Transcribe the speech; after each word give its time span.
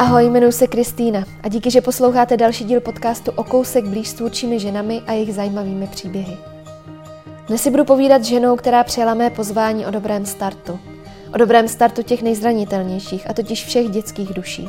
Ahoj, 0.00 0.24
jmenuji 0.24 0.52
se 0.52 0.66
Kristýna 0.66 1.24
a 1.42 1.48
díky, 1.48 1.70
že 1.70 1.80
posloucháte 1.80 2.36
další 2.36 2.64
díl 2.64 2.80
podcastu 2.80 3.30
o 3.30 3.44
kousek 3.44 3.84
blíž 3.84 4.08
s 4.08 4.14
tvůrčími 4.14 4.60
ženami 4.60 5.02
a 5.06 5.12
jejich 5.12 5.34
zajímavými 5.34 5.86
příběhy. 5.86 6.36
Dnes 7.48 7.62
si 7.62 7.70
budu 7.70 7.84
povídat 7.84 8.22
s 8.22 8.26
ženou, 8.26 8.56
která 8.56 8.84
přijala 8.84 9.14
mé 9.14 9.30
pozvání 9.30 9.86
o 9.86 9.90
dobrém 9.90 10.26
startu. 10.26 10.80
O 11.34 11.38
dobrém 11.38 11.68
startu 11.68 12.02
těch 12.02 12.22
nejzranitelnějších, 12.22 13.30
a 13.30 13.32
totiž 13.32 13.64
všech 13.64 13.88
dětských 13.88 14.34
duší. 14.34 14.68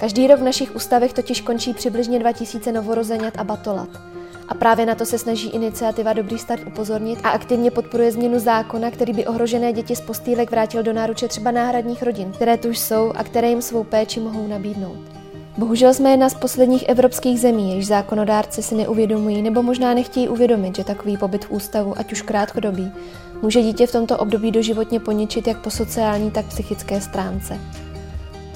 Každý 0.00 0.26
rok 0.26 0.40
v 0.40 0.44
našich 0.44 0.76
ústavech 0.76 1.12
totiž 1.12 1.40
končí 1.40 1.74
přibližně 1.74 2.18
2000 2.18 2.72
novorozenat 2.72 3.34
a 3.38 3.44
batolat– 3.44 3.88
a 4.48 4.54
právě 4.54 4.86
na 4.86 4.94
to 4.94 5.06
se 5.06 5.18
snaží 5.18 5.48
iniciativa 5.48 6.12
Dobrý 6.12 6.38
start 6.38 6.62
upozornit 6.66 7.18
a 7.24 7.28
aktivně 7.28 7.70
podporuje 7.70 8.12
změnu 8.12 8.38
zákona, 8.38 8.90
který 8.90 9.12
by 9.12 9.26
ohrožené 9.26 9.72
děti 9.72 9.96
z 9.96 10.00
postýlek 10.00 10.50
vrátil 10.50 10.82
do 10.82 10.92
náruče 10.92 11.28
třeba 11.28 11.50
náhradních 11.50 12.02
rodin, 12.02 12.32
které 12.32 12.56
tu 12.56 12.68
už 12.68 12.78
jsou 12.78 13.12
a 13.14 13.24
které 13.24 13.48
jim 13.48 13.62
svou 13.62 13.84
péči 13.84 14.20
mohou 14.20 14.46
nabídnout. 14.46 14.98
Bohužel 15.58 15.94
jsme 15.94 16.10
jedna 16.10 16.28
z 16.28 16.34
posledních 16.34 16.88
evropských 16.88 17.40
zemí, 17.40 17.76
jež 17.76 17.86
zákonodárci 17.86 18.62
si 18.62 18.74
neuvědomují 18.74 19.42
nebo 19.42 19.62
možná 19.62 19.94
nechtějí 19.94 20.28
uvědomit, 20.28 20.76
že 20.76 20.84
takový 20.84 21.16
pobyt 21.16 21.44
v 21.44 21.50
ústavu, 21.50 21.98
ať 21.98 22.12
už 22.12 22.22
krátkodobý, 22.22 22.92
může 23.42 23.62
dítě 23.62 23.86
v 23.86 23.92
tomto 23.92 24.18
období 24.18 24.50
doživotně 24.50 25.00
poničit 25.00 25.46
jak 25.46 25.58
po 25.62 25.70
sociální, 25.70 26.30
tak 26.30 26.46
psychické 26.46 27.00
stránce. 27.00 27.58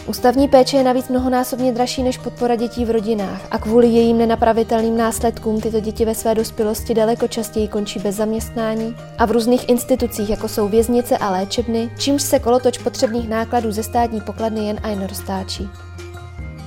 Ústavní 0.06 0.48
péče 0.48 0.76
je 0.76 0.84
navíc 0.84 1.08
mnohonásobně 1.08 1.72
dražší 1.72 2.02
než 2.02 2.18
podpora 2.18 2.54
dětí 2.54 2.84
v 2.84 2.90
rodinách 2.90 3.40
a 3.50 3.58
kvůli 3.58 3.86
jejím 3.86 4.18
nenapravitelným 4.18 4.96
následkům 4.96 5.60
tyto 5.60 5.80
děti 5.80 6.04
ve 6.04 6.14
své 6.14 6.34
dospělosti 6.34 6.94
daleko 6.94 7.28
častěji 7.28 7.68
končí 7.68 7.98
bez 7.98 8.16
zaměstnání 8.16 8.96
a 9.18 9.26
v 9.26 9.30
různých 9.30 9.68
institucích, 9.68 10.30
jako 10.30 10.48
jsou 10.48 10.68
věznice 10.68 11.18
a 11.18 11.30
léčebny, 11.30 11.90
čímž 11.98 12.22
se 12.22 12.38
kolotoč 12.38 12.78
potřebných 12.78 13.28
nákladů 13.28 13.72
ze 13.72 13.82
státní 13.82 14.20
pokladny 14.20 14.66
jen 14.66 14.80
a 14.82 14.88
jen 14.88 15.06
roztáčí. 15.06 15.68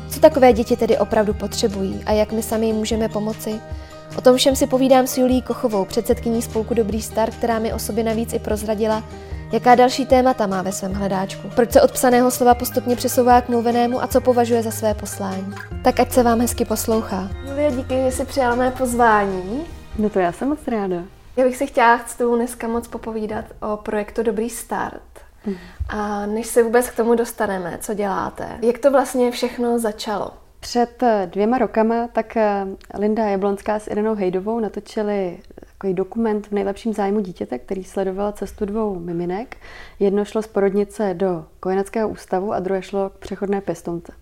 Co 0.10 0.20
takové 0.20 0.54
děti 0.54 0.76
tedy 0.76 0.98
opravdu 0.98 1.34
potřebují 1.34 2.04
a 2.06 2.12
jak 2.12 2.32
my 2.32 2.44
sami 2.44 2.66
jim 2.66 2.76
můžeme 2.76 3.10
pomoci? 3.10 3.60
O 4.18 4.22
tom 4.22 4.38
všem 4.38 4.56
si 4.56 4.68
povídám 4.68 5.08
s 5.08 5.18
Julí 5.18 5.42
Kochovou, 5.42 5.86
předsedkyní 5.86 6.42
spolku 6.42 6.74
Dobrý 6.74 7.02
start, 7.02 7.36
která 7.36 7.60
mi 7.60 7.74
o 7.74 7.80
sobě 7.80 8.04
navíc 8.04 8.34
i 8.34 8.40
prozradila, 8.40 9.04
Jaká 9.52 9.76
další 9.76 10.06
témata 10.06 10.48
má 10.48 10.62
ve 10.62 10.72
svém 10.72 10.94
hledáčku? 10.94 11.50
Proč 11.56 11.72
se 11.72 11.82
od 11.82 11.92
psaného 11.92 12.32
slova 12.32 12.56
postupně 12.56 12.96
přesouvá 12.96 13.42
k 13.42 13.50
mluvenému 13.50 14.04
a 14.04 14.08
co 14.08 14.22
považuje 14.22 14.64
za 14.64 14.72
své 14.72 14.94
poslání? 14.94 15.54
Tak 15.84 16.00
ať 16.00 16.12
se 16.12 16.24
vám 16.24 16.42
hezky 16.42 16.66
poslouchá. 16.66 17.30
Julia, 17.50 17.72
díky, 17.72 17.96
že 17.96 18.12
jsi 18.12 18.26
přijala 18.26 18.56
mé 18.56 18.72
pozvání. 18.72 19.66
No 20.00 20.10
to 20.10 20.20
já 20.20 20.32
jsem 20.32 20.50
moc 20.50 20.68
ráda. 20.68 21.04
Já 21.38 21.44
bych 21.44 21.58
si 21.58 21.68
chtěla 21.68 22.02
s 22.08 22.16
tebou 22.16 22.36
dneska 22.36 22.68
moc 22.68 22.88
popovídat 22.88 23.46
o 23.62 23.78
projektu 23.78 24.24
Dobrý 24.24 24.50
start. 24.50 25.02
Mm. 25.46 25.56
A 25.90 26.26
než 26.26 26.48
se 26.48 26.64
vůbec 26.64 26.90
k 26.90 26.96
tomu 26.96 27.16
dostaneme, 27.16 27.78
co 27.82 27.94
děláte, 27.94 28.50
jak 28.62 28.78
to 28.78 28.92
vlastně 28.92 29.32
všechno 29.32 29.80
začalo? 29.80 30.32
Před 30.66 31.04
dvěma 31.26 31.58
rokama 31.58 32.08
tak 32.08 32.38
eh, 32.38 32.68
Linda 32.98 33.26
Jablonská 33.26 33.80
s 33.80 33.88
Irenou 33.88 34.16
Hejdovou 34.16 34.60
natočili 34.60 35.40
takový 35.66 35.94
dokument 35.94 36.48
v 36.48 36.52
nejlepším 36.52 36.94
zájmu 36.94 37.20
dítěte, 37.20 37.60
který 37.60 37.84
sledoval 37.84 38.32
cestu 38.32 38.66
dvou 38.66 39.00
miminek. 39.00 39.58
Jedno 40.00 40.26
šlo 40.26 40.42
z 40.42 40.48
porodnice 40.48 41.14
do 41.14 41.46
kojeneckého 41.60 42.10
ústavu 42.10 42.54
a 42.54 42.60
druhé 42.60 42.82
šlo 42.82 43.10
k 43.10 43.14
přechodné 43.14 43.62
pěstonce. 43.62 44.14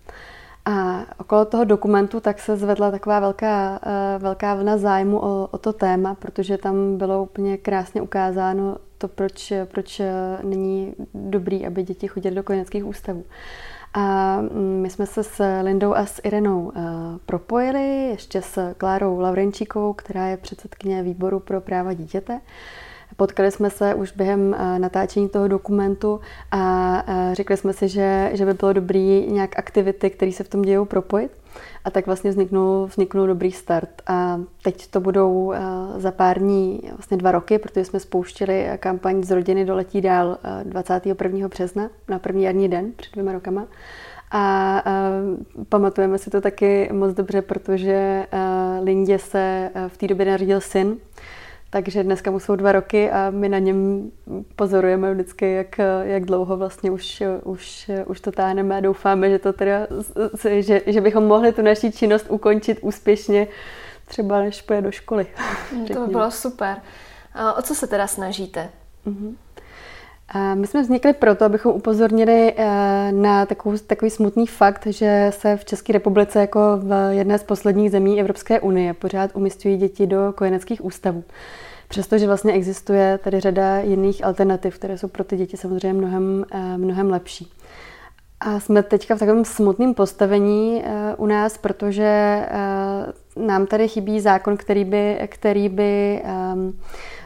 A 0.64 1.04
okolo 1.18 1.44
toho 1.44 1.64
dokumentu 1.64 2.20
tak 2.20 2.38
se 2.38 2.56
zvedla 2.56 2.90
taková 2.90 3.20
velká, 3.20 3.80
eh, 3.86 4.18
velká 4.18 4.54
vlna 4.54 4.76
zájmu 4.76 5.18
o, 5.18 5.48
o 5.50 5.58
to 5.58 5.72
téma, 5.72 6.14
protože 6.14 6.58
tam 6.58 6.96
bylo 6.96 7.22
úplně 7.22 7.56
krásně 7.56 8.02
ukázáno 8.02 8.76
to, 8.98 9.08
proč, 9.08 9.52
proč 9.64 10.00
není 10.42 10.94
dobrý, 11.14 11.66
aby 11.66 11.82
děti 11.82 12.08
chodily 12.08 12.36
do 12.36 12.42
kojeneckých 12.42 12.86
ústavů. 12.86 13.24
A 13.94 14.36
mm, 14.40 14.80
my 14.82 14.90
jsme 14.90 15.06
se 15.06 15.24
s 15.24 15.60
Lindou 15.62 15.94
a 15.94 16.06
s 16.06 16.20
Irenou 16.24 16.72
eh, 16.76 16.80
propojili, 17.26 18.08
ještě 18.08 18.42
s 18.42 18.74
Klárou 18.74 19.18
Lavrenčíkovou, 19.18 19.92
která 19.92 20.26
je 20.26 20.36
předsedkyně 20.36 21.02
výboru 21.02 21.40
pro 21.40 21.60
práva 21.60 21.92
dítěte. 21.92 22.40
Potkali 23.16 23.50
jsme 23.50 23.70
se 23.70 23.94
už 23.94 24.12
během 24.12 24.54
eh, 24.54 24.78
natáčení 24.78 25.28
toho 25.28 25.48
dokumentu 25.48 26.20
a 26.50 27.04
eh, 27.06 27.34
řekli 27.34 27.56
jsme 27.56 27.72
si, 27.72 27.88
že, 27.88 28.30
že 28.32 28.46
by 28.46 28.54
bylo 28.54 28.72
dobré 28.72 29.20
nějak 29.28 29.58
aktivity, 29.58 30.10
které 30.10 30.32
se 30.32 30.44
v 30.44 30.48
tom 30.48 30.62
dějou, 30.62 30.84
propojit. 30.84 31.30
A 31.84 31.90
tak 31.90 32.06
vlastně 32.06 32.30
vzniknul, 32.30 32.86
vzniknul 32.86 33.26
dobrý 33.26 33.52
start. 33.52 34.02
A 34.06 34.40
teď 34.62 34.86
to 34.86 35.00
budou 35.00 35.52
eh, 35.52 35.60
za 35.96 36.10
pár 36.10 36.38
dní, 36.38 36.80
vlastně 36.92 37.16
dva 37.16 37.32
roky, 37.32 37.58
protože 37.58 37.84
jsme 37.84 38.00
spouštili 38.00 38.68
kampaň 38.78 39.22
z 39.22 39.30
rodiny 39.30 39.64
do 39.64 39.74
letí 39.74 40.00
dál 40.00 40.38
21. 40.62 41.48
března 41.48 41.90
na 42.08 42.18
první 42.18 42.42
jarní 42.42 42.68
den 42.68 42.92
před 42.96 43.12
dvěma 43.12 43.32
rokama. 43.32 43.66
A 44.36 44.82
pamatujeme 45.68 46.18
si 46.18 46.30
to 46.30 46.40
taky 46.40 46.88
moc 46.92 47.14
dobře, 47.14 47.42
protože 47.42 48.26
uh, 48.32 48.84
Lindě 48.84 49.18
se 49.18 49.70
v 49.88 49.96
té 49.96 50.06
době 50.06 50.26
narodil 50.26 50.60
syn, 50.60 50.96
takže 51.74 52.04
dneska 52.04 52.30
mu 52.30 52.40
jsou 52.40 52.56
dva 52.56 52.72
roky 52.72 53.10
a 53.10 53.30
my 53.30 53.48
na 53.48 53.58
něm 53.58 54.10
pozorujeme 54.56 55.14
vždycky, 55.14 55.52
jak, 55.52 55.78
jak 56.02 56.24
dlouho 56.24 56.56
vlastně 56.56 56.90
už, 56.90 57.22
už, 57.44 57.90
už 58.06 58.20
to 58.20 58.32
táhneme 58.32 58.76
a 58.76 58.80
doufáme, 58.80 59.30
že, 59.30 59.38
to 59.38 59.52
teda, 59.52 59.86
že, 60.50 60.82
že 60.86 61.00
bychom 61.00 61.24
mohli 61.24 61.52
tu 61.52 61.62
naší 61.62 61.92
činnost 61.92 62.26
ukončit 62.28 62.78
úspěšně, 62.82 63.46
třeba 64.06 64.40
než 64.40 64.62
půjde 64.62 64.82
do 64.82 64.90
školy. 64.90 65.26
Mm, 65.72 65.86
to 65.86 66.06
by 66.06 66.12
bylo 66.12 66.30
super. 66.30 66.76
A 67.34 67.52
o 67.52 67.62
co 67.62 67.74
se 67.74 67.86
teda 67.86 68.06
snažíte? 68.06 68.68
Uh-huh. 69.06 69.34
My 70.54 70.66
jsme 70.66 70.82
vznikli 70.82 71.12
proto, 71.12 71.44
abychom 71.44 71.74
upozornili 71.74 72.54
eh, 72.56 73.12
na 73.12 73.46
takový, 73.46 73.78
takový 73.78 74.10
smutný 74.10 74.46
fakt, 74.46 74.86
že 74.86 75.30
se 75.34 75.56
v 75.56 75.64
České 75.64 75.92
republice 75.92 76.40
jako 76.40 76.60
v 76.76 77.10
jedné 77.10 77.38
z 77.38 77.42
posledních 77.42 77.90
zemí 77.90 78.20
Evropské 78.20 78.60
unie 78.60 78.94
pořád 78.94 79.30
umistují 79.34 79.76
děti 79.76 80.06
do 80.06 80.32
kojeneckých 80.36 80.84
ústavů. 80.84 81.24
Přestože 81.94 82.26
vlastně 82.26 82.52
existuje 82.52 83.18
tady 83.24 83.40
řada 83.40 83.78
jiných 83.78 84.24
alternativ, 84.24 84.78
které 84.78 84.98
jsou 84.98 85.08
pro 85.08 85.24
ty 85.24 85.36
děti 85.36 85.56
samozřejmě 85.56 85.92
mnohem, 85.92 86.44
eh, 86.50 86.78
mnohem 86.78 87.10
lepší. 87.10 87.52
A 88.40 88.60
jsme 88.60 88.82
teďka 88.82 89.14
v 89.14 89.18
takovém 89.18 89.44
smutném 89.44 89.94
postavení 89.94 90.82
eh, 90.84 91.14
u 91.16 91.26
nás, 91.26 91.58
protože 91.58 92.04
eh, 92.04 93.12
nám 93.36 93.66
tady 93.66 93.88
chybí 93.88 94.20
zákon, 94.20 94.56
který 94.56 94.84
by, 94.84 95.28
který 95.30 95.68
by 95.68 96.22
um, 96.52 96.78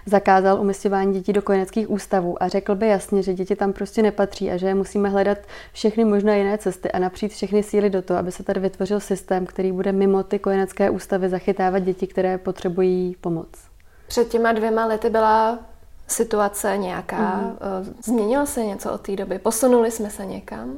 zakázal 0.06 0.60
umistování 0.60 1.12
dětí 1.12 1.32
do 1.32 1.42
kojeneckých 1.42 1.90
ústavů 1.90 2.42
a 2.42 2.48
řekl 2.48 2.74
by 2.74 2.88
jasně, 2.88 3.22
že 3.22 3.34
děti 3.34 3.56
tam 3.56 3.72
prostě 3.72 4.02
nepatří 4.02 4.50
a 4.50 4.56
že 4.56 4.74
musíme 4.74 5.08
hledat 5.08 5.38
všechny 5.72 6.04
možné 6.04 6.38
jiné 6.38 6.58
cesty 6.58 6.92
a 6.92 6.98
napřít 6.98 7.32
všechny 7.32 7.62
síly 7.62 7.90
do 7.90 8.02
toho, 8.02 8.18
aby 8.18 8.32
se 8.32 8.42
tady 8.42 8.60
vytvořil 8.60 9.00
systém, 9.00 9.46
který 9.46 9.72
bude 9.72 9.92
mimo 9.92 10.22
ty 10.22 10.38
kojenecké 10.38 10.90
ústavy 10.90 11.28
zachytávat 11.28 11.82
děti, 11.82 12.06
které 12.06 12.38
potřebují 12.38 13.16
pomoc. 13.20 13.67
Před 14.08 14.28
těma 14.28 14.52
dvěma 14.52 14.86
lety 14.86 15.10
byla 15.10 15.58
situace 16.06 16.76
nějaká. 16.76 17.36
Mm. 17.36 17.56
Změnilo 18.04 18.46
se 18.46 18.64
něco 18.64 18.92
od 18.92 19.00
té 19.00 19.16
doby? 19.16 19.38
Posunuli 19.38 19.90
jsme 19.90 20.10
se 20.10 20.26
někam? 20.26 20.76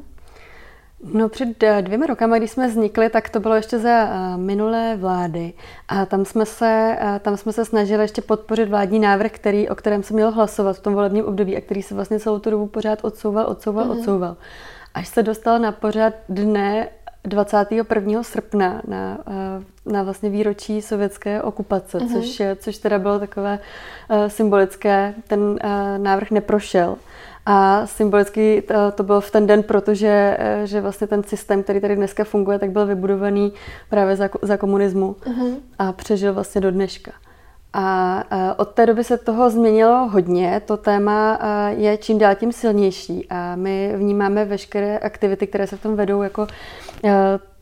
No 1.13 1.29
před 1.29 1.63
eh, 1.63 1.83
dvěma 1.83 2.07
rokama, 2.07 2.39
když 2.39 2.51
jsme 2.51 2.69
vznikli, 2.69 3.09
tak 3.11 3.29
to 3.29 3.41
bylo 3.41 3.55
ještě 3.55 3.79
za 3.79 3.91
eh, 3.91 4.37
minulé 4.37 4.97
vlády. 4.97 5.53
A 5.89 6.07
tam 6.07 6.25
jsme 6.25 6.47
se, 6.47 6.99
tam 7.21 7.37
jsme 7.37 7.53
se 7.53 7.65
snažili 7.65 8.05
ještě 8.05 8.23
podpořit 8.23 8.69
vládní 8.69 8.99
návrh, 8.99 9.33
který, 9.33 9.69
o 9.69 9.75
kterém 9.75 10.03
se 10.03 10.15
mělo 10.15 10.31
hlasovat 10.31 10.77
v 10.77 10.81
tom 10.81 10.95
volebním 10.95 11.25
období 11.25 11.57
a 11.57 11.61
který 11.61 11.83
se 11.83 11.95
vlastně 11.95 12.21
celou 12.21 12.39
tu 12.39 12.51
dobu 12.51 12.67
pořád 12.67 12.99
odsouval, 13.03 13.47
odsouval, 13.47 13.85
mm-hmm. 13.85 13.99
odsouval. 13.99 14.37
Až 14.95 15.09
se 15.09 15.23
dostal 15.23 15.59
na 15.59 15.73
pořád 15.73 16.15
dne 16.29 16.89
21. 17.25 18.23
srpna 18.23 18.83
na, 18.87 19.19
eh, 19.27 19.93
na 19.93 20.03
vlastně 20.03 20.31
výročí 20.31 20.83
sovětské 20.83 21.43
okupace, 21.43 21.99
mm-hmm. 21.99 22.13
což, 22.13 22.43
což 22.57 22.79
teda 22.79 22.99
bylo 22.99 23.19
takové 23.19 23.59
uh, 24.11 24.27
symbolické. 24.27 25.15
Ten 25.29 25.41
uh, 25.41 25.57
návrh 25.97 26.31
neprošel. 26.31 26.97
A 27.47 27.87
symbolicky 27.87 28.63
to, 28.63 28.75
to 28.93 29.03
bylo 29.03 29.21
v 29.21 29.31
ten 29.31 29.47
den, 29.47 29.63
protože 29.63 30.39
že 30.65 30.81
vlastně 30.81 31.07
ten 31.07 31.23
systém, 31.23 31.63
který 31.63 31.81
tady 31.81 31.97
dneska 31.97 32.25
funguje, 32.25 32.59
tak 32.59 32.71
byl 32.71 32.87
vybudovaný 32.87 33.53
právě 33.89 34.17
za, 34.17 34.29
za 34.43 34.57
komunismu 34.57 35.17
mm-hmm. 35.21 35.55
a 35.79 35.93
přežil 35.93 36.35
vlastně 36.35 36.61
do 36.61 36.71
dneška. 36.71 37.13
A 37.73 38.25
od 38.57 38.69
té 38.69 38.87
doby 38.87 39.05
se 39.05 39.19
toho 39.19 39.51
změnilo 39.51 40.09
hodně. 40.09 40.63
To 40.65 40.77
téma 40.77 41.39
je 41.69 41.99
čím 41.99 42.19
dál 42.19 42.35
tím 42.35 42.53
silnější 42.53 43.27
a 43.31 43.57
my 43.57 43.93
vnímáme 43.97 44.45
veškeré 44.45 44.99
aktivity, 44.99 45.47
které 45.47 45.67
se 45.67 45.77
v 45.77 45.83
tom 45.83 45.97
vedou 45.97 46.23
jako 46.23 46.47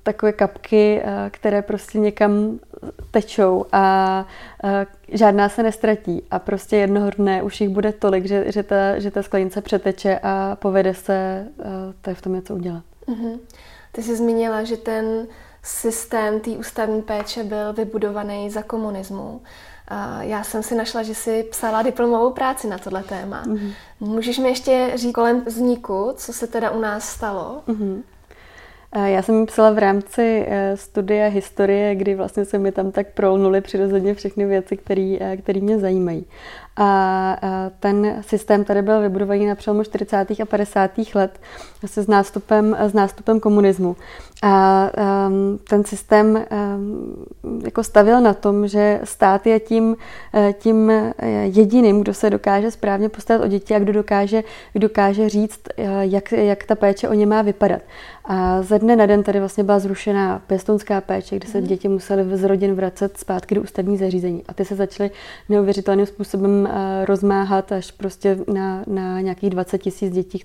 takové 0.03 0.33
kapky, 0.33 1.03
které 1.31 1.63
prostě 1.63 1.99
někam 1.99 2.59
tečou 3.11 3.65
a 3.73 4.25
žádná 5.09 5.49
se 5.49 5.63
nestratí. 5.63 6.23
A 6.31 6.39
prostě 6.39 6.77
jednoho 6.77 7.11
dne 7.11 7.43
už 7.43 7.61
jich 7.61 7.71
bude 7.71 7.93
tolik, 7.93 8.27
že, 8.27 8.53
že, 8.53 8.63
ta, 8.63 8.99
že 8.99 9.11
ta 9.11 9.23
sklenice 9.23 9.61
přeteče 9.61 10.21
a 10.23 10.57
povede 10.57 10.95
se 10.95 11.47
to 12.01 12.11
je 12.11 12.15
v 12.15 12.23
tom 12.23 12.35
něco 12.35 12.55
udělat. 12.55 12.83
Uh-huh. 13.07 13.39
Ty 13.93 14.03
jsi 14.03 14.17
zmínila, 14.17 14.65
že 14.65 14.77
ten 14.77 15.27
systém 15.63 16.41
té 16.41 16.51
ústavní 16.51 17.03
péče 17.03 17.45
byl 17.45 17.73
vybudovaný 17.73 18.51
za 18.51 18.63
komunismu. 18.63 19.41
Já 20.21 20.45
jsem 20.45 20.63
si 20.63 20.75
našla, 20.75 21.03
že 21.03 21.15
jsi 21.15 21.43
psala 21.51 21.83
diplomovou 21.83 22.31
práci 22.31 22.67
na 22.67 22.79
tohle 22.79 23.03
téma. 23.03 23.43
Mm-hmm. 23.45 23.73
Můžeš 24.01 24.39
mi 24.39 24.49
ještě 24.49 24.93
říct 24.95 25.13
kolem 25.13 25.45
vzniku, 25.45 26.13
co 26.17 26.33
se 26.33 26.47
teda 26.47 26.71
u 26.71 26.81
nás 26.81 27.09
stalo? 27.09 27.63
Mm-hmm. 27.69 28.03
Já 29.05 29.23
jsem 29.23 29.47
psala 29.47 29.71
v 29.71 29.79
rámci 29.79 30.47
eh, 30.49 30.77
studia 30.77 31.29
historie, 31.29 31.95
kdy 31.95 32.15
vlastně 32.15 32.45
se 32.45 32.59
mi 32.59 32.73
tam 32.73 32.93
tak 32.93 33.07
prolnuly 33.13 33.61
přirozeně 33.61 34.15
všechny 34.15 34.47
věci, 34.47 34.77
které 34.77 35.61
mě 35.61 35.79
zajímají. 35.79 36.27
A 36.81 37.37
ten 37.81 38.23
systém 38.27 38.65
tady 38.65 38.83
byl 38.83 39.01
vybudovaný 39.01 39.47
na 39.47 39.55
přelomu 39.55 39.85
40. 39.85 40.31
a 40.31 40.45
50. 40.45 40.91
let 41.15 41.41
se 41.87 42.03
s 42.03 42.07
nástupem, 42.07 42.77
s 42.81 42.93
nástupem 42.93 43.41
komunismu. 43.41 43.97
A 44.43 44.91
um, 45.29 45.59
ten 45.69 45.85
systém 45.85 46.45
um, 46.77 47.27
jako 47.65 47.83
stavil 47.85 48.21
na 48.21 48.35
tom, 48.35 48.69
že 48.69 49.01
stát 49.05 49.47
je 49.47 49.61
tím, 49.61 49.97
eh, 50.35 50.53
tím 50.59 50.93
jediným, 51.43 52.01
kdo 52.01 52.15
se 52.15 52.31
dokáže 52.31 52.71
správně 52.71 53.09
postarat 53.09 53.45
o 53.45 53.49
děti 53.49 53.75
a 53.75 53.79
kdo 53.79 53.93
dokáže, 53.93 54.45
kdo 54.73 54.89
dokáže 54.89 55.29
říct, 55.29 55.61
eh, 55.77 55.85
jak, 56.01 56.33
jak 56.33 56.65
ta 56.65 56.75
péče 56.75 57.09
o 57.09 57.15
ně 57.15 57.27
má 57.27 57.43
vypadat. 57.43 57.83
A 58.25 58.63
ze 58.63 58.79
dne 58.79 58.97
na 58.97 59.07
den 59.07 59.23
tady 59.23 59.39
vlastně 59.39 59.65
byla 59.65 59.79
zrušená 59.79 60.43
pěstounská 60.47 61.01
péče, 61.01 61.37
kde 61.37 61.49
se 61.49 61.61
mm. 61.61 61.67
děti 61.67 61.89
musely 61.89 62.37
z 62.37 62.45
rodin 62.45 62.75
vracet 62.75 63.19
zpátky 63.19 63.55
do 63.55 63.63
ústavní 63.63 63.97
zařízení. 63.97 64.43
A 64.49 64.55
ty 64.55 64.65
se 64.65 64.75
začaly 64.75 65.11
neuvěřitelným 65.49 66.07
způsobem 66.07 66.68
rozmáhat 67.05 67.73
až 67.73 67.91
prostě 67.91 68.39
na, 68.53 68.85
na 68.87 69.21
nějakých 69.21 69.51
20 69.51 69.79
tisíc 69.79 70.15
dětí, 70.15 70.39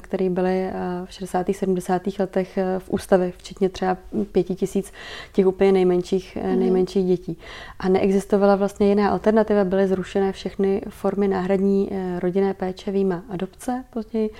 které 0.00 0.30
byly 0.30 0.70
v 1.04 1.12
60. 1.12 1.46
70. 1.52 2.02
letech 2.18 2.58
v 2.78 2.90
ústavě 2.90 3.32
včetně 3.36 3.68
třeba 3.68 3.96
pěti 4.32 4.54
tisíc 4.54 4.92
těch 5.32 5.46
úplně 5.46 5.72
nejmenších, 5.72 6.38
mm. 6.42 6.58
nejmenších 6.58 7.06
dětí. 7.06 7.38
A 7.78 7.88
neexistovala 7.88 8.56
vlastně 8.56 8.88
jiná 8.88 9.10
alternativa, 9.10 9.64
byly 9.64 9.88
zrušené 9.88 10.32
všechny 10.32 10.82
formy 10.88 11.28
náhradní 11.28 11.88
eh, 11.92 12.20
rodinné 12.20 12.54
péče, 12.54 12.90
výjima 12.90 13.22
adopce 13.28 13.84
později 13.90 14.30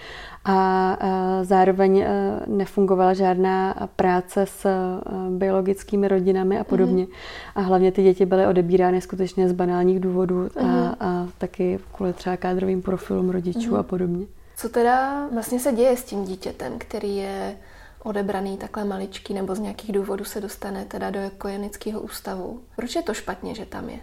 a 0.46 0.98
zároveň 1.42 1.98
eh, 1.98 2.08
nefungovala 2.46 3.14
žádná 3.14 3.88
práce 3.96 4.46
s 4.46 4.68
biologickými 5.30 6.08
rodinami 6.08 6.58
a 6.58 6.64
podobně. 6.64 7.04
Mm. 7.04 7.10
A 7.54 7.60
hlavně 7.60 7.92
ty 7.92 8.02
děti 8.02 8.26
byly 8.26 8.46
odebírány 8.46 9.00
skutečně 9.00 9.48
z 9.48 9.52
banálních 9.52 10.00
důvodů 10.00 10.48
a, 10.56 10.62
mm. 10.62 10.94
a 11.00 11.28
taky 11.38 11.78
kvůli 11.92 12.12
třeba 12.12 12.36
kádrovým 12.36 12.82
profilům 12.82 13.30
rodičů 13.30 13.70
mm. 13.70 13.76
a 13.76 13.82
podobně. 13.82 14.26
Co 14.56 14.68
teda 14.68 15.26
vlastně 15.32 15.60
se 15.60 15.72
děje 15.72 15.96
s 15.96 16.04
tím 16.04 16.24
dítětem, 16.24 16.72
který 16.78 17.16
je 17.16 17.56
odebraný 18.02 18.56
takhle 18.56 18.84
maličký 18.84 19.34
nebo 19.34 19.54
z 19.54 19.58
nějakých 19.58 19.92
důvodů 19.92 20.24
se 20.24 20.40
dostane 20.40 20.84
teda 20.84 21.10
do 21.10 21.20
kojenického 21.38 22.00
ústavu. 22.00 22.60
Proč 22.76 22.96
je 22.96 23.02
to 23.02 23.14
špatně, 23.14 23.54
že 23.54 23.66
tam 23.66 23.88
je? 23.88 23.98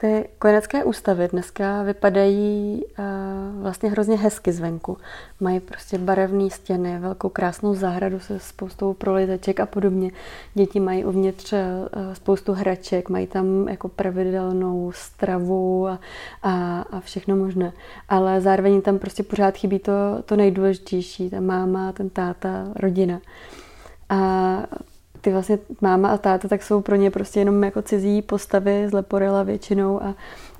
Ty 0.00 0.28
kojenecké 0.38 0.84
ústavy 0.84 1.28
dneska 1.28 1.82
vypadají 1.82 2.84
uh, 2.84 3.62
vlastně 3.62 3.90
hrozně 3.90 4.16
hezky 4.16 4.52
zvenku. 4.52 4.98
Mají 5.40 5.60
prostě 5.60 5.98
barevné 5.98 6.50
stěny, 6.50 6.98
velkou 6.98 7.28
krásnou 7.28 7.74
zahradu 7.74 8.20
se 8.20 8.38
spoustou 8.38 8.94
proliteček 8.94 9.60
a 9.60 9.66
podobně. 9.66 10.10
Děti 10.54 10.80
mají 10.80 11.04
uvnitř 11.04 11.52
uh, 11.52 11.58
spoustu 12.12 12.52
hraček, 12.52 13.08
mají 13.08 13.26
tam 13.26 13.68
jako 13.68 13.88
pravidelnou 13.88 14.92
stravu 14.94 15.88
a, 15.88 16.00
a, 16.42 16.80
a 16.90 17.00
všechno 17.00 17.36
možné. 17.36 17.72
Ale 18.08 18.40
zároveň 18.40 18.82
tam 18.82 18.98
prostě 18.98 19.22
pořád 19.22 19.56
chybí 19.56 19.78
to, 19.78 19.92
to 20.24 20.36
nejdůležitější, 20.36 21.30
ta 21.30 21.40
máma, 21.40 21.92
ten 21.92 22.10
táta, 22.10 22.66
rodina. 22.76 23.20
A 24.08 24.62
ty 25.20 25.32
vlastně 25.32 25.58
máma 25.80 26.08
a 26.08 26.18
táta 26.18 26.48
tak 26.48 26.62
jsou 26.62 26.80
pro 26.80 26.96
ně 26.96 27.10
prostě 27.10 27.40
jenom 27.40 27.64
jako 27.64 27.82
cizí 27.82 28.22
postavy 28.22 28.88
z 28.88 28.92
Leporela 28.92 29.42
většinou 29.42 30.02
a, 30.02 30.14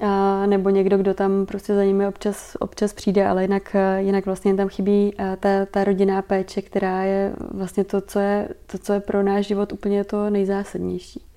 a 0.07 0.47
nebo 0.47 0.71
někdo, 0.71 0.99
kdo 0.99 1.15
tam 1.15 1.47
prostě 1.47 1.75
za 1.75 1.85
nimi 1.85 2.07
občas, 2.07 2.57
občas 2.61 2.93
přijde, 2.93 3.27
ale 3.27 3.43
jinak, 3.43 3.77
jinak 3.99 4.27
vlastně 4.27 4.55
tam 4.55 4.69
chybí 4.69 5.15
ta, 5.41 5.67
ta 5.71 5.85
rodinná 5.85 6.23
péče, 6.23 6.63
která 6.63 7.03
je 7.03 7.33
vlastně 7.51 7.85
to 7.85 8.01
co 8.01 8.19
je, 8.19 8.49
to, 8.67 8.79
co 8.79 8.93
je 8.93 9.01
pro 9.01 9.23
náš 9.23 9.47
život 9.47 9.73
úplně 9.73 10.05
to 10.05 10.31
nejzásadnější. 10.31 11.30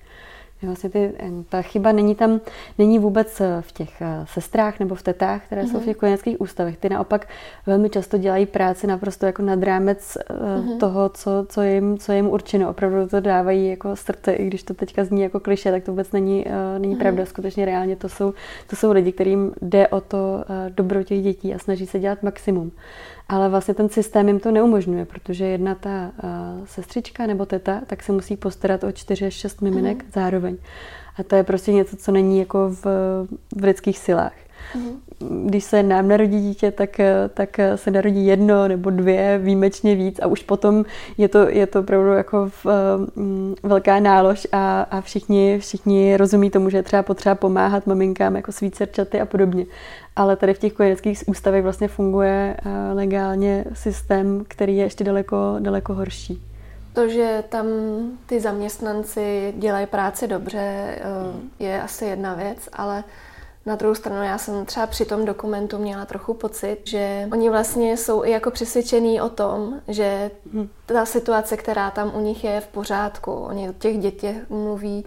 Vlastně 0.66 0.90
ty, 0.90 1.12
ta 1.48 1.62
chyba 1.62 1.92
není 1.92 2.14
tam, 2.14 2.40
není 2.78 2.98
vůbec 2.98 3.40
eh, 3.40 3.56
v 3.60 3.72
těch 3.72 4.02
eh, 4.02 4.24
sestrách 4.24 4.80
nebo 4.80 4.94
v 4.94 5.02
tetách, 5.02 5.46
které 5.46 5.62
mm-hmm. 5.62 5.66
jsou 5.66 5.72
v 5.72 5.80
mhm. 5.80 5.84
těch 5.84 5.96
kojeneckých 5.96 6.40
ústavech. 6.40 6.76
Ty 6.76 6.88
naopak 6.88 7.28
velmi 7.66 7.90
často 7.90 8.18
dělají 8.18 8.46
práci 8.46 8.86
naprosto 8.86 9.26
jako 9.26 9.42
nad 9.42 9.62
rámec 9.62 10.18
mm-hmm. 10.30 10.78
toho, 10.78 11.08
co, 11.08 11.46
co, 11.48 11.62
jim, 11.62 11.98
co 11.98 12.12
jim 12.12 12.26
určeno. 12.26 12.70
Opravdu 12.70 13.08
to 13.08 13.20
dávají 13.20 13.70
jako 13.70 13.96
srdce, 13.96 14.32
i 14.32 14.46
když 14.46 14.62
to 14.62 14.74
teďka 14.74 15.04
zní 15.04 15.22
jako 15.22 15.40
kliše, 15.40 15.70
tak 15.70 15.84
to 15.84 15.92
vůbec 15.92 16.12
není, 16.12 16.44
není 16.78 16.94
mm-hmm. 16.94 16.98
pravda. 16.98 17.26
Skutečně 17.26 17.64
reálně 17.64 17.96
to 17.96 18.08
jsou, 18.08 18.34
to 18.66 18.76
jsou 18.76 18.92
lidi, 18.92 19.12
kterým 19.12 19.52
jde 19.62 19.88
o 19.88 20.00
to 20.00 20.44
dobro 20.68 21.02
těch 21.02 21.22
dětí 21.22 21.54
a 21.54 21.58
snaží 21.58 21.86
se 21.86 21.98
dělat 21.98 22.22
maximum. 22.22 22.72
Ale 23.28 23.48
vlastně 23.48 23.74
ten 23.74 23.88
systém 23.88 24.28
jim 24.28 24.40
to 24.40 24.50
neumožňuje, 24.50 25.04
protože 25.04 25.44
jedna 25.44 25.74
ta 25.74 26.10
uh, 26.22 26.66
sestřička 26.66 27.26
nebo 27.26 27.46
teta, 27.46 27.80
tak 27.86 28.02
se 28.02 28.12
musí 28.12 28.36
postarat 28.36 28.84
o 28.84 28.92
4 28.92 29.26
až 29.26 29.34
6 29.34 29.62
miminek 29.62 30.02
mm. 30.02 30.10
zároveň. 30.14 30.56
A 31.18 31.22
to 31.22 31.36
je 31.36 31.42
prostě 31.42 31.72
něco, 31.72 31.96
co 31.96 32.12
není 32.12 32.38
jako 32.38 32.68
v, 32.68 32.84
v 33.56 33.64
lidských 33.64 33.98
silách. 33.98 34.43
Mm. 34.74 35.00
Když 35.46 35.64
se 35.64 35.82
nám 35.82 36.08
narodí 36.08 36.40
dítě, 36.40 36.70
tak, 36.70 37.00
tak 37.34 37.60
se 37.76 37.90
narodí 37.90 38.26
jedno 38.26 38.68
nebo 38.68 38.90
dvě, 38.90 39.38
výjimečně 39.38 39.94
víc 39.94 40.20
a 40.22 40.26
už 40.26 40.42
potom 40.42 40.84
je 41.18 41.28
to, 41.28 41.48
je 41.48 41.66
to 41.66 41.80
opravdu 41.80 42.12
jako 42.12 42.48
v, 42.48 42.66
um, 43.16 43.54
velká 43.62 44.00
nálož 44.00 44.46
a, 44.52 44.82
a 44.82 45.00
všichni, 45.00 45.58
všichni 45.58 46.16
rozumí 46.16 46.50
tomu, 46.50 46.70
že 46.70 46.76
je 46.76 46.82
třeba 46.82 47.02
potřeba 47.02 47.34
pomáhat 47.34 47.86
maminkám 47.86 48.36
jako 48.36 48.52
svít 48.52 48.74
srdčaty 48.74 49.20
a 49.20 49.26
podobně 49.26 49.66
ale 50.16 50.36
tady 50.36 50.54
v 50.54 50.58
těch 50.58 50.72
kojeneckých 50.72 51.22
ústavech 51.26 51.62
vlastně 51.62 51.88
funguje 51.88 52.56
eh, 52.58 52.92
legálně 52.92 53.64
systém, 53.72 54.44
který 54.48 54.76
je 54.76 54.84
ještě 54.84 55.04
daleko, 55.04 55.56
daleko 55.58 55.94
horší. 55.94 56.42
To, 56.92 57.08
že 57.08 57.44
tam 57.48 57.66
ty 58.26 58.40
zaměstnanci 58.40 59.54
dělají 59.56 59.86
práci 59.86 60.28
dobře, 60.28 60.58
eh, 60.58 61.00
je 61.58 61.82
asi 61.82 62.04
jedna 62.04 62.34
věc, 62.34 62.68
ale 62.72 63.04
na 63.66 63.76
druhou 63.76 63.94
stranu 63.94 64.22
já 64.22 64.38
jsem 64.38 64.66
třeba 64.66 64.86
při 64.86 65.04
tom 65.04 65.24
dokumentu 65.24 65.78
měla 65.78 66.04
trochu 66.04 66.34
pocit, 66.34 66.78
že 66.84 67.28
oni 67.32 67.50
vlastně 67.50 67.96
jsou 67.96 68.24
i 68.24 68.30
jako 68.30 68.50
přesvědčení 68.50 69.20
o 69.20 69.28
tom, 69.28 69.80
že 69.88 70.30
ta 70.86 71.06
situace, 71.06 71.56
která 71.56 71.90
tam 71.90 72.12
u 72.14 72.20
nich 72.20 72.44
je 72.44 72.60
v 72.60 72.66
pořádku. 72.66 73.32
Oni 73.32 73.70
o 73.70 73.72
těch 73.72 73.98
dětech 73.98 74.36
mluví, 74.50 75.04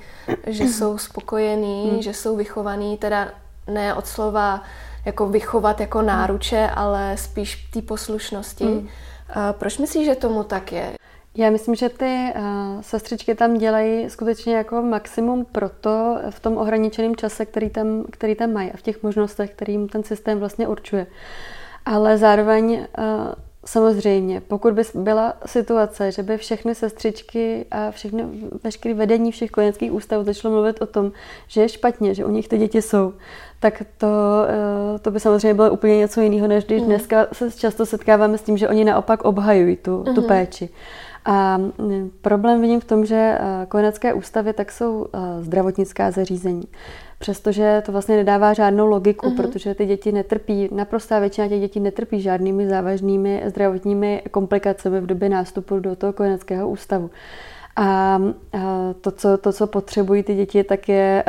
že 0.47 0.63
jsou 0.67 0.97
spokojení, 0.97 1.89
hmm. 1.91 2.01
že 2.01 2.13
jsou 2.13 2.35
vychovaní, 2.35 2.97
teda 2.97 3.27
ne 3.67 3.93
od 3.93 4.07
slova 4.07 4.63
jako 5.05 5.27
vychovat 5.27 5.79
jako 5.79 6.01
náruče, 6.01 6.69
ale 6.75 7.17
spíš 7.17 7.55
té 7.55 7.81
poslušnosti. 7.81 8.65
Mm. 8.65 8.87
Proč 9.51 9.77
myslíš, 9.77 10.05
že 10.05 10.15
tomu 10.15 10.43
tak 10.43 10.71
je? 10.71 10.93
Já 11.35 11.49
myslím, 11.49 11.75
že 11.75 11.89
ty 11.89 12.33
uh, 12.35 12.81
sestřičky 12.81 13.35
tam 13.35 13.57
dělají 13.57 14.09
skutečně 14.09 14.55
jako 14.55 14.81
maximum 14.81 15.45
pro 15.45 15.69
to 15.69 16.17
v 16.29 16.39
tom 16.39 16.57
ohraničeném 16.57 17.15
čase, 17.15 17.45
který 17.45 17.69
tam, 17.69 18.05
který 18.11 18.35
tam 18.35 18.53
mají 18.53 18.71
a 18.71 18.77
v 18.77 18.81
těch 18.81 19.03
možnostech, 19.03 19.51
kterým 19.51 19.89
ten 19.89 20.03
systém 20.03 20.39
vlastně 20.39 20.67
určuje. 20.67 21.07
Ale 21.85 22.17
zároveň 22.17 22.87
uh, 22.97 23.33
Samozřejmě, 23.67 24.41
pokud 24.41 24.73
by 24.73 24.81
byla 24.95 25.33
situace, 25.45 26.11
že 26.11 26.23
by 26.23 26.37
všechny 26.37 26.75
sestřičky 26.75 27.65
a 27.71 27.91
všechny, 27.91 28.25
veškeré 28.63 28.93
vedení 28.93 29.31
všech 29.31 29.51
kojeneckých 29.51 29.93
ústavů 29.93 30.23
začalo 30.23 30.53
mluvit 30.53 30.81
o 30.81 30.85
tom, 30.85 31.11
že 31.47 31.61
je 31.61 31.69
špatně, 31.69 32.13
že 32.13 32.25
u 32.25 32.31
nich 32.31 32.47
ty 32.47 32.57
děti 32.57 32.81
jsou, 32.81 33.13
tak 33.59 33.83
to, 33.97 34.07
eh, 34.47 34.99
to 34.99 35.11
by 35.11 35.19
samozřejmě 35.19 35.53
bylo 35.53 35.71
úplně 35.71 35.97
něco 35.97 36.21
jiného, 36.21 36.47
než 36.47 36.65
když 36.65 36.81
mm. 36.81 36.87
dneska 36.87 37.27
se 37.33 37.51
často 37.51 37.85
setkáváme 37.85 38.37
s 38.37 38.41
tím, 38.41 38.57
že 38.57 38.69
oni 38.69 38.85
naopak 38.85 39.25
obhajují 39.25 39.75
tu, 39.75 39.97
mm. 39.97 40.15
tu 40.15 40.21
mhm. 40.21 40.27
péči. 40.27 40.69
A 41.29 41.59
problém 42.21 42.61
vidím 42.61 42.79
v 42.79 42.85
tom, 42.85 43.05
že 43.05 43.15
eh, 43.39 43.65
kojenecké 43.65 44.13
ústavy 44.13 44.53
tak 44.53 44.71
jsou 44.71 45.07
eh, 45.13 45.19
zdravotnická 45.43 46.11
zařízení. 46.11 46.67
Přestože 47.19 47.83
to 47.85 47.91
vlastně 47.91 48.15
nedává 48.15 48.53
žádnou 48.53 48.87
logiku, 48.87 49.27
mm-hmm. 49.27 49.35
protože 49.35 49.75
ty 49.75 49.85
děti 49.85 50.11
netrpí, 50.11 50.69
naprostá 50.71 51.19
většina 51.19 51.47
těch 51.47 51.59
dětí 51.59 51.79
netrpí 51.79 52.21
žádnými 52.21 52.69
závažnými 52.69 53.43
zdravotními 53.45 54.23
komplikacemi 54.31 55.01
v 55.01 55.05
době 55.05 55.29
nástupu 55.29 55.79
do 55.79 55.95
toho 55.95 56.13
kojeneckého 56.13 56.69
ústavu. 56.69 57.09
A 57.79 58.19
to, 59.01 59.11
co, 59.11 59.37
to, 59.37 59.53
co 59.53 59.67
potřebují 59.67 60.23
ty 60.23 60.35
děti, 60.35 60.63
tak 60.63 60.89
je, 60.89 61.23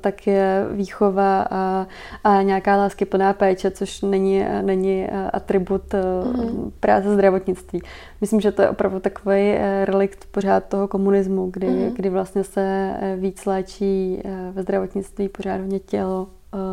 tak 0.00 0.26
je 0.26 0.66
výchova 0.72 1.46
a, 1.50 1.86
a 2.24 2.42
nějaká 2.42 2.76
láskyplná 2.76 3.32
péče, 3.32 3.70
což 3.70 4.02
není, 4.02 4.44
není 4.62 5.06
atribut 5.32 5.82
mm. 5.94 6.72
práce 6.80 7.14
zdravotnictví. 7.14 7.82
Myslím, 8.20 8.40
že 8.40 8.52
to 8.52 8.62
je 8.62 8.68
opravdu 8.68 9.00
takový 9.00 9.54
relikt 9.84 10.24
pořád 10.30 10.64
toho 10.64 10.88
komunismu, 10.88 11.50
kdy, 11.50 11.68
mm. 11.68 11.94
kdy 11.94 12.08
vlastně 12.08 12.44
se 12.44 12.94
víc 13.16 13.46
léčí 13.46 14.22
ve 14.52 14.62
zdravotnictví 14.62 15.28
pořád 15.28 15.56
hodně 15.56 15.78
tělo 15.78 16.26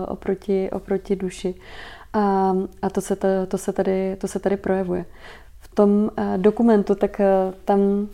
oproti, 0.08 0.70
oproti 0.72 1.16
duši. 1.16 1.56
A, 2.14 2.56
a 2.82 2.90
to, 2.90 3.02
se 3.02 3.16
to, 3.16 3.28
to, 3.48 3.58
se 3.58 3.74
tady, 3.74 4.16
to 4.16 4.28
se 4.28 4.40
tady 4.40 4.58
projevuje. 4.58 5.06
V 5.60 5.76
tom 5.76 6.10
dokumentu, 6.38 6.96
tak 6.96 7.22
tam 7.66 8.08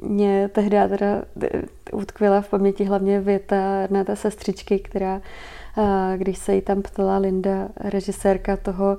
mě 0.00 0.50
tehdy 0.52 0.76
teda 0.88 1.22
utkvěla 1.92 2.40
v 2.40 2.48
paměti 2.48 2.84
hlavně 2.84 3.20
věta 3.20 3.86
na 3.90 4.04
té 4.04 4.16
sestřičky, 4.16 4.78
která 4.78 5.20
když 6.16 6.38
se 6.38 6.54
jí 6.54 6.60
tam 6.60 6.82
ptala 6.82 7.18
Linda, 7.18 7.68
režisérka 7.76 8.56
toho, 8.56 8.98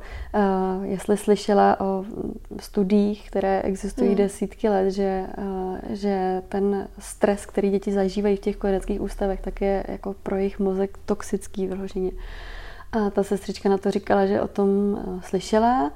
jestli 0.84 1.18
slyšela 1.18 1.80
o 1.80 2.06
studiích, 2.60 3.28
které 3.28 3.62
existují 3.62 4.10
mm. 4.10 4.16
desítky 4.16 4.70
let, 4.70 4.92
že, 4.92 5.28
že 5.90 6.42
ten 6.50 6.88
stres, 7.00 7.46
který 7.46 7.70
děti 7.70 7.92
zažívají 7.92 8.38
v 8.38 8.40
těch 8.40 8.58
kojeneckých 8.58 9.02
ústavech, 9.02 9.42
tak 9.42 9.62
je 9.62 9.84
jako 9.88 10.16
pro 10.24 10.36
jejich 10.36 10.60
mozek 10.60 10.98
toxický 11.06 11.68
vyloženě. 11.68 12.12
A 12.92 13.10
ta 13.10 13.24
sestřička 13.24 13.70
na 13.70 13.78
to 13.78 13.92
říkala, 13.92 14.26
že 14.26 14.42
o 14.42 14.48
tom 14.48 15.00
slyšela, 15.22 15.92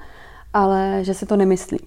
ale 0.54 1.00
že 1.02 1.14
si 1.14 1.26
to 1.26 1.36
nemyslí. 1.38 1.80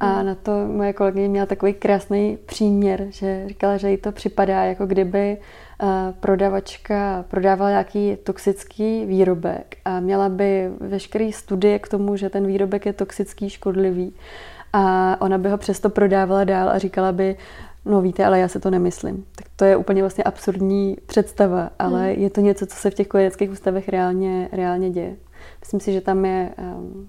A 0.00 0.22
na 0.22 0.34
to 0.34 0.52
moje 0.66 0.92
kolegyně 0.92 1.28
měla 1.28 1.46
takový 1.46 1.74
krásný 1.74 2.38
příměr, 2.46 3.06
že 3.10 3.44
říkala, 3.48 3.76
že 3.76 3.90
jí 3.90 3.96
to 3.96 4.12
připadá, 4.12 4.64
jako 4.64 4.86
kdyby 4.86 5.38
uh, 5.82 5.88
prodavačka 6.20 7.24
prodávala 7.28 7.70
nějaký 7.70 8.16
toxický 8.22 9.06
výrobek 9.06 9.76
a 9.84 10.00
měla 10.00 10.28
by 10.28 10.70
veškerý 10.80 11.32
studie 11.32 11.78
k 11.78 11.88
tomu, 11.88 12.16
že 12.16 12.30
ten 12.30 12.46
výrobek 12.46 12.86
je 12.86 12.92
toxický, 12.92 13.50
škodlivý. 13.50 14.14
A 14.72 15.16
ona 15.20 15.38
by 15.38 15.48
ho 15.48 15.58
přesto 15.58 15.90
prodávala 15.90 16.44
dál 16.44 16.68
a 16.68 16.78
říkala 16.78 17.12
by, 17.12 17.36
no 17.84 18.00
víte, 18.00 18.24
ale 18.24 18.38
já 18.38 18.48
se 18.48 18.60
to 18.60 18.70
nemyslím. 18.70 19.24
Tak 19.36 19.46
to 19.56 19.64
je 19.64 19.76
úplně 19.76 20.02
vlastně 20.02 20.24
absurdní 20.24 20.96
představa, 21.06 21.70
ale 21.78 22.12
hmm. 22.12 22.22
je 22.22 22.30
to 22.30 22.40
něco, 22.40 22.66
co 22.66 22.76
se 22.76 22.90
v 22.90 22.94
těch 22.94 23.08
kojeneckých 23.08 23.50
ústavech 23.50 23.88
reálně, 23.88 24.48
reálně 24.52 24.90
děje. 24.90 25.16
Myslím 25.60 25.80
si, 25.80 25.92
že 25.92 26.00
tam 26.00 26.24
je 26.24 26.50
um, 26.58 27.08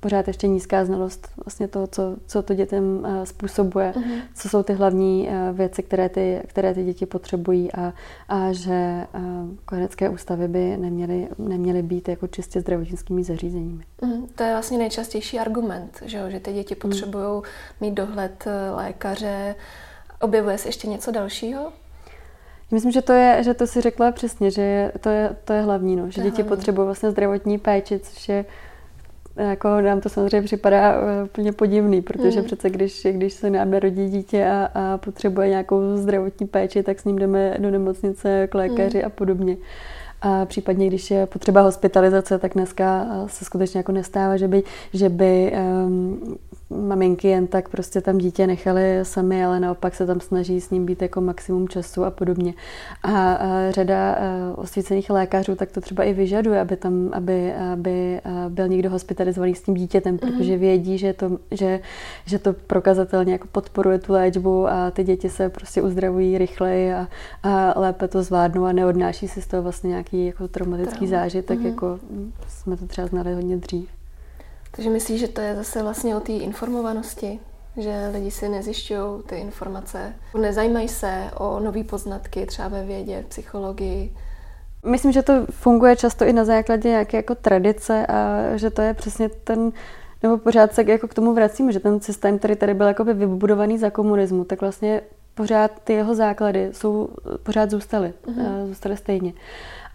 pořád 0.00 0.28
ještě 0.28 0.48
nízká 0.48 0.84
znalost 0.84 1.28
vlastně 1.44 1.68
toho, 1.68 1.86
co, 1.86 2.16
co 2.26 2.42
to 2.42 2.54
dětem 2.54 3.04
uh, 3.04 3.24
způsobuje, 3.24 3.92
uh-huh. 3.96 4.20
co 4.34 4.48
jsou 4.48 4.62
ty 4.62 4.72
hlavní 4.72 5.28
uh, 5.28 5.56
věci, 5.56 5.82
které 5.82 6.08
ty, 6.08 6.42
které 6.46 6.74
ty 6.74 6.84
děti 6.84 7.06
potřebují 7.06 7.72
a, 7.72 7.92
a 8.28 8.52
že 8.52 9.06
uh, 9.14 9.22
kojenecké 9.64 10.08
ústavy 10.08 10.48
by 10.48 10.76
neměly, 10.76 11.28
neměly 11.38 11.82
být 11.82 12.08
jako 12.08 12.26
čistě 12.26 12.60
zdravotnickými 12.60 13.24
zařízeními. 13.24 13.84
Uh-huh. 14.02 14.26
To 14.34 14.42
je 14.42 14.52
vlastně 14.52 14.78
nejčastější 14.78 15.38
argument, 15.38 16.02
že, 16.04 16.18
jo? 16.18 16.30
že 16.30 16.40
ty 16.40 16.52
děti 16.52 16.74
potřebují 16.74 17.24
uh-huh. 17.24 17.44
mít 17.80 17.94
dohled 17.94 18.44
lékaře. 18.76 19.54
Objevuje 20.20 20.58
se 20.58 20.68
ještě 20.68 20.88
něco 20.88 21.10
dalšího? 21.10 21.72
Myslím, 22.70 22.92
že 22.92 23.02
to 23.02 23.12
je, 23.12 23.42
že 23.44 23.54
to 23.54 23.66
si 23.66 23.80
řekla 23.80 24.12
přesně, 24.12 24.50
že 24.50 24.92
to, 25.00 25.08
je, 25.08 25.36
to 25.44 25.52
je 25.52 25.62
hlavní, 25.62 25.96
no, 25.96 26.10
že 26.10 26.22
to 26.22 26.28
děti 26.28 26.42
hlavní. 26.42 26.56
potřebují 26.56 26.86
vlastně 26.86 27.10
zdravotní 27.10 27.58
péči, 27.58 27.98
což 27.98 28.28
je 28.28 28.44
jako 29.36 29.80
nám 29.80 30.00
to 30.00 30.08
samozřejmě 30.08 30.42
připadá 30.42 30.92
eh, 30.92 31.24
úplně 31.24 31.52
podivný, 31.52 32.02
protože 32.02 32.38
mm. 32.40 32.44
přece 32.44 32.70
když, 32.70 33.06
když 33.10 33.32
se 33.32 33.50
nám 33.50 33.70
narodí 33.70 34.10
dítě 34.10 34.46
a, 34.46 34.68
a 34.74 34.98
potřebuje 34.98 35.48
nějakou 35.48 35.96
zdravotní 35.96 36.46
péči, 36.46 36.82
tak 36.82 37.00
s 37.00 37.04
ním 37.04 37.18
jdeme 37.18 37.56
do 37.58 37.70
nemocnice 37.70 38.48
k 38.50 38.54
lékaři 38.54 38.98
mm. 38.98 39.04
a 39.06 39.08
podobně. 39.08 39.56
A 40.24 40.46
případně, 40.46 40.86
když 40.86 41.10
je 41.10 41.26
potřeba 41.26 41.60
hospitalizace, 41.60 42.38
tak 42.38 42.54
dneska 42.54 43.06
se 43.26 43.44
skutečně 43.44 43.78
jako 43.78 43.92
nestává, 43.92 44.36
že 44.36 44.48
by, 44.48 44.62
že 44.92 45.08
by 45.08 45.52
um, 45.84 46.38
maminky 46.80 47.28
jen 47.28 47.46
tak 47.46 47.68
prostě 47.68 48.00
tam 48.00 48.18
dítě 48.18 48.46
nechali 48.46 48.98
sami, 49.02 49.44
ale 49.44 49.60
naopak 49.60 49.94
se 49.94 50.06
tam 50.06 50.20
snaží 50.20 50.60
s 50.60 50.70
ním 50.70 50.86
být 50.86 51.02
jako 51.02 51.20
maximum 51.20 51.68
času 51.68 52.04
a 52.04 52.10
podobně. 52.10 52.54
A, 53.02 53.32
a 53.32 53.70
řada 53.70 54.16
osvícených 54.56 55.10
lékařů 55.10 55.54
tak 55.54 55.72
to 55.72 55.80
třeba 55.80 56.04
i 56.04 56.12
vyžaduje, 56.12 56.60
aby 56.60 56.76
tam, 56.76 57.10
aby, 57.12 57.54
aby 57.54 58.20
byl 58.48 58.68
někdo 58.68 58.90
hospitalizovaný 58.90 59.54
s 59.54 59.62
tím 59.62 59.74
dítětem, 59.74 60.16
mm-hmm. 60.16 60.38
protože 60.38 60.56
vědí, 60.56 60.98
že 60.98 61.12
to, 61.12 61.38
že, 61.50 61.80
že 62.24 62.38
to 62.38 62.52
prokazatelně 62.52 63.32
jako 63.32 63.48
podporuje 63.52 63.98
tu 63.98 64.12
léčbu 64.12 64.68
a 64.68 64.90
ty 64.90 65.04
děti 65.04 65.28
se 65.28 65.48
prostě 65.48 65.82
uzdravují 65.82 66.38
rychleji 66.38 66.92
a, 66.92 67.08
a 67.42 67.80
lépe 67.80 68.08
to 68.08 68.22
zvládnou 68.22 68.64
a 68.64 68.72
neodnáší 68.72 69.28
si 69.28 69.42
z 69.42 69.46
toho 69.46 69.62
vlastně 69.62 69.88
nějaký 69.88 70.26
jako 70.26 70.48
traumatický 70.48 71.06
Traum. 71.06 71.10
zážitek, 71.10 71.58
mm-hmm. 71.58 71.66
jako 71.66 71.98
jsme 72.48 72.76
to 72.76 72.86
třeba 72.86 73.06
znali 73.06 73.34
hodně 73.34 73.56
dřív. 73.56 74.01
Takže 74.76 74.90
myslíš, 74.90 75.20
že 75.20 75.28
to 75.28 75.40
je 75.40 75.56
zase 75.56 75.82
vlastně 75.82 76.16
o 76.16 76.20
té 76.20 76.32
informovanosti? 76.32 77.40
Že 77.76 78.10
lidi 78.12 78.30
si 78.30 78.48
nezjišťují 78.48 79.22
ty 79.26 79.36
informace, 79.36 80.14
nezajímají 80.40 80.88
se 80.88 81.30
o 81.36 81.60
nové 81.60 81.84
poznatky 81.84 82.46
třeba 82.46 82.68
ve 82.68 82.84
vědě, 82.84 83.24
psychologii? 83.28 84.16
Myslím, 84.86 85.12
že 85.12 85.22
to 85.22 85.46
funguje 85.50 85.96
často 85.96 86.24
i 86.24 86.32
na 86.32 86.44
základě 86.44 86.88
nějaké 86.88 87.16
jako 87.16 87.34
tradice 87.34 88.06
a 88.06 88.40
že 88.56 88.70
to 88.70 88.82
je 88.82 88.94
přesně 88.94 89.28
ten, 89.28 89.72
nebo 90.22 90.38
pořád 90.38 90.74
se 90.74 90.82
jako 90.86 91.08
k 91.08 91.14
tomu 91.14 91.34
vracíme, 91.34 91.72
že 91.72 91.80
ten 91.80 92.00
systém, 92.00 92.38
který 92.38 92.56
tady 92.56 92.74
byl 92.74 92.86
jako 92.86 93.04
vybudovaný 93.04 93.78
za 93.78 93.90
komunismu, 93.90 94.44
tak 94.44 94.60
vlastně 94.60 95.00
pořád 95.34 95.70
ty 95.84 95.92
jeho 95.92 96.14
základy 96.14 96.68
jsou, 96.72 97.08
pořád 97.42 97.70
zůstaly, 97.70 98.12
mm-hmm. 98.26 98.66
zůstaly 98.66 98.96
stejně. 98.96 99.32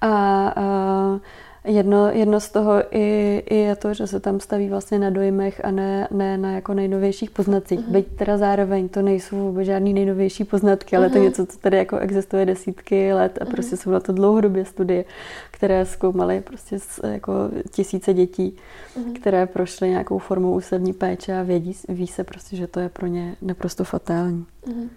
A, 0.02 0.08
a 0.56 1.20
Jedno, 1.64 2.08
jedno 2.08 2.40
z 2.40 2.50
toho 2.50 2.84
i, 2.92 3.38
i 3.50 3.56
je 3.56 3.76
to, 3.76 3.94
že 3.94 4.08
se 4.08 4.20
tam 4.20 4.40
staví 4.40 4.70
vlastně 4.70 5.00
na 5.00 5.10
dojmech 5.10 5.66
a 5.66 5.72
ne, 5.72 6.08
ne 6.12 6.38
na 6.38 6.52
jako 6.52 6.74
nejnovějších 6.74 7.32
poznacích. 7.32 7.80
Uh-huh. 7.80 7.92
Byť 7.92 8.16
teda 8.16 8.38
zároveň 8.38 8.90
to 8.90 9.02
nejsou 9.02 9.38
vůbec 9.38 9.66
žádný 9.66 9.94
nejnovější 9.94 10.44
poznatky, 10.44 10.96
ale 10.96 11.08
uh-huh. 11.08 11.12
to 11.12 11.18
je 11.18 11.24
něco, 11.24 11.46
co 11.46 11.58
tady 11.58 11.78
jako 11.78 11.98
existuje 11.98 12.46
desítky 12.46 13.14
let 13.14 13.38
a 13.42 13.46
uh-huh. 13.46 13.52
prostě 13.52 13.78
jsou 13.78 13.92
na 13.92 14.00
to 14.00 14.14
dlouhodobě 14.14 14.66
studie, 14.66 15.06
které 15.52 15.86
zkoumaly 15.86 16.42
prostě 16.42 16.78
jako 17.04 17.34
tisíce 17.72 18.14
dětí, 18.14 18.58
uh-huh. 18.98 19.14
které 19.14 19.46
prošly 19.46 19.90
nějakou 19.90 20.18
formou 20.18 20.54
ústavní 20.54 20.94
péče 20.94 21.40
a 21.40 21.44
vědí, 21.44 21.78
ví 21.90 22.08
se 22.08 22.24
prostě, 22.24 22.56
že 22.56 22.68
to 22.68 22.80
je 22.80 22.90
pro 22.90 23.08
ně 23.08 23.36
naprosto 23.42 23.84
fatální. 23.84 24.46
Uh-huh. 24.68 24.90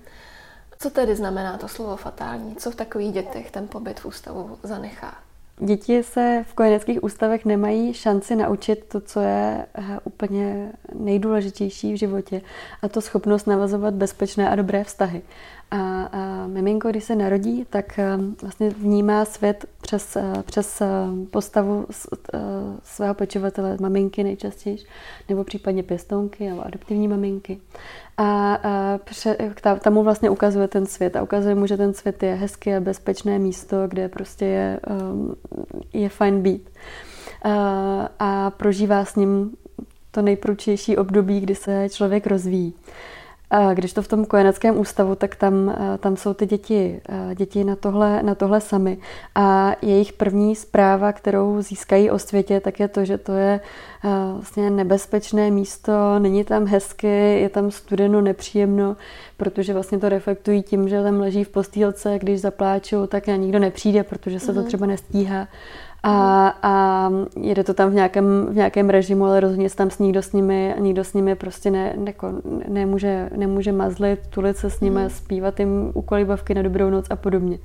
Co 0.78 0.90
tedy 0.90 1.16
znamená 1.16 1.56
to 1.58 1.68
slovo 1.68 1.96
fatální? 1.96 2.56
Co 2.56 2.70
v 2.70 2.74
takových 2.74 3.12
dětech 3.12 3.50
ten 3.50 3.68
pobyt 3.68 4.00
v 4.00 4.06
ústavu 4.06 4.58
zanechá? 4.62 5.14
Děti 5.62 6.02
se 6.02 6.44
v 6.48 6.54
kojeneckých 6.54 7.04
ústavech 7.04 7.44
nemají 7.44 7.94
šanci 7.94 8.36
naučit 8.36 8.84
to, 8.88 9.00
co 9.00 9.20
je 9.20 9.66
eh, 9.74 9.98
úplně 10.04 10.72
nejdůležitější 10.94 11.92
v 11.92 11.96
životě, 11.96 12.40
a 12.82 12.88
to 12.88 13.00
schopnost 13.00 13.46
navazovat 13.46 13.94
bezpečné 13.94 14.50
a 14.50 14.54
dobré 14.54 14.84
vztahy. 14.84 15.22
A, 15.70 16.02
a 16.02 16.46
miminko, 16.46 16.88
když 16.88 17.04
se 17.04 17.16
narodí, 17.16 17.66
tak 17.70 17.98
eh, 17.98 18.18
vlastně 18.42 18.70
vnímá 18.70 19.24
svět 19.24 19.66
přes, 19.80 20.16
eh, 20.16 20.42
přes 20.46 20.82
postavu 21.30 21.86
svého 22.82 23.14
pečovatele, 23.14 23.76
maminky 23.80 24.24
nejčastěji, 24.24 24.78
nebo 25.28 25.44
případně 25.44 25.82
pěstounky 25.82 26.48
nebo 26.48 26.66
adoptivní 26.66 27.08
maminky 27.08 27.60
a, 28.20 28.54
a 28.54 28.98
pře, 29.04 29.36
tam 29.80 29.94
mu 29.94 30.02
vlastně 30.02 30.30
ukazuje 30.30 30.68
ten 30.68 30.86
svět 30.86 31.16
a 31.16 31.22
ukazuje 31.22 31.54
mu, 31.54 31.66
že 31.66 31.76
ten 31.76 31.94
svět 31.94 32.22
je 32.22 32.34
hezké 32.34 32.76
a 32.76 32.80
bezpečné 32.80 33.38
místo, 33.38 33.76
kde 33.88 34.08
prostě 34.08 34.44
je, 34.44 34.80
um, 34.90 35.34
je 35.92 36.08
fajn 36.08 36.42
být. 36.42 36.70
A, 37.42 38.08
a 38.18 38.50
prožívá 38.50 39.04
s 39.04 39.16
ním 39.16 39.56
to 40.10 40.22
nejprůčější 40.22 40.96
období, 40.96 41.40
kdy 41.40 41.54
se 41.54 41.88
člověk 41.88 42.26
rozvíjí. 42.26 42.74
A 43.50 43.74
když 43.74 43.92
to 43.92 44.02
v 44.02 44.08
tom 44.08 44.24
kojeneckém 44.24 44.78
ústavu, 44.78 45.14
tak 45.14 45.36
tam, 45.36 45.74
tam 46.00 46.16
jsou 46.16 46.34
ty 46.34 46.46
děti, 46.46 47.00
děti 47.34 47.64
na 47.64 47.76
tohle, 47.76 48.22
na 48.22 48.34
tohle 48.34 48.60
sami. 48.60 48.98
A 49.34 49.72
jejich 49.82 50.12
první 50.12 50.56
zpráva, 50.56 51.12
kterou 51.12 51.62
získají 51.62 52.10
o 52.10 52.18
světě, 52.18 52.60
tak 52.60 52.80
je 52.80 52.88
to, 52.88 53.04
že 53.04 53.18
to 53.18 53.32
je 53.32 53.60
vlastně 54.34 54.70
nebezpečné 54.70 55.50
místo, 55.50 56.18
není 56.18 56.44
tam 56.44 56.66
hezky, 56.66 57.40
je 57.40 57.48
tam 57.48 57.70
studeno, 57.70 58.20
nepříjemno, 58.20 58.96
protože 59.36 59.72
vlastně 59.72 59.98
to 59.98 60.08
reflektují 60.08 60.62
tím, 60.62 60.88
že 60.88 61.02
tam 61.02 61.20
leží 61.20 61.44
v 61.44 61.48
postýlce, 61.48 62.18
když 62.18 62.40
zapláčou, 62.40 63.06
tak 63.06 63.26
na 63.26 63.36
nikdo 63.36 63.58
nepřijde, 63.58 64.04
protože 64.04 64.40
se 64.40 64.54
to 64.54 64.60
mhm. 64.60 64.68
třeba 64.68 64.86
nestíhá 64.86 65.48
a, 66.02 66.48
a 66.62 67.10
jede 67.40 67.64
to 67.64 67.74
tam 67.74 67.90
v 67.90 67.94
nějakém, 67.94 68.46
v 68.50 68.56
nějakém 68.56 68.90
režimu, 68.90 69.24
ale 69.24 69.40
rozhodně 69.40 69.70
se 69.70 69.76
tam 69.76 69.90
s 69.90 69.98
nikdo 69.98 70.22
s 70.22 70.32
nimi, 70.32 70.74
nikdo 70.78 71.04
s 71.04 71.14
nimi 71.14 71.34
prostě 71.34 71.70
ne, 71.70 71.94
neko, 71.96 72.32
nemůže, 72.68 73.30
nemůže 73.36 73.72
mazlit, 73.72 74.26
tulit 74.26 74.56
se 74.56 74.70
s 74.70 74.80
nimi, 74.80 75.02
mm. 75.02 75.10
zpívat 75.10 75.60
jim 75.60 75.90
ukolibavky 75.94 76.54
na 76.54 76.62
dobrou 76.62 76.90
noc 76.90 77.06
a 77.10 77.16
podobně. 77.16 77.58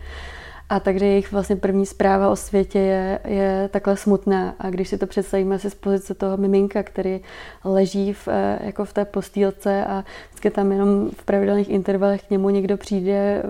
A 0.69 0.79
takže 0.79 1.05
jejich 1.05 1.31
vlastně 1.31 1.55
první 1.55 1.86
zpráva 1.86 2.29
o 2.29 2.36
světě 2.36 2.79
je, 2.79 3.19
je 3.25 3.69
takhle 3.72 3.98
smutná. 3.98 4.55
A 4.60 4.69
když 4.69 4.89
si 4.89 4.98
to 4.98 5.07
představíme 5.07 5.60
si 5.60 5.69
z 5.69 5.75
pozice 5.75 6.13
toho 6.13 6.38
miminka, 6.38 6.84
který 6.84 7.22
leží 7.63 8.13
v, 8.13 8.27
eh, 8.27 8.60
jako 8.62 8.86
v 8.86 8.93
té 8.93 9.05
postýlce 9.05 9.86
a 9.86 10.03
vždycky 10.29 10.50
tam 10.50 10.72
jenom 10.72 11.10
v 11.10 11.25
pravidelných 11.25 11.69
intervalech 11.69 12.24
k 12.24 12.29
němu 12.29 12.50
někdo 12.50 12.77
přijde, 12.77 13.43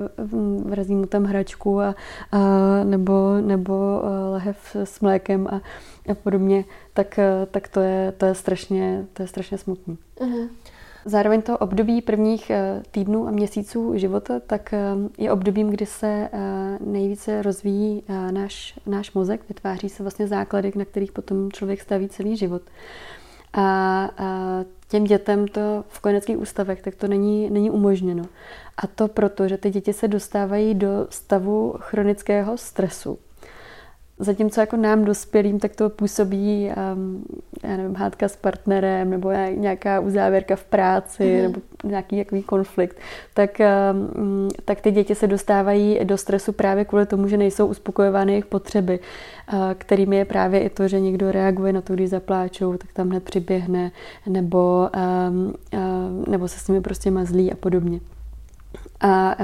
vrazí 0.65 0.95
mu 0.95 1.05
tam 1.05 1.24
hračku 1.24 1.81
a, 1.81 1.95
a 2.31 2.39
nebo, 2.84 3.41
nebo 3.41 4.01
eh, 4.03 4.29
lehev 4.29 4.75
s 4.84 5.00
mlékem 5.00 5.48
a, 5.48 5.62
a 6.12 6.15
podobně, 6.15 6.63
tak, 6.93 7.19
eh, 7.19 7.48
tak 7.51 7.67
to, 7.67 7.79
je, 7.79 8.13
to, 8.17 8.25
je 8.25 8.36
strašně, 8.36 9.05
to 9.13 9.22
je 9.22 9.27
strašně 9.27 9.57
smutný. 9.57 9.98
Uh-huh. 10.17 10.50
Zároveň 11.08 11.42
to 11.42 11.58
období 11.58 12.02
prvních 12.02 12.50
eh, 12.50 12.84
týdnů 12.92 13.28
a 13.28 13.32
měsíců 13.32 13.98
života 13.98 14.40
tak 14.40 14.74
eh, 14.74 14.80
je 15.18 15.32
obdobím, 15.32 15.70
kdy 15.70 15.86
se 15.86 16.30
eh, 16.34 16.78
nejvíce 16.80 17.42
rozvíjí 17.42 18.04
náš, 18.32 18.80
náš 18.86 19.14
mozek, 19.14 19.42
vytváří 19.48 19.90
se 19.90 20.04
vlastně 20.04 20.28
základy, 20.28 20.72
na 20.76 20.86
kterých 20.86 21.12
potom 21.12 21.52
člověk 21.52 21.82
staví 21.82 22.10
celý 22.10 22.38
život. 22.38 22.62
A, 23.58 24.10
těm 24.88 25.04
dětem 25.04 25.48
to 25.48 25.84
v 25.88 26.00
kojeneckých 26.00 26.40
ústavech 26.40 26.82
tak 26.82 26.96
to 26.96 27.08
není, 27.08 27.50
není 27.50 27.70
umožněno. 27.70 28.24
A 28.78 28.88
to 28.88 29.08
proto, 29.08 29.48
že 29.48 29.58
ty 29.58 29.70
děti 29.70 29.94
se 29.94 30.08
dostávají 30.08 30.76
do 30.76 31.08
stavu 31.10 31.76
chronického 31.80 32.58
stresu. 32.58 33.18
Zatímco 34.19 34.60
jako 34.60 34.77
nám 34.77 35.05
dospělým, 35.05 35.60
tak 35.60 35.75
to 35.75 35.89
působí, 35.89 36.72
um, 36.95 37.25
já 37.63 37.77
nevím, 37.77 37.95
hádka 37.95 38.27
s 38.27 38.36
partnerem, 38.36 39.10
nebo 39.10 39.31
nějaká 39.55 40.00
uzávěrka 40.00 40.55
v 40.55 40.63
práci, 40.63 41.24
mm-hmm. 41.24 41.41
nebo 41.41 41.62
nějaký 41.84 42.17
jaký 42.17 42.43
konflikt, 42.43 42.98
tak, 43.34 43.62
um, 43.93 44.50
tak 44.65 44.81
ty 44.81 44.91
děti 44.91 45.15
se 45.15 45.27
dostávají 45.27 46.00
do 46.03 46.17
stresu 46.17 46.51
právě 46.53 46.86
kvůli 46.86 47.05
tomu, 47.05 47.27
že 47.27 47.38
nejsou 47.38 47.67
uspokojovány 47.67 48.31
jejich 48.31 48.45
potřeby, 48.45 49.00
uh, 49.53 49.60
kterými 49.77 50.17
je 50.17 50.25
právě 50.25 50.60
i 50.60 50.69
to, 50.69 50.88
že 50.88 51.00
někdo 51.00 51.31
reaguje 51.31 51.74
na 51.74 51.81
to, 51.81 51.93
když 51.93 52.10
zapláčou, 52.10 52.77
tak 52.77 52.93
tam 52.93 53.10
hned 53.10 53.24
přiběhne, 53.24 53.91
nebo, 54.27 54.89
um, 55.29 55.53
uh, 55.74 56.27
nebo 56.27 56.48
se 56.48 56.60
s 56.60 56.67
nimi 56.67 56.81
prostě 56.81 57.12
mazlí 57.12 57.51
a 57.51 57.55
podobně. 57.55 58.00
A 59.06 59.36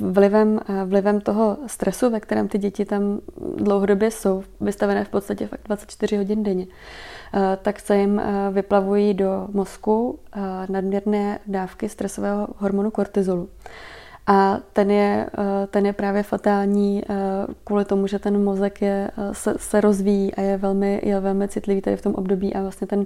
vlivem, 0.00 0.60
vlivem 0.84 1.20
toho 1.20 1.56
stresu, 1.66 2.10
ve 2.10 2.20
kterém 2.20 2.48
ty 2.48 2.58
děti 2.58 2.84
tam 2.84 3.20
dlouhodobě 3.56 4.10
jsou, 4.10 4.42
vystavené 4.60 5.04
v 5.04 5.08
podstatě 5.08 5.46
fakt 5.46 5.60
24 5.64 6.16
hodin 6.16 6.42
denně, 6.42 6.66
tak 7.62 7.80
se 7.80 7.98
jim 7.98 8.22
vyplavují 8.52 9.14
do 9.14 9.48
mozku 9.52 10.18
nadměrné 10.68 11.38
dávky 11.46 11.88
stresového 11.88 12.48
hormonu 12.56 12.90
kortizolu. 12.90 13.48
A 14.32 14.60
ten 14.72 14.90
je, 14.90 15.26
eh, 15.38 15.66
ten 15.66 15.86
je 15.86 15.92
právě 15.92 16.22
fatální 16.22 17.02
eh, 17.02 17.14
kvůli 17.64 17.84
tomu, 17.84 18.06
že 18.06 18.18
ten 18.18 18.44
mozek 18.44 18.82
je, 18.82 19.10
eh, 19.18 19.34
se, 19.34 19.54
se 19.56 19.80
rozvíjí 19.80 20.34
a 20.34 20.40
je 20.40 20.56
velmi, 20.56 21.00
je 21.04 21.20
velmi 21.20 21.48
citlivý 21.48 21.80
tady 21.80 21.96
v 21.96 22.02
tom 22.02 22.14
období 22.14 22.54
a 22.54 22.62
vlastně 22.62 22.86
ten 22.86 23.04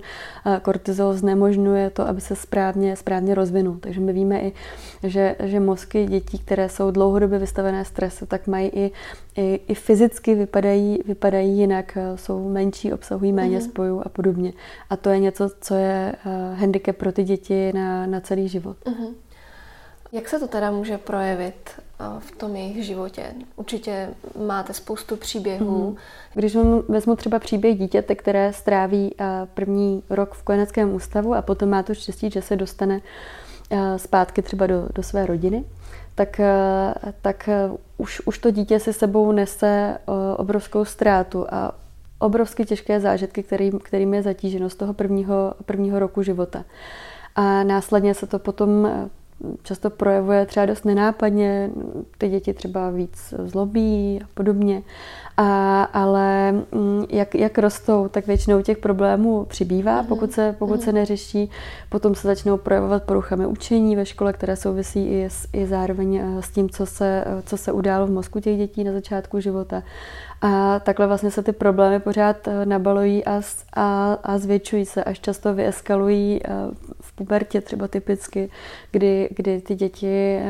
kortizol 0.63 1.13
znemožňuje 1.13 1.91
to, 1.91 2.09
aby 2.09 2.21
se 2.21 2.37
správně, 2.37 2.97
správně 2.97 3.35
rozvinul. 3.35 3.77
Takže 3.81 4.01
my 4.01 4.13
víme 4.13 4.41
i, 4.41 4.53
že, 5.03 5.37
že 5.39 5.61
mozky 5.61 6.07
dětí, 6.07 6.39
které 6.39 6.69
jsou 6.69 6.91
dlouhodobě 6.91 7.39
vystavené 7.39 7.85
stresu, 7.85 8.27
tak 8.27 8.47
mají 8.47 8.69
i, 8.69 8.91
i, 9.37 9.61
i 9.69 9.75
fyzicky 9.75 10.35
vypadají, 10.35 10.99
vypadají 11.07 11.59
jinak, 11.59 11.99
jsou 12.15 12.49
menší, 12.49 12.93
obsahují 12.93 13.33
méně 13.33 13.59
mm-hmm. 13.59 13.71
spojů 13.71 14.03
a 14.05 14.09
podobně. 14.09 14.53
A 14.91 14.97
to 14.97 15.11
je 15.11 15.19
něco, 15.19 15.51
co 15.61 15.75
je 15.75 16.15
handicap 16.55 16.97
pro 16.97 17.13
ty 17.13 17.25
děti 17.25 17.73
na, 17.73 18.07
na 18.07 18.21
celý 18.21 18.49
život. 18.49 18.77
Mm-hmm. 18.85 19.15
Jak 20.15 20.29
se 20.29 20.39
to 20.39 20.49
teda 20.49 20.71
může 20.71 20.99
projevit 20.99 21.71
eh, 21.71 22.05
v 22.19 22.31
tom 22.31 22.57
jejich 22.57 22.85
životě? 22.85 23.35
Určitě 23.57 24.09
máte 24.47 24.75
spoustu 24.75 25.17
příběhů. 25.17 25.91
Mm. 25.91 25.97
Když 26.35 26.57
vezmu 26.89 27.17
třeba 27.17 27.39
příběh 27.39 27.79
dítěte, 27.79 28.15
které 28.15 28.53
stráví 28.53 29.15
eh, 29.19 29.25
první 29.55 30.03
rok 30.11 30.35
v 30.35 30.43
kojeneckém 30.43 30.95
ústavu 30.95 31.35
a 31.35 31.43
potom 31.43 31.69
má 31.69 31.83
to 31.83 31.95
štěstí, 31.95 32.31
že 32.31 32.43
se 32.43 32.57
dostane 32.57 33.01
eh, 33.71 33.99
zpátky 33.99 34.43
třeba 34.43 34.67
do, 34.67 34.89
do 34.95 35.03
své 35.03 35.27
rodiny, 35.27 35.65
tak, 36.15 36.41
tak 37.23 37.49
už, 37.99 38.23
už 38.25 38.39
to 38.39 38.51
dítě 38.51 38.81
si 38.81 38.93
sebou 38.93 39.33
nese 39.33 39.99
obrovskou 40.37 40.85
ztrátu 40.85 41.47
a 41.51 41.75
obrovsky 42.19 42.65
těžké 42.65 43.01
zážitky, 43.01 43.43
kterým, 43.43 43.79
kterým 43.79 44.15
je 44.15 44.23
zatíženo 44.23 44.71
z 44.71 44.75
toho 44.75 44.95
prvního, 44.95 45.55
prvního 45.65 45.99
roku 45.99 46.23
života. 46.23 46.65
A 47.35 47.63
následně 47.63 48.15
se 48.15 48.27
to 48.27 48.39
potom 48.39 48.89
často 49.63 49.91
projevuje 49.91 50.47
třeba 50.47 50.67
dost 50.67 50.85
nenápadně, 50.85 51.71
ty 52.19 52.29
děti 52.29 52.55
třeba 52.55 52.91
víc 52.91 53.35
zlobí 53.45 54.21
a 54.25 54.27
podobně. 54.35 54.83
A, 55.37 55.83
ale 55.83 56.53
mm, 56.53 57.05
jak, 57.11 57.35
jak 57.35 57.59
rostou, 57.59 58.09
tak 58.09 58.27
většinou 58.27 58.63
těch 58.63 58.79
problémů 58.79 59.45
přibývá, 59.45 59.97
mhm. 59.97 60.07
pokud 60.07 60.33
se, 60.33 60.57
pokud 60.59 60.81
se 60.81 60.91
mhm. 60.91 60.95
neřeší. 60.95 61.51
Potom 61.89 62.15
se 62.15 62.29
začnou 62.29 62.57
projevovat 62.57 63.03
poruchami 63.03 63.47
učení 63.47 63.97
ve 63.97 64.07
škole, 64.07 64.33
které 64.33 64.57
souvisí 64.57 65.07
i, 65.07 65.25
s, 65.25 65.49
i 65.53 65.67
zároveň 65.67 66.17
eh, 66.17 66.43
s 66.43 66.51
tím, 66.51 66.71
co 66.71 66.87
se, 66.87 67.25
co 67.47 67.57
se 67.57 67.73
událo 67.73 68.07
v 68.07 68.11
mozku 68.11 68.41
těch 68.41 68.59
dětí 68.59 68.85
na 68.85 68.93
začátku 68.93 69.41
života. 69.41 69.83
A 70.47 70.79
takhle 70.79 71.07
vlastně 71.07 71.31
se 71.31 71.43
ty 71.43 71.53
problémy 71.53 72.01
pořád 72.01 72.49
eh, 72.49 72.67
nabalují 72.67 73.25
a, 73.25 73.43
a, 73.73 74.15
a 74.23 74.39
zvětšují 74.39 74.87
se, 74.87 75.05
až 75.05 75.21
často 75.21 75.55
vyeskalují 75.55 76.41
eh, 76.45 76.49
v 77.01 77.13
pubertě 77.13 77.61
třeba 77.61 77.89
typicky, 77.89 78.51
kdy, 78.91 79.29
kdy 79.37 79.61
ty 79.61 79.75
děti, 79.75 80.41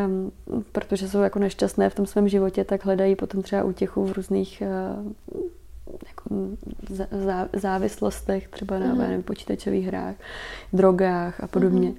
protože 0.72 1.09
jsou 1.09 1.20
jako 1.20 1.38
nešťastné 1.38 1.90
v 1.90 1.94
tom 1.94 2.07
svém 2.07 2.28
životě, 2.28 2.64
tak 2.64 2.85
hledají 2.85 3.16
potom 3.16 3.42
třeba 3.42 3.64
útěchu 3.64 4.04
v 4.04 4.12
různých 4.12 4.62
jako 6.07 6.30
závislostech, 7.52 8.48
třeba 8.48 8.78
na 8.78 8.87
mm. 8.87 8.98
nevím, 8.98 9.22
počítačových 9.22 9.87
hrách, 9.87 10.14
drogách 10.72 11.40
a 11.40 11.46
podobně. 11.46 11.88
Mm. 11.88 11.96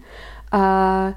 A 0.52 1.14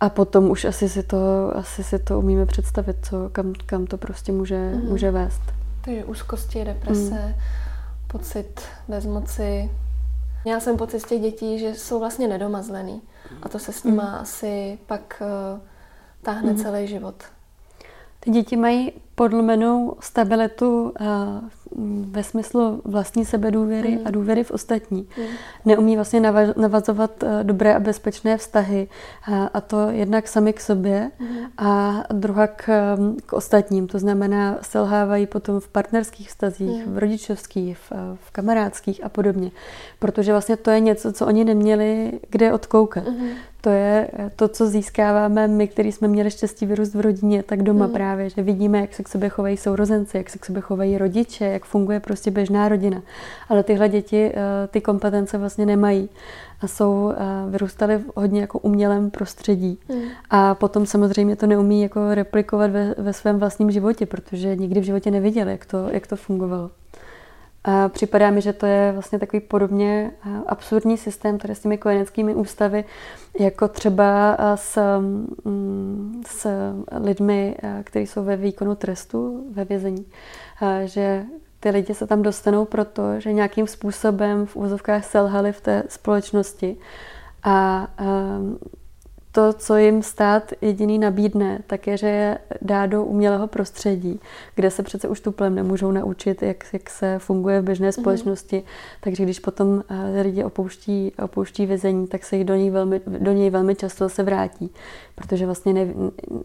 a 0.00 0.08
potom 0.08 0.50
už 0.50 0.64
asi 0.64 0.88
si 0.88 1.02
to, 1.02 1.52
asi 1.56 1.84
si 1.84 1.98
to 1.98 2.18
umíme 2.18 2.46
představit, 2.46 2.96
co, 3.02 3.28
kam, 3.32 3.52
kam 3.66 3.86
to 3.86 3.98
prostě 3.98 4.32
může, 4.32 4.58
mm. 4.58 4.88
může 4.88 5.10
vést. 5.10 5.63
Takže 5.84 6.04
úzkosti, 6.04 6.64
deprese, 6.64 7.14
mm. 7.14 7.34
pocit 8.06 8.60
bezmoci. 8.88 9.70
Měla 10.44 10.60
jsem 10.60 10.76
pocit 10.76 11.00
z 11.00 11.04
těch 11.04 11.20
dětí, 11.20 11.58
že 11.58 11.74
jsou 11.74 11.98
vlastně 11.98 12.28
nedomazlený. 12.28 13.02
A 13.42 13.48
to 13.48 13.58
se 13.58 13.72
s 13.72 13.84
nima 13.84 14.02
mm. 14.02 14.14
asi 14.14 14.78
pak 14.86 15.22
uh, 15.22 15.60
táhne 16.22 16.52
mm. 16.52 16.58
celý 16.58 16.86
život. 16.86 17.14
Ty 18.20 18.30
děti 18.30 18.56
mají 18.56 18.92
podlomenou 19.14 19.96
stabilitu 20.00 20.92
uh, 21.00 21.08
ve 22.10 22.22
smyslu 22.22 22.82
vlastní 22.84 23.24
sebedůvěry 23.24 23.90
mm. 23.90 24.06
a 24.06 24.10
důvěry 24.10 24.44
v 24.44 24.50
ostatní. 24.50 25.08
Mm. 25.18 25.24
Neumí 25.64 25.96
vlastně 25.96 26.20
navazovat 26.56 27.22
uh, 27.22 27.28
dobré 27.42 27.74
a 27.74 27.80
bezpečné 27.80 28.36
vztahy 28.36 28.88
uh, 29.28 29.48
a 29.54 29.60
to 29.60 29.88
jednak 29.90 30.28
sami 30.28 30.52
k 30.52 30.60
sobě 30.60 31.10
mm. 31.18 31.36
a 31.58 32.02
druhá 32.12 32.46
k, 32.46 32.96
k 33.26 33.32
ostatním. 33.32 33.86
To 33.86 33.98
znamená, 33.98 34.58
selhávají 34.62 35.26
potom 35.26 35.60
v 35.60 35.68
partnerských 35.68 36.28
vztazích, 36.28 36.86
mm. 36.86 36.94
v 36.94 36.98
rodičovských, 36.98 37.78
v, 37.78 37.92
v 38.14 38.30
kamarádských 38.30 39.04
a 39.04 39.08
podobně. 39.08 39.50
Protože 39.98 40.32
vlastně 40.32 40.56
to 40.56 40.70
je 40.70 40.80
něco, 40.80 41.12
co 41.12 41.26
oni 41.26 41.44
neměli 41.44 42.20
kde 42.30 42.52
odkoukat. 42.52 43.08
Mm 43.08 43.28
to 43.64 43.70
je 43.70 44.08
to, 44.36 44.48
co 44.48 44.66
získáváme 44.66 45.48
my, 45.48 45.68
kteří 45.68 45.92
jsme 45.92 46.08
měli 46.08 46.30
štěstí 46.30 46.66
vyrůst 46.66 46.94
v 46.94 47.00
rodině, 47.00 47.42
tak 47.42 47.62
doma 47.62 47.86
mm. 47.86 47.92
právě, 47.92 48.30
že 48.30 48.42
vidíme, 48.42 48.80
jak 48.80 48.94
se 48.94 49.02
k 49.04 49.08
sobě 49.08 49.28
chovají 49.28 49.56
sourozenci, 49.56 50.16
jak 50.16 50.30
se 50.30 50.38
k 50.38 50.44
sobě 50.44 50.62
chovají 50.62 50.98
rodiče, 50.98 51.44
jak 51.44 51.64
funguje 51.64 52.00
prostě 52.00 52.30
běžná 52.30 52.68
rodina. 52.68 53.02
Ale 53.48 53.62
tyhle 53.62 53.88
děti 53.88 54.32
eh, 54.34 54.68
ty 54.68 54.80
kompetence 54.80 55.38
vlastně 55.38 55.66
nemají 55.66 56.08
a 56.60 56.66
jsou, 56.66 57.12
eh, 57.16 57.50
vyrůstaly 57.50 57.98
v 57.98 58.10
hodně 58.14 58.40
jako 58.40 58.58
umělém 58.58 59.10
prostředí. 59.10 59.78
Mm. 59.88 60.02
A 60.30 60.54
potom 60.54 60.86
samozřejmě 60.86 61.36
to 61.36 61.46
neumí 61.46 61.82
jako 61.82 62.14
replikovat 62.14 62.70
ve, 62.70 62.94
ve 62.98 63.12
svém 63.12 63.38
vlastním 63.38 63.70
životě, 63.70 64.06
protože 64.06 64.56
nikdy 64.56 64.80
v 64.80 64.84
životě 64.84 65.10
neviděli, 65.10 65.50
jak 65.50 65.66
to, 65.66 65.88
jak 65.90 66.06
to 66.06 66.16
fungovalo. 66.16 66.70
A 67.64 67.88
připadá 67.88 68.30
mi, 68.30 68.40
že 68.40 68.52
to 68.52 68.66
je 68.66 68.92
vlastně 68.92 69.18
takový 69.18 69.40
podobně 69.40 70.10
absurdní 70.46 70.98
systém 70.98 71.38
tady 71.38 71.54
s 71.54 71.60
těmi 71.60 71.78
kojeneckými 71.78 72.34
ústavy, 72.34 72.84
jako 73.40 73.68
třeba 73.68 74.36
s, 74.54 74.98
mm, 75.44 76.22
s 76.26 76.72
lidmi, 77.00 77.56
kteří 77.84 78.06
jsou 78.06 78.24
ve 78.24 78.36
výkonu 78.36 78.74
trestu, 78.74 79.46
ve 79.52 79.64
vězení. 79.64 80.06
Že 80.84 81.24
ty 81.60 81.70
lidi 81.70 81.94
se 81.94 82.06
tam 82.06 82.22
dostanou 82.22 82.64
proto, 82.64 83.20
že 83.20 83.32
nějakým 83.32 83.66
způsobem 83.66 84.46
v 84.46 84.56
úzovkách 84.56 85.04
selhali 85.04 85.52
v 85.52 85.60
té 85.60 85.82
společnosti 85.88 86.76
a 87.42 87.88
to, 89.34 89.52
co 89.52 89.76
jim 89.76 90.02
stát 90.02 90.52
jediný 90.60 90.98
nabídne, 90.98 91.58
tak 91.66 91.86
je, 91.86 91.96
že 91.96 92.08
je 92.08 92.38
dá 92.62 92.86
do 92.86 93.04
umělého 93.04 93.46
prostředí, 93.46 94.20
kde 94.54 94.70
se 94.70 94.82
přece 94.82 95.08
už 95.08 95.20
tuplem 95.20 95.54
nemůžou 95.54 95.92
naučit, 95.92 96.42
jak, 96.42 96.64
jak 96.72 96.90
se 96.90 97.18
funguje 97.18 97.60
v 97.60 97.64
běžné 97.64 97.86
mhm. 97.86 97.92
společnosti. 97.92 98.56
Mm-hmm. 98.56 98.98
Takže 99.00 99.24
když 99.24 99.38
potom 99.38 99.82
eh, 99.88 100.22
lidi 100.22 100.44
opouští, 100.44 101.12
opouští 101.22 101.66
vězení, 101.66 102.06
tak 102.06 102.24
se 102.24 102.36
jich 102.36 102.44
do 102.44 102.54
něj 102.54 102.70
velmi, 102.70 103.00
do 103.06 103.32
něj 103.32 103.50
velmi 103.50 103.74
často 103.74 104.08
se 104.08 104.22
vrátí, 104.22 104.70
protože 105.14 105.46
vlastně 105.46 105.72
ne, 105.72 105.86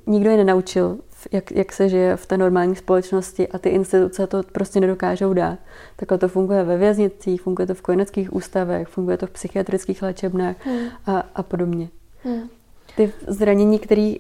nikdo 0.08 0.30
je 0.30 0.38
nenaučil, 0.38 0.97
jak, 1.32 1.52
jak 1.52 1.73
se 1.73 1.89
žije 1.89 2.15
v 2.15 2.25
té 2.25 2.38
normální 2.38 2.75
společnosti 2.75 3.47
a 3.47 3.58
ty 3.58 3.69
instituce 3.69 4.28
to 4.28 4.43
prostě 4.52 4.80
nedokážou 4.80 5.34
dát. 5.34 5.60
Takhle 5.95 6.17
to 6.17 6.28
funguje 6.28 6.63
ve 6.63 6.78
věznicích, 6.78 7.41
funguje 7.41 7.67
to 7.67 7.73
v 7.73 7.82
kojeneckých 7.82 8.34
ústavech, 8.34 8.88
funguje 8.88 9.17
to 9.17 9.28
v 9.28 9.32
psychiatrických 9.32 10.02
léčebnách 10.02 10.65
mm. 10.65 10.88
a, 11.06 11.23
a 11.36 11.43
podobně. 11.43 11.89
Mm 12.25 12.49
ty 12.95 13.13
zranění, 13.28 13.80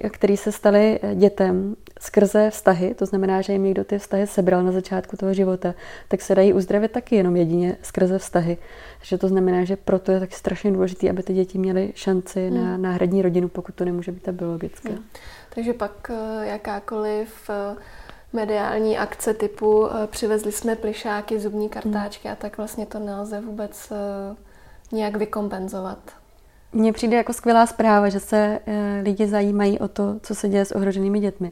který 0.09 0.37
se 0.37 0.51
staly 0.51 0.99
dětem 1.15 1.75
skrze 1.99 2.49
vztahy, 2.49 2.93
to 2.93 3.05
znamená, 3.05 3.41
že 3.41 3.53
jim 3.53 3.63
někdo 3.63 3.83
ty 3.83 3.99
vztahy 3.99 4.27
sebral 4.27 4.63
na 4.63 4.71
začátku 4.71 5.17
toho 5.17 5.33
života, 5.33 5.73
tak 6.07 6.21
se 6.21 6.35
dají 6.35 6.53
uzdravit 6.53 6.91
taky 6.91 7.15
jenom 7.15 7.35
jedině 7.35 7.77
skrze 7.81 8.17
vztahy. 8.17 8.57
Takže 8.99 9.17
to 9.17 9.27
znamená, 9.27 9.63
že 9.63 9.75
proto 9.75 10.11
je 10.11 10.19
tak 10.19 10.33
strašně 10.33 10.71
důležité, 10.71 11.09
aby 11.09 11.23
ty 11.23 11.33
děti 11.33 11.57
měly 11.57 11.91
šanci 11.95 12.49
hmm. 12.49 12.65
na 12.65 12.77
náhradní 12.77 13.21
rodinu, 13.21 13.47
pokud 13.47 13.75
to 13.75 13.85
nemůže 13.85 14.11
být 14.11 14.23
ta 14.23 14.31
biologická. 14.31 14.89
Hmm. 14.89 15.03
Takže 15.55 15.73
pak 15.73 16.11
eh, 16.13 16.47
jakákoliv 16.47 17.49
eh, 17.49 17.75
mediální 18.33 18.97
akce 18.97 19.33
typu 19.33 19.87
eh, 19.87 20.07
přivezli 20.07 20.51
jsme 20.51 20.75
plišáky, 20.75 21.39
zubní 21.39 21.69
kartáčky 21.69 22.27
hmm. 22.27 22.33
a 22.33 22.35
tak 22.35 22.57
vlastně 22.57 22.85
to 22.85 22.99
nelze 22.99 23.41
vůbec 23.41 23.93
nějak 24.91 25.15
vykompenzovat. 25.15 25.99
Mně 26.73 26.93
přijde 26.93 27.17
jako 27.17 27.33
skvělá 27.33 27.65
zpráva, 27.65 28.09
že 28.09 28.19
se 28.19 28.59
eh, 28.65 29.01
lidi 29.03 29.27
zajímají 29.27 29.79
o 29.79 29.87
to, 29.87 30.15
co 30.21 30.35
se 30.35 30.49
děje 30.49 30.65
s 30.65 30.71
ohroženými 30.71 31.19
dětmi. 31.19 31.51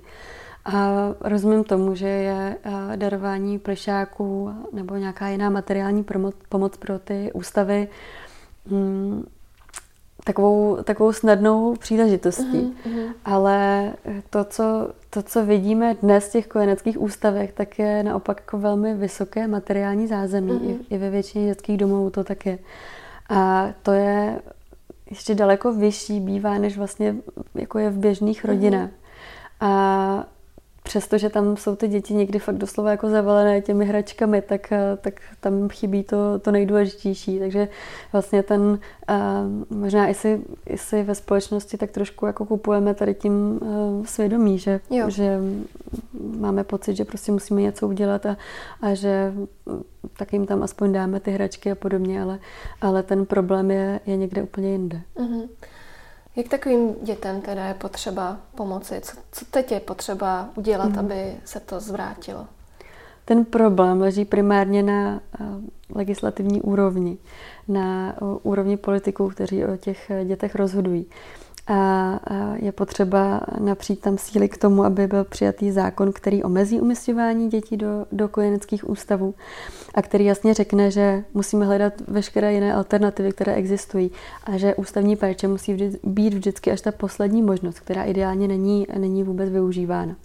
A 0.66 0.92
rozumím 1.22 1.64
tomu, 1.64 1.96
že 1.96 2.08
je 2.08 2.58
darování 2.96 3.60
plišáků 3.60 4.52
nebo 4.74 4.96
nějaká 4.96 5.28
jiná 5.28 5.50
materiální 5.50 6.06
pomoc 6.50 6.78
pro 6.78 7.00
ty 7.00 7.32
ústavy 7.34 7.88
mm, 8.70 9.26
takovou, 10.24 10.78
takovou 10.84 11.14
snadnou 11.14 11.76
příležitostí. 11.76 12.44
Mm-hmm. 12.62 13.14
Ale 13.26 13.94
to 14.30 14.44
co, 14.44 14.90
to, 15.10 15.22
co 15.22 15.46
vidíme 15.46 15.96
dnes 16.02 16.30
v 16.30 16.32
těch 16.32 16.48
kojeneckých 16.48 17.02
ústavech, 17.02 17.54
tak 17.54 17.80
je 17.80 18.04
naopak 18.04 18.38
jako 18.46 18.58
velmi 18.58 18.94
vysoké 18.94 19.48
materiální 19.48 20.08
zázemí. 20.08 20.52
Mm-hmm. 20.52 20.78
I, 20.90 20.96
I 20.96 20.98
ve 20.98 21.10
většině 21.10 21.46
dětských 21.46 21.78
domovů 21.78 22.10
to 22.10 22.24
tak 22.24 22.46
je. 22.46 22.60
A 23.30 23.70
to 23.84 23.92
je 23.92 24.40
ještě 25.10 25.36
daleko 25.36 25.74
vyšší 25.74 26.20
bývá, 26.20 26.58
než 26.58 26.78
vlastně 26.78 27.16
jako 27.56 27.80
je 27.80 27.90
v 27.90 27.98
běžných 27.98 28.46
rodinách. 28.46 28.90
Mm-hmm. 28.90 29.68
A 29.68 30.26
přestože 30.88 31.30
tam 31.30 31.58
jsou 31.58 31.76
ty 31.76 31.88
děti 31.88 32.14
někdy 32.14 32.40
fakt 32.40 32.58
doslova 32.58 32.92
jako 32.92 33.10
zavalené 33.10 33.62
těmi 33.62 33.86
hračkami, 33.86 34.42
tak, 34.42 34.72
eh, 34.72 34.98
tak 35.02 35.14
tam 35.40 35.70
chybí 35.70 36.04
to, 36.04 36.40
to 36.40 36.52
nejdůležitější. 36.52 37.40
Takže 37.40 37.68
vlastně 38.12 38.44
ten, 38.44 38.62
uh, 38.62 39.78
možná 39.78 40.08
i 40.08 40.14
si, 40.14 40.42
i 40.66 40.78
si 40.78 41.04
ve 41.04 41.16
společnosti 41.16 41.78
tak 41.78 41.92
trošku 41.92 42.26
jako 42.26 42.46
kupujeme 42.46 42.94
tady 42.94 43.14
tím 43.14 43.60
uh, 43.62 44.06
svědomí, 44.06 44.60
že, 44.60 44.80
že 45.08 45.40
máme 46.40 46.64
pocit, 46.64 46.96
že 46.96 47.06
prostě 47.06 47.32
musíme 47.32 47.62
něco 47.62 47.88
udělat 47.88 48.26
a, 48.26 48.38
a 48.82 48.94
že 48.94 49.34
tak 50.18 50.34
jim 50.34 50.46
tam 50.46 50.64
aspoň 50.64 50.94
dáme 50.94 51.20
ty 51.20 51.32
hračky 51.32 51.72
a 51.72 51.76
podobně, 51.76 52.22
ale, 52.22 52.40
ale 52.82 53.04
ten 53.04 53.26
problém 53.26 53.72
je, 53.72 54.00
je 54.06 54.18
někde 54.18 54.44
úplně 54.44 54.72
jinde. 54.72 55.02
Uh-huh. 55.16 55.48
Jak 56.38 56.48
takovým 56.48 56.96
dětem 57.02 57.42
teda 57.42 57.66
je 57.66 57.74
potřeba 57.74 58.38
pomoci? 58.56 59.02
Co, 59.02 59.18
co 59.32 59.46
teď 59.46 59.72
je 59.72 59.80
potřeba 59.80 60.50
udělat, 60.56 60.90
mm. 60.90 61.00
aby 61.00 61.34
se 61.46 61.60
to 61.60 61.80
zvrátilo? 61.80 62.48
Ten 63.26 63.46
problém 63.46 64.02
leží 64.02 64.26
primárně 64.26 64.84
na 64.84 65.22
eh, 65.42 65.46
legislativní 65.96 66.62
úrovni, 66.62 67.18
na 67.68 68.16
úrovni 68.44 68.78
politiků, 68.78 69.30
kteří 69.30 69.66
o 69.66 69.78
těch 69.78 70.12
dětech 70.26 70.56
rozhodují 70.56 71.06
a 71.68 72.20
je 72.56 72.72
potřeba 72.72 73.42
napřít 73.60 74.02
tam 74.02 74.18
síly 74.18 74.50
k 74.50 74.58
tomu, 74.58 74.84
aby 74.84 75.08
byl 75.08 75.24
přijatý 75.24 75.72
zákon, 75.72 76.14
který 76.14 76.44
omezí 76.44 76.82
umístěvání 76.82 77.50
dětí 77.50 77.78
do, 77.78 78.06
do 78.12 78.28
kojeneckých 78.28 78.90
ústavů 78.90 79.34
a 79.96 80.02
který 80.02 80.26
jasně 80.26 80.54
řekne, 80.54 80.92
že 80.92 81.24
musíme 81.34 81.66
hledat 81.66 81.94
veškeré 82.08 82.54
jiné 82.54 82.74
alternativy, 82.74 83.32
které 83.32 83.54
existují 83.54 84.12
a 84.44 84.58
že 84.58 84.76
ústavní 84.76 85.16
péče 85.16 85.48
musí 85.48 85.92
být 86.04 86.34
vždycky 86.34 86.72
až 86.72 86.82
ta 86.82 86.92
poslední 86.92 87.42
možnost, 87.42 87.80
která 87.80 88.04
ideálně 88.04 88.48
není, 88.48 88.88
není 88.98 89.24
vůbec 89.24 89.50
využívána 89.50 90.16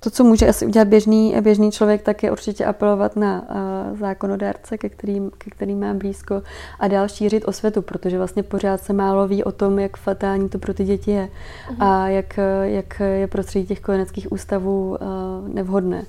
to, 0.00 0.10
co 0.10 0.24
může 0.24 0.48
asi 0.48 0.66
udělat 0.66 0.88
běžný, 0.88 1.34
běžný 1.40 1.72
člověk, 1.72 2.02
tak 2.02 2.22
je 2.22 2.30
určitě 2.30 2.64
apelovat 2.64 3.16
na 3.16 3.42
uh, 3.42 3.98
zákonodárce, 3.98 4.78
ke 4.78 4.88
kterým, 4.88 5.30
ke 5.38 5.50
kterým 5.50 5.80
má 5.80 5.94
blízko 5.94 6.42
a 6.80 6.88
dál 6.88 7.08
šířit 7.08 7.48
osvětu, 7.48 7.82
protože 7.82 8.18
vlastně 8.18 8.42
pořád 8.42 8.80
se 8.80 8.92
málo 8.92 9.28
ví 9.28 9.44
o 9.44 9.52
tom, 9.52 9.78
jak 9.78 9.96
fatální 9.96 10.48
to 10.48 10.58
pro 10.58 10.74
ty 10.74 10.84
děti 10.84 11.10
je 11.10 11.28
uh-huh. 11.68 11.76
a 11.80 12.08
jak, 12.08 12.38
jak 12.62 13.00
je 13.00 13.26
prostředí 13.26 13.66
těch 13.66 13.80
kojeneckých 13.80 14.32
ústavů 14.32 14.90
uh, 14.90 15.48
nevhodné. 15.48 16.04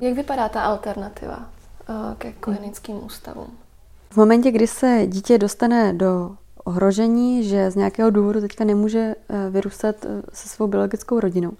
Jak 0.00 0.14
vypadá 0.14 0.48
ta 0.48 0.62
alternativa 0.62 1.38
uh, 1.88 1.94
ke 2.18 2.32
kojeneckým 2.32 3.04
ústavům? 3.04 3.46
V 4.10 4.16
momentě, 4.16 4.50
kdy 4.50 4.66
se 4.66 5.02
dítě 5.06 5.38
dostane 5.38 5.92
do 5.92 6.36
ohrožení, 6.64 7.44
že 7.44 7.70
z 7.70 7.76
nějakého 7.76 8.10
důvodu 8.10 8.40
teďka 8.40 8.64
nemůže 8.64 9.14
vyrůstat 9.50 9.96
se 10.32 10.48
svou 10.48 10.66
biologickou 10.66 11.20
rodinou, 11.20 11.52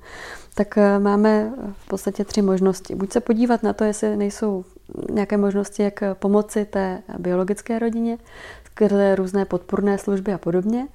tak 0.55 0.79
eh, 0.79 0.99
máme 0.99 1.53
v 1.73 1.89
podstatě 1.89 2.25
tři 2.25 2.43
možnosti. 2.43 2.95
Buď 2.95 3.13
se 3.13 3.21
podívat 3.21 3.63
na 3.63 3.73
to, 3.73 3.85
jestli 3.85 4.17
nejsou 4.17 4.65
nějaké 5.11 5.37
možnosti, 5.37 5.83
jak 5.83 6.03
pomoci 6.15 6.65
té 6.65 7.03
biologické 7.19 7.79
rodině, 7.79 8.19
skrze 8.65 9.15
různé 9.15 9.45
podporné 9.45 9.99
služby 9.99 10.33
a 10.33 10.39
podobně, 10.39 10.89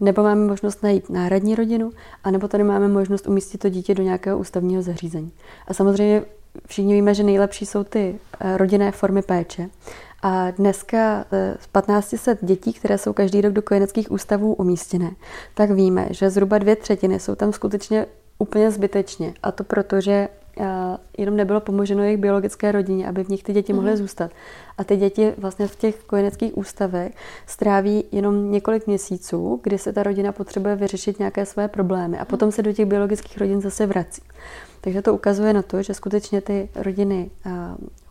nebo 0.00 0.22
máme 0.22 0.46
možnost 0.46 0.82
najít 0.82 1.10
náhradní 1.10 1.54
rodinu, 1.54 1.90
anebo 2.24 2.48
tady 2.48 2.64
máme 2.64 2.88
možnost 2.88 3.26
umístit 3.26 3.58
to 3.58 3.68
dítě 3.68 3.94
do 3.94 4.02
nějakého 4.02 4.38
ústavního 4.38 4.82
zařízení. 4.82 5.30
A 5.68 5.74
samozřejmě 5.74 6.22
všichni 6.66 6.94
víme, 6.94 7.14
že 7.14 7.22
nejlepší 7.22 7.66
jsou 7.66 7.84
ty 7.84 8.18
eh, 8.40 8.56
rodinné 8.56 8.92
formy 8.92 9.22
péče. 9.22 9.70
A 10.26 10.50
dneska 10.50 11.24
z 11.58 11.66
1500 11.66 12.38
dětí, 12.44 12.72
které 12.72 12.98
jsou 12.98 13.12
každý 13.12 13.40
rok 13.40 13.52
do 13.52 13.62
kojeneckých 13.62 14.10
ústavů 14.10 14.54
umístěné, 14.54 15.10
tak 15.54 15.70
víme, 15.70 16.06
že 16.10 16.30
zhruba 16.30 16.58
dvě 16.58 16.76
třetiny 16.76 17.20
jsou 17.20 17.34
tam 17.34 17.52
skutečně 17.52 18.06
úplně 18.38 18.70
zbytečně. 18.70 19.34
A 19.42 19.52
to 19.52 19.64
proto, 19.64 20.00
že 20.00 20.28
uh, 20.60 20.66
jenom 21.18 21.36
nebylo 21.36 21.60
pomoženo 21.60 22.02
jejich 22.02 22.20
biologické 22.20 22.72
rodině, 22.72 23.08
aby 23.08 23.24
v 23.24 23.28
nich 23.28 23.42
ty 23.42 23.52
děti 23.52 23.72
mohly 23.72 23.90
mm. 23.90 23.96
zůstat. 23.96 24.30
A 24.78 24.84
ty 24.84 24.96
děti 24.96 25.32
vlastně 25.38 25.66
v 25.66 25.76
těch 25.76 26.04
kojeneckých 26.04 26.58
ústavech 26.58 27.12
stráví 27.46 28.04
jenom 28.12 28.52
několik 28.52 28.86
měsíců, 28.86 29.60
kdy 29.62 29.78
se 29.78 29.92
ta 29.92 30.02
rodina 30.02 30.32
potřebuje 30.32 30.76
vyřešit 30.76 31.18
nějaké 31.18 31.46
své 31.46 31.68
problémy 31.68 32.18
a 32.18 32.24
potom 32.24 32.52
se 32.52 32.62
do 32.62 32.72
těch 32.72 32.86
biologických 32.86 33.38
rodin 33.38 33.60
zase 33.60 33.86
vrací. 33.86 34.22
Takže 34.80 35.02
to 35.02 35.14
ukazuje 35.14 35.52
na 35.52 35.62
to, 35.62 35.82
že 35.82 35.94
skutečně 35.94 36.40
ty 36.40 36.68
rodiny 36.74 37.30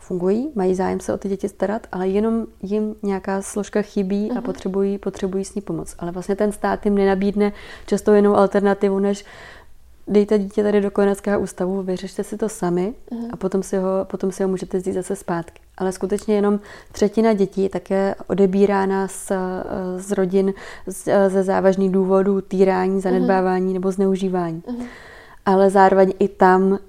fungují, 0.04 0.52
mají 0.56 0.76
zájem 0.76 1.00
se 1.00 1.14
o 1.14 1.18
ty 1.18 1.30
děti 1.30 1.50
starat, 1.50 1.88
ale 1.92 2.08
jenom 2.08 2.46
jim 2.62 2.96
nějaká 3.04 3.42
složka 3.42 3.82
chybí 3.82 4.32
a 4.32 4.34
mhm. 4.34 4.44
potřebují, 4.44 4.98
potřebují 4.98 5.46
s 5.46 5.56
ní 5.56 5.62
pomoc. 5.62 5.96
Ale 6.00 6.12
vlastně 6.12 6.36
ten 6.36 6.52
stát 6.52 6.86
jim 6.86 6.96
nenabídne 6.96 7.52
často 7.86 8.14
jinou 8.14 8.36
alternativu, 8.36 9.00
než 9.00 9.26
dejte 10.08 10.40
dítě 10.40 10.64
tady 10.64 10.82
do 10.82 10.92
kojeneckého 10.92 11.40
ústavu, 11.42 11.84
vyřešte 11.84 12.24
si 12.24 12.38
to 12.38 12.50
sami 12.50 12.94
uh-huh. 13.12 13.30
a 13.32 13.38
potom 13.38 13.64
si, 13.64 13.78
ho, 13.78 14.06
potom 14.06 14.32
si 14.32 14.44
ho 14.44 14.50
můžete 14.50 14.78
vzít 14.78 14.94
zase 14.94 15.16
zpátky. 15.16 15.62
Ale 15.78 15.92
skutečně 15.92 16.36
jenom 16.36 16.60
třetina 16.92 17.34
dětí 17.34 17.70
také 17.70 18.16
odebírána 18.28 19.08
z, 19.08 19.32
z 19.98 20.12
rodin 20.12 20.54
z, 20.88 21.30
ze 21.30 21.44
závažných 21.44 21.92
důvodů 21.92 22.42
týrání, 22.42 23.02
zanedbávání 23.02 23.70
uh-huh. 23.70 23.74
nebo 23.74 23.92
zneužívání. 23.92 24.62
Uh-huh. 24.62 24.86
Ale 25.46 25.70
zároveň 25.70 26.14
i 26.20 26.28
tam 26.28 26.72
uh, 26.72 26.80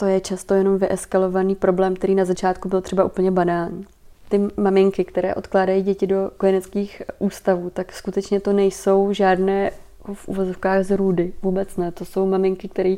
to 0.00 0.06
je 0.06 0.20
často 0.20 0.54
jenom 0.54 0.78
vyeskalovaný 0.78 1.54
problém, 1.54 1.96
který 1.96 2.14
na 2.14 2.24
začátku 2.24 2.68
byl 2.68 2.80
třeba 2.80 3.04
úplně 3.04 3.30
banální. 3.30 3.86
Ty 4.28 4.40
maminky, 4.56 5.04
které 5.04 5.34
odkládají 5.34 5.82
děti 5.82 6.06
do 6.06 6.30
kojeneckých 6.36 7.02
ústavů, 7.18 7.70
tak 7.70 7.92
skutečně 7.92 8.40
to 8.40 8.52
nejsou 8.52 9.12
žádné 9.12 9.70
v 10.14 10.28
uvozovkách 10.28 10.84
z 10.84 10.96
růdy. 10.96 11.32
Vůbec 11.42 11.76
ne. 11.76 11.92
To 11.92 12.04
jsou 12.04 12.26
maminky, 12.26 12.68
které 12.68 12.94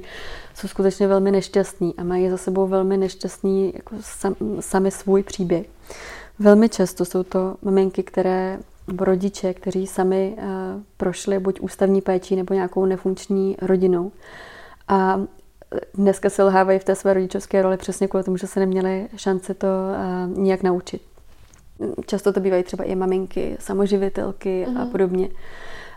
jsou 0.54 0.68
skutečně 0.68 1.06
velmi 1.08 1.30
nešťastní 1.30 1.94
a 1.96 2.04
mají 2.04 2.30
za 2.30 2.36
sebou 2.36 2.66
velmi 2.66 2.96
nešťastný 2.96 3.72
jako 3.76 3.96
sam, 4.00 4.34
sami 4.60 4.90
svůj 4.90 5.22
příběh. 5.22 5.66
Velmi 6.38 6.68
často 6.68 7.04
jsou 7.04 7.22
to 7.22 7.56
maminky, 7.62 8.02
které 8.02 8.58
rodiče, 8.98 9.54
kteří 9.54 9.86
sami 9.86 10.36
uh, 10.38 10.44
prošli 10.96 11.38
buď 11.38 11.60
ústavní 11.60 12.00
péčí 12.00 12.36
nebo 12.36 12.54
nějakou 12.54 12.86
nefunkční 12.86 13.56
rodinou. 13.62 14.12
A 14.88 15.20
dneska 15.94 16.30
se 16.30 16.42
lhávají 16.42 16.78
v 16.78 16.84
té 16.84 16.94
své 16.94 17.14
rodičovské 17.14 17.62
roli 17.62 17.76
přesně 17.76 18.08
kvůli 18.08 18.24
tomu, 18.24 18.36
že 18.36 18.46
se 18.46 18.60
neměli 18.60 19.08
šanci 19.16 19.54
to 19.54 19.66
uh, 19.66 20.38
nijak 20.38 20.62
naučit. 20.62 21.02
Často 22.06 22.32
to 22.32 22.40
bývají 22.40 22.62
třeba 22.62 22.84
i 22.84 22.94
maminky, 22.94 23.56
samoživitelky 23.60 24.64
mm-hmm. 24.68 24.80
a 24.80 24.82
mhm. 24.82 24.90
podobně. 24.90 25.28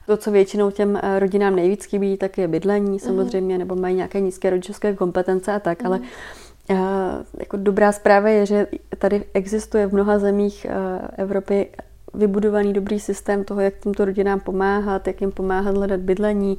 To, 0.05 0.17
co 0.17 0.31
většinou 0.31 0.71
těm 0.71 0.99
eh, 1.03 1.19
rodinám 1.19 1.55
nejvíc 1.55 1.86
chybí, 1.86 2.17
tak 2.17 2.38
je 2.38 2.47
bydlení 2.47 2.89
mhm. 2.89 2.99
samozřejmě, 2.99 3.57
nebo 3.57 3.75
mají 3.75 3.95
nějaké 3.95 4.19
nízké 4.19 4.49
rodičovské 4.49 4.93
kompetence 4.93 5.53
a 5.53 5.59
tak, 5.59 5.81
mm. 5.81 5.88
ale 5.88 5.99
uh, 5.99 6.77
jako 7.39 7.57
dobrá 7.57 7.91
zpráva 7.91 8.29
je, 8.29 8.45
že 8.45 8.67
tady 8.97 9.23
existuje 9.33 9.88
v 9.88 9.93
mnoha 9.93 10.19
zemích 10.19 10.67
uh, 10.69 11.07
Evropy 11.17 11.67
vybudovaný 12.13 12.73
dobrý 12.73 12.99
systém 12.99 13.43
toho, 13.43 13.62
jak 13.62 13.73
těmto 13.80 14.06
rodinám 14.06 14.39
pomáhat, 14.39 15.08
jak 15.08 15.21
jim 15.21 15.32
pomáhat 15.32 15.78
hledat 15.78 15.99
bydlení, 15.99 16.58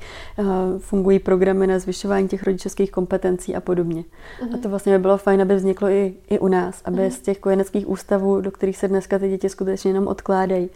fungují 0.79 1.19
programy 1.19 1.67
na 1.67 1.79
zvyšování 1.79 2.29
těch 2.29 2.43
rodičovských 2.43 2.91
kompetencí 2.91 3.57
a 3.57 3.61
podobně. 3.61 4.01
Uh-huh. 4.03 4.45
A 4.45 4.53
mhm. 4.53 4.61
to 4.61 4.69
vlastně 4.69 4.93
by 4.93 4.99
bylo 4.99 5.19
fajn, 5.19 5.43
aby 5.43 5.55
vzniklo 5.55 5.89
i, 5.89 6.15
i 6.31 6.39
u 6.39 6.49
nás, 6.49 6.83
aby 6.85 6.99
uh-huh. 6.99 7.11
z 7.11 7.21
těch 7.21 7.39
kojeneckých 7.39 7.89
ústavů, 7.89 8.41
do 8.41 8.51
kterých 8.51 8.77
se 8.77 8.89
dneska 8.89 9.19
ty 9.19 9.29
děti 9.29 9.49
skutečně 9.49 9.91
jenom 9.91 10.07
odkládají, 10.07 10.71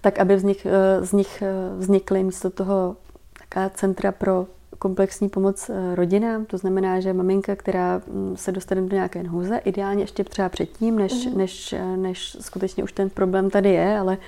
tak 0.00 0.18
aby 0.18 0.36
vznik, 0.36 0.66
eh, 0.66 1.04
z 1.04 1.12
nich 1.12 1.42
eh, 1.42 1.52
vznikly 1.78 2.24
místo 2.24 2.50
toho 2.50 2.96
taká 3.38 3.68
centra 3.68 4.12
pro 4.12 4.46
komplexní 4.78 5.28
pomoc 5.28 5.70
eh, 5.70 5.94
rodinám, 5.94 6.44
to 6.44 6.58
znamená, 6.58 7.00
že 7.00 7.12
maminka, 7.12 7.56
která 7.56 8.02
mm, 8.06 8.36
se 8.36 8.52
dostane 8.52 8.82
do 8.82 8.94
nějaké 8.96 9.22
nouze, 9.22 9.56
ideálně 9.56 10.02
ještě 10.02 10.24
třeba 10.24 10.48
předtím, 10.48 10.98
než, 10.98 11.12
mm-hmm. 11.12 11.36
než, 11.36 11.74
než 11.96 12.36
skutečně 12.40 12.84
už 12.84 12.92
ten 12.92 13.10
problém 13.10 13.50
tady 13.50 13.70
je, 13.70 13.98
ale 13.98 14.18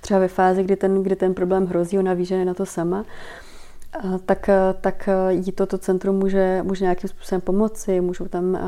třeba 0.00 0.20
ve 0.20 0.28
fázi, 0.28 0.62
kdy 0.62 0.76
ten, 0.76 1.02
kdy 1.02 1.16
ten 1.16 1.34
problém 1.34 1.66
hrozí, 1.66 1.98
ona 1.98 2.14
ví, 2.14 2.24
že 2.24 2.34
je 2.34 2.44
na 2.44 2.54
to 2.54 2.66
sama, 2.66 3.04
tak, 4.26 4.50
tak 4.80 5.08
jí 5.28 5.52
toto 5.52 5.78
centrum 5.78 6.16
může, 6.16 6.62
může 6.62 6.84
nějakým 6.84 7.10
způsobem 7.10 7.40
pomoci. 7.40 8.00
Můžou 8.00 8.28
tam 8.28 8.58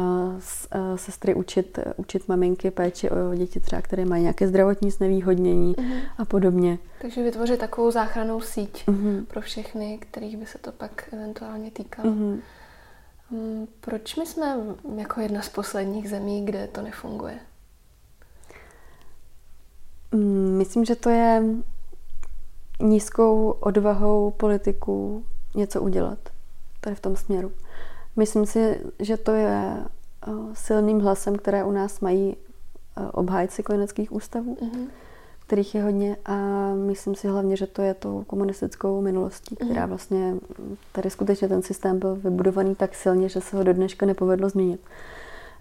sestry 0.96 1.34
učit, 1.34 1.78
učit 1.96 2.28
maminky 2.28 2.70
péči 2.70 3.10
o 3.10 3.34
děti 3.34 3.60
třeba, 3.60 3.82
které 3.82 4.04
mají 4.04 4.22
nějaké 4.22 4.48
zdravotní 4.48 4.90
znevýhodnění 4.90 5.74
uh-huh. 5.74 6.00
a 6.18 6.24
podobně. 6.24 6.78
Takže 7.02 7.22
vytvořit 7.22 7.60
takovou 7.60 7.90
záchranou 7.90 8.40
síť 8.40 8.88
uh-huh. 8.88 9.24
pro 9.24 9.40
všechny, 9.40 9.98
kterých 9.98 10.36
by 10.36 10.46
se 10.46 10.58
to 10.58 10.72
pak 10.72 11.08
eventuálně 11.12 11.70
týkalo. 11.70 12.10
Uh-huh. 12.10 12.40
Hmm, 13.30 13.66
proč 13.80 14.16
my 14.16 14.26
jsme 14.26 14.56
jako 14.96 15.20
jedna 15.20 15.42
z 15.42 15.48
posledních 15.48 16.10
zemí, 16.10 16.44
kde 16.44 16.68
to 16.68 16.82
nefunguje? 16.82 17.38
Hmm, 20.12 20.58
myslím, 20.58 20.84
že 20.84 20.96
to 20.96 21.10
je 21.10 21.42
nízkou 22.80 23.50
odvahou 23.50 24.30
politiků 24.30 25.24
něco 25.54 25.82
udělat 25.82 26.18
tady 26.80 26.96
v 26.96 27.00
tom 27.00 27.16
směru. 27.16 27.52
Myslím 28.16 28.46
si, 28.46 28.80
že 28.98 29.16
to 29.16 29.32
je 29.32 29.76
eh, 29.76 30.32
silným 30.54 31.00
hlasem, 31.00 31.36
které 31.36 31.64
u 31.64 31.72
nás 31.72 32.00
mají 32.00 32.36
eh, 32.36 33.10
obhájci 33.12 33.62
kojeneckých 33.62 34.12
ústavů, 34.12 34.54
mm-hmm. 34.54 34.86
kterých 35.46 35.74
je 35.74 35.82
hodně 35.82 36.16
a 36.24 36.36
myslím 36.74 37.14
si 37.14 37.28
hlavně, 37.28 37.56
že 37.56 37.66
to 37.66 37.82
je 37.82 37.94
tou 37.94 38.24
komunistickou 38.26 39.00
minulostí, 39.00 39.56
která 39.56 39.84
mm-hmm. 39.84 39.88
vlastně 39.88 40.34
tady 40.92 41.10
skutečně 41.10 41.48
ten 41.48 41.62
systém 41.62 41.98
byl 41.98 42.16
vybudovaný 42.16 42.74
tak 42.74 42.94
silně, 42.94 43.28
že 43.28 43.40
se 43.40 43.56
ho 43.56 43.62
do 43.62 43.72
dneška 43.72 44.06
nepovedlo 44.06 44.48
změnit. 44.48 44.80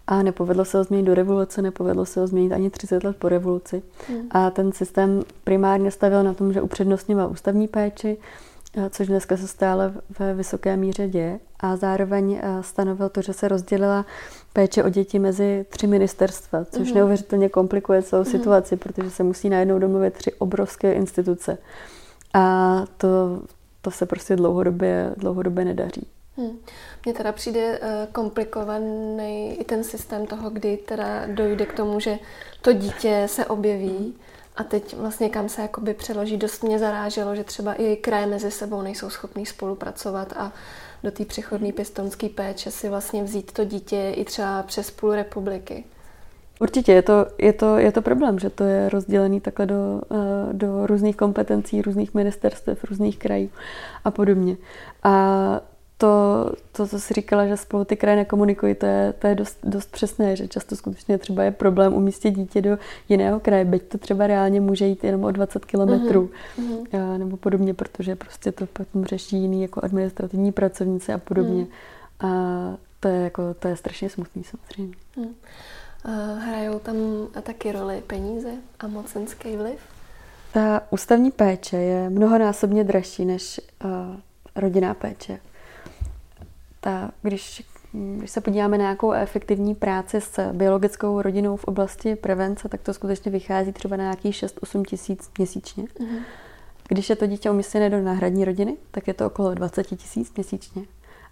A 0.08 0.24
nepovedlo 0.24 0.66
se 0.66 0.78
ho 0.78 0.84
změnit 0.84 1.06
do 1.06 1.14
revoluce, 1.14 1.62
nepovedlo 1.62 2.06
se 2.06 2.20
ho 2.20 2.28
změnit 2.28 2.54
ani 2.54 2.70
30 2.70 3.04
let 3.04 3.16
po 3.18 3.30
revoluci. 3.30 3.82
Mm. 4.10 4.28
A 4.32 4.50
ten 4.50 4.72
systém 4.72 5.24
primárně 5.44 5.92
stavil 5.92 6.24
na 6.24 6.34
tom, 6.34 6.54
že 6.54 6.62
upřednostňoval 6.62 7.32
ústavní 7.32 7.68
péči, 7.68 8.18
což 8.90 9.08
dneska 9.08 9.38
se 9.38 9.48
stále 9.48 9.94
ve 10.20 10.34
vysoké 10.34 10.78
míře 10.78 11.08
děje. 11.08 11.40
A 11.60 11.76
zároveň 11.76 12.42
stanovil 12.62 13.10
to, 13.10 13.22
že 13.22 13.34
se 13.34 13.48
rozdělila 13.48 14.06
péče 14.54 14.84
o 14.84 14.90
děti 14.90 15.20
mezi 15.20 15.66
tři 15.70 15.88
ministerstva, 15.88 16.66
což 16.66 16.90
mm. 16.90 16.96
neuvěřitelně 16.96 17.50
komplikuje 17.50 18.02
celou 18.02 18.24
mm. 18.24 18.32
situaci, 18.32 18.76
protože 18.76 19.10
se 19.10 19.24
musí 19.24 19.50
najednou 19.50 19.80
domluvit 19.80 20.14
tři 20.14 20.34
obrovské 20.34 20.94
instituce. 20.94 21.58
A 22.34 22.86
to, 22.98 23.42
to 23.82 23.92
se 23.92 24.06
prostě 24.06 24.36
dlouhodobě, 24.36 25.14
dlouhodobě 25.18 25.66
nedaří. 25.66 26.08
Hmm. 26.38 26.60
Mně 27.06 27.14
teda 27.14 27.32
přijde 27.32 27.80
uh, 27.80 27.88
komplikovaný 28.12 29.56
i 29.60 29.64
ten 29.64 29.84
systém 29.84 30.28
toho, 30.28 30.50
kdy 30.50 30.78
teda 30.78 31.26
dojde 31.28 31.66
k 31.66 31.74
tomu, 31.74 32.00
že 32.00 32.20
to 32.62 32.74
dítě 32.74 33.24
se 33.26 33.46
objeví 33.46 34.16
a 34.58 34.64
teď 34.64 34.96
vlastně 34.98 35.30
kam 35.30 35.50
se 35.50 35.62
jakoby 35.62 35.94
přeloží. 35.94 36.38
Dost 36.38 36.64
mě 36.64 36.80
zaráželo, 36.80 37.36
že 37.36 37.44
třeba 37.44 37.74
i 37.74 37.96
kraje 37.96 38.26
mezi 38.26 38.52
sebou 38.52 38.82
nejsou 38.82 39.10
schopný 39.10 39.46
spolupracovat 39.46 40.34
a 40.38 40.52
do 41.04 41.12
té 41.12 41.26
přechodné 41.26 41.72
pěstonské 41.72 42.30
péče 42.30 42.72
si 42.72 42.90
vlastně 42.90 43.24
vzít 43.24 43.52
to 43.52 43.66
dítě 43.66 44.14
i 44.16 44.26
třeba 44.26 44.64
přes 44.64 44.92
půl 44.92 45.12
republiky. 45.12 45.84
Určitě 46.60 46.92
je 46.92 47.02
to, 47.02 47.26
je, 47.38 47.54
to, 47.54 47.78
je 47.78 47.92
to 47.92 48.02
problém, 48.02 48.40
že 48.40 48.50
to 48.50 48.64
je 48.64 48.90
rozdělený 48.90 49.42
takhle 49.42 49.66
do, 49.66 50.02
eh, 50.12 50.54
do 50.54 50.88
různých 50.88 51.16
kompetencí, 51.16 51.82
různých 51.82 52.14
ministerstev, 52.14 52.84
různých 52.84 53.20
krajů 53.20 53.50
a 54.04 54.12
podobně. 54.12 54.58
A 55.04 55.62
to, 55.98 56.52
to, 56.72 56.88
co 56.88 57.00
jsi 57.00 57.14
říkala, 57.14 57.48
že 57.48 57.58
spolu 57.58 57.86
ty 57.86 57.96
kraje 57.96 58.16
nekomunikují, 58.18 58.76
to 58.76 58.86
je, 58.86 59.14
to 59.20 59.28
je 59.28 59.36
dost, 59.36 59.58
dost 59.64 59.92
přesné, 59.92 60.36
že 60.36 60.48
často 60.48 60.76
skutečně 60.76 61.18
třeba 61.18 61.44
je 61.44 61.52
problém 61.52 61.94
umístit 61.94 62.32
dítě 62.32 62.62
do 62.62 62.78
jiného 63.10 63.40
kraje, 63.40 63.66
byť 63.66 63.84
to 63.84 63.98
třeba 63.98 64.28
reálně 64.28 64.62
může 64.62 64.86
jít 64.86 65.04
jenom 65.04 65.24
o 65.24 65.32
20 65.32 65.66
kilometrů 65.66 66.32
uh-huh. 66.60 67.18
nebo 67.18 67.38
podobně, 67.38 67.74
protože 67.74 68.16
prostě 68.16 68.52
to 68.52 68.66
potom 68.66 69.06
řeší 69.06 69.38
jiný 69.38 69.62
jako 69.62 69.84
administrativní 69.84 70.52
pracovníci 70.52 71.14
a 71.14 71.18
podobně. 71.18 71.64
Uh-huh. 71.64 72.28
A 72.28 72.78
to 73.00 73.08
je, 73.08 73.22
jako, 73.22 73.54
to 73.54 73.68
je 73.68 73.76
strašně 73.76 74.10
smutný 74.10 74.44
samozřejmě. 74.44 74.96
Uh, 75.18 76.40
hrajou 76.40 76.80
tam 76.80 76.96
taky 77.44 77.72
roli 77.72 78.04
peníze 78.08 78.52
a 78.80 78.88
mocenský 78.88 79.56
vliv? 79.56 79.80
Ta 80.54 80.82
ústavní 80.90 81.32
péče 81.32 81.78
je 81.78 82.10
mnohonásobně 82.10 82.84
dražší 82.84 83.26
než 83.26 83.62
uh, 83.84 83.90
rodinná 84.56 84.94
péče 84.94 85.40
ta, 86.86 87.12
když, 87.22 87.64
když 87.94 88.32
se 88.32 88.42
podíváme 88.42 88.78
na 88.78 88.84
nějakou 88.84 89.12
efektivní 89.12 89.76
práci 89.76 90.22
s 90.22 90.52
biologickou 90.54 91.22
rodinou 91.22 91.56
v 91.56 91.64
oblasti 91.64 92.16
prevence, 92.16 92.70
tak 92.70 92.82
to 92.82 92.94
skutečně 92.94 93.32
vychází 93.32 93.72
třeba 93.72 93.98
na 93.98 94.04
nějakých 94.04 94.36
6-8 94.36 94.84
tisíc 94.86 95.32
měsíčně. 95.38 95.84
Mm-hmm. 95.84 96.20
Když 96.88 97.10
je 97.10 97.16
to 97.16 97.28
dítě 97.28 97.52
umístěné 97.52 97.90
do 97.90 98.02
náhradní 98.02 98.46
rodiny, 98.46 98.78
tak 98.92 99.08
je 99.08 99.14
to 99.14 99.26
okolo 99.26 99.54
20 99.54 99.84
tisíc 99.84 100.34
měsíčně. 100.36 100.86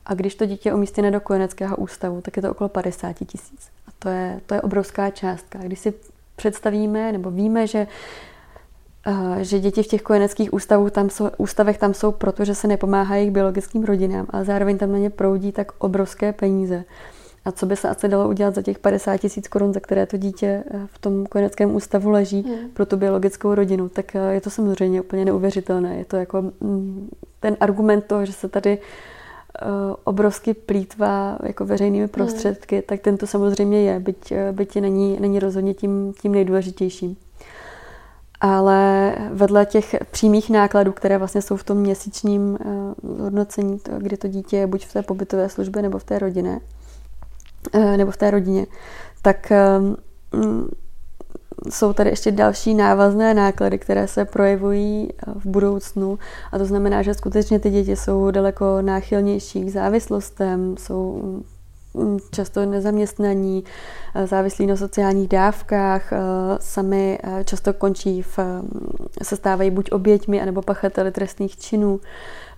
A 0.06 0.14
když 0.14 0.36
to 0.36 0.46
dítě 0.46 0.70
je 0.70 0.74
umístěné 0.74 1.12
do 1.12 1.20
kojeneckého 1.20 1.78
ústavu, 1.78 2.22
tak 2.22 2.36
je 2.36 2.42
to 2.42 2.52
okolo 2.52 2.70
50 2.70 3.14
tisíc. 3.14 3.70
A 3.88 3.92
to 4.00 4.10
je, 4.10 4.42
to 4.46 4.54
je 4.54 4.62
obrovská 4.62 5.10
částka. 5.10 5.60
Když 5.60 5.80
si 5.80 5.94
představíme, 6.36 7.12
nebo 7.12 7.32
víme, 7.32 7.68
že 7.68 7.88
že 9.42 9.60
děti 9.60 9.84
v 9.84 9.88
těch 9.88 10.02
kojeneckých 10.02 10.54
ústavů 10.54 10.90
tam 10.90 11.10
jsou, 11.10 11.30
ústavech 11.38 11.78
tam 11.78 11.94
jsou 11.94 12.12
proto, 12.12 12.46
že 12.46 12.56
se 12.56 12.68
nepomáhají 12.68 13.22
jejich 13.22 13.34
biologickým 13.34 13.84
rodinám, 13.84 14.26
ale 14.30 14.46
zároveň 14.46 14.78
tam 14.78 14.92
na 14.92 14.98
ně 14.98 15.10
proudí 15.10 15.52
tak 15.52 15.72
obrovské 15.78 16.34
peníze. 16.34 16.84
A 17.46 17.52
co 17.52 17.66
by 17.66 17.76
se 17.76 17.90
asi 17.90 18.08
dalo 18.08 18.30
udělat 18.30 18.56
za 18.56 18.62
těch 18.62 18.80
50 18.80 19.18
tisíc 19.18 19.48
korun, 19.48 19.74
za 19.74 19.80
které 19.80 20.06
to 20.06 20.18
dítě 20.18 20.64
eh, 20.72 20.80
v 20.86 21.00
tom 21.00 21.26
kojeneckém 21.26 21.76
ústavu 21.76 22.10
leží 22.10 22.42
hmm. 22.42 22.70
pro 22.74 22.86
tu 22.86 22.98
biologickou 22.98 23.56
rodinu, 23.56 23.90
tak 23.90 24.16
eh, 24.16 24.34
je 24.34 24.42
to 24.42 24.50
samozřejmě 24.50 25.02
úplně 25.02 25.26
neuvěřitelné. 25.26 25.96
Je 25.98 26.06
to 26.06 26.18
jako 26.18 26.42
mm, 26.42 27.10
ten 27.40 27.58
argument 27.60 28.06
toho, 28.06 28.26
že 28.26 28.34
se 28.34 28.50
tady 28.50 28.78
eh, 28.78 29.66
obrovsky 30.04 30.54
plítvá 30.54 31.38
jako 31.44 31.66
veřejnými 31.66 32.04
hmm. 32.04 32.10
prostředky, 32.10 32.76
hmm. 32.76 32.84
tak 32.86 33.02
tento 33.02 33.28
samozřejmě 33.28 33.82
je, 33.82 34.00
byť, 34.00 34.34
byť 34.52 34.82
není, 34.82 35.18
není 35.20 35.40
rozhodně 35.40 35.74
tím, 35.74 36.14
tím 36.22 36.32
nejdůležitějším 36.32 37.18
ale 38.44 39.16
vedle 39.32 39.66
těch 39.66 39.96
přímých 40.12 40.50
nákladů, 40.50 40.92
které 40.92 41.18
vlastně 41.18 41.42
jsou 41.42 41.58
v 41.58 41.64
tom 41.64 41.78
měsíčním 41.78 42.58
uh, 43.04 43.20
hodnocení, 43.20 43.80
to, 43.80 43.92
kdy 43.98 44.18
to 44.18 44.28
dítě 44.28 44.58
je 44.58 44.68
buď 44.68 44.86
v 44.86 44.94
té 44.94 45.02
pobytové 45.02 45.50
službě 45.50 45.82
nebo 45.82 46.00
v 46.00 46.04
té 46.04 46.20
rodině, 46.20 46.60
uh, 47.76 47.98
nebo 47.98 48.12
v 48.12 48.18
té 48.18 48.32
rodině, 48.32 48.66
tak 49.22 49.52
um, 50.32 50.68
jsou 51.70 51.94
tady 51.94 52.10
ještě 52.10 52.32
další 52.32 52.74
návazné 52.74 53.34
náklady, 53.34 53.78
které 53.78 54.08
se 54.08 54.26
projevují 54.26 55.10
v 55.36 55.46
budoucnu. 55.46 56.20
A 56.52 56.58
to 56.58 56.66
znamená, 56.66 57.02
že 57.02 57.14
skutečně 57.14 57.60
ty 57.60 57.70
děti 57.70 57.96
jsou 57.96 58.32
daleko 58.32 58.82
náchylnější 58.82 59.66
k 59.66 59.70
závislostem, 59.70 60.76
jsou 60.78 61.22
Mm, 61.24 61.44
často 62.32 62.66
nezaměstnaní, 62.66 63.64
eh, 64.16 64.28
závislí 64.28 64.66
na 64.66 64.76
sociálních 64.76 65.28
dávkách, 65.28 66.14
eh, 66.14 66.18
sami 66.60 67.20
eh, 67.24 67.44
často 67.44 67.74
končí 67.74 68.22
v, 68.22 68.40
se 69.24 69.36
stávají 69.36 69.72
buď 69.72 69.92
oběťmi, 69.92 70.42
anebo 70.42 70.62
pachateli 70.62 71.12
trestných 71.12 71.58
činů, 71.58 72.00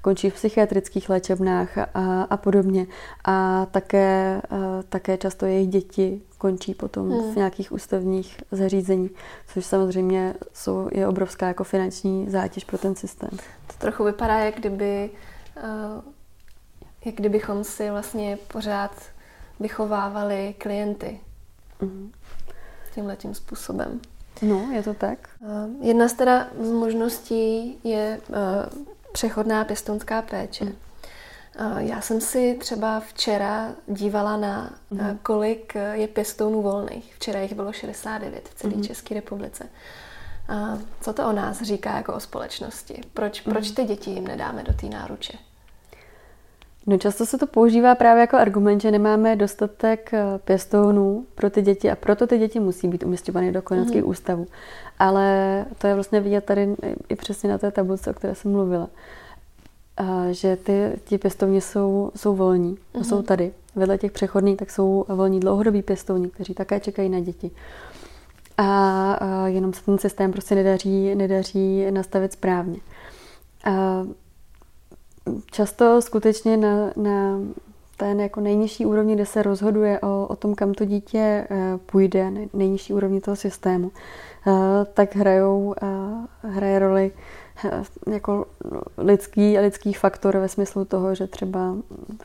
končí 0.01 0.29
v 0.29 0.33
psychiatrických 0.33 1.09
léčebnách 1.09 1.77
a, 1.77 1.87
a 2.29 2.37
podobně. 2.37 2.87
A 3.25 3.67
také, 3.71 4.41
také 4.89 5.17
často 5.17 5.45
jejich 5.45 5.69
děti 5.69 6.21
končí 6.37 6.73
potom 6.73 7.09
hmm. 7.09 7.33
v 7.33 7.35
nějakých 7.35 7.71
ústavních 7.71 8.41
zařízení, 8.51 9.09
což 9.47 9.65
samozřejmě 9.65 10.33
jsou, 10.53 10.89
je 10.91 11.07
obrovská 11.07 11.47
jako 11.47 11.63
finanční 11.63 12.29
zátěž 12.29 12.63
pro 12.63 12.77
ten 12.77 12.95
systém. 12.95 13.29
To 13.67 13.73
trochu 13.77 14.03
vypadá, 14.03 14.39
jak 14.39 14.55
kdyby 14.55 15.09
jak 17.05 17.15
kdybychom 17.15 17.63
si 17.63 17.89
vlastně 17.89 18.37
pořád 18.47 18.91
vychovávali 19.59 20.55
klienty 20.57 21.19
mm. 21.81 22.11
tímhle 22.93 23.15
tím 23.15 23.35
způsobem. 23.35 23.99
No, 24.41 24.69
je 24.73 24.83
to 24.83 24.93
tak. 24.93 25.29
Jedna 25.81 26.07
z 26.07 26.13
teda 26.13 26.47
z 26.59 26.71
možností 26.71 27.77
je 27.83 28.21
uh, 28.29 28.35
přechodná 29.13 29.65
pěstounská 29.65 30.21
péče. 30.21 30.65
Mm. 30.65 30.75
Já 31.77 32.01
jsem 32.01 32.21
si 32.21 32.57
třeba 32.59 32.99
včera 32.99 33.71
dívala 33.87 34.37
na 34.37 34.73
mm. 34.91 35.19
kolik 35.23 35.73
je 35.91 36.07
pěstounů 36.07 36.61
volných. 36.61 37.15
Včera 37.15 37.39
jich 37.39 37.53
bylo 37.53 37.73
69 37.73 38.49
v 38.49 38.53
celé 38.53 38.75
mm. 38.75 38.83
České 38.83 39.15
republice. 39.15 39.69
Co 41.01 41.13
to 41.13 41.27
o 41.27 41.31
nás 41.31 41.61
říká 41.61 41.97
jako 41.97 42.13
o 42.13 42.19
společnosti? 42.19 43.01
Proč, 43.13 43.45
mm. 43.45 43.53
proč 43.53 43.71
ty 43.71 43.83
děti 43.83 44.09
jim 44.09 44.27
nedáme 44.27 44.63
do 44.63 44.73
té 44.73 44.85
náruče? 44.85 45.37
No 46.87 46.97
často 46.97 47.25
se 47.25 47.37
to 47.37 47.47
používá 47.47 47.95
právě 47.95 48.21
jako 48.21 48.37
argument, 48.37 48.81
že 48.81 48.91
nemáme 48.91 49.35
dostatek 49.35 50.13
eh, 50.13 50.23
pěstounů 50.45 51.25
pro 51.35 51.49
ty 51.49 51.61
děti 51.61 51.91
a 51.91 51.95
proto 51.95 52.27
ty 52.27 52.37
děti 52.37 52.59
musí 52.59 52.87
být 52.87 53.03
umistěvány 53.03 53.51
do 53.51 53.61
kojeneckých 53.61 54.03
mm-hmm. 54.03 54.09
ústavů. 54.09 54.47
Ale 54.99 55.65
to 55.77 55.87
je 55.87 55.93
vlastně 55.93 56.19
vidět 56.19 56.45
tady 56.45 56.75
i 57.09 57.15
přesně 57.15 57.49
na 57.49 57.57
té 57.57 57.71
tabulce, 57.71 58.09
o 58.09 58.13
které 58.13 58.35
jsem 58.35 58.51
mluvila. 58.51 58.87
A 59.97 60.31
že 60.31 60.55
ty, 60.55 60.91
ti 61.05 61.17
pěstouni 61.17 61.61
jsou, 61.61 62.11
jsou 62.15 62.35
volní, 62.35 62.75
mm-hmm. 62.75 63.03
jsou 63.03 63.21
tady. 63.21 63.51
Vedle 63.75 63.97
těch 63.97 64.11
přechodných 64.11 64.57
tak 64.57 64.71
jsou 64.71 65.05
volní 65.07 65.39
dlouhodobí 65.39 65.81
pěstouni, 65.81 66.29
kteří 66.29 66.53
také 66.53 66.79
čekají 66.79 67.09
na 67.09 67.19
děti. 67.19 67.51
A, 68.57 69.13
a 69.13 69.47
jenom 69.47 69.73
se 69.73 69.85
ten 69.85 69.97
systém 69.97 70.31
prostě 70.31 70.55
nedaří, 70.55 71.15
nedaří 71.15 71.91
nastavit 71.91 72.33
správně. 72.33 72.77
A 73.63 74.03
často 75.51 76.01
skutečně 76.01 76.57
na, 76.57 76.91
na 76.95 77.39
ten 77.97 78.19
jako 78.19 78.41
nejnižší 78.41 78.85
úrovni, 78.85 79.15
kde 79.15 79.25
se 79.25 79.43
rozhoduje 79.43 79.99
o, 79.99 80.27
o 80.27 80.35
tom, 80.35 80.55
kam 80.55 80.73
to 80.73 80.85
dítě 80.85 81.47
eh, 81.49 81.77
půjde, 81.85 82.31
nejnižší 82.53 82.93
úrovni 82.93 83.21
toho 83.21 83.35
systému, 83.35 83.91
eh, 84.47 84.51
tak 84.93 85.15
hrajou, 85.15 85.75
eh, 85.81 86.47
hraje 86.47 86.79
roli 86.79 87.11
jako 88.11 88.45
lidský, 88.97 89.57
lidský 89.57 89.93
faktor 89.93 90.37
ve 90.37 90.47
smyslu 90.47 90.85
toho, 90.85 91.15
že 91.15 91.27
třeba 91.27 91.75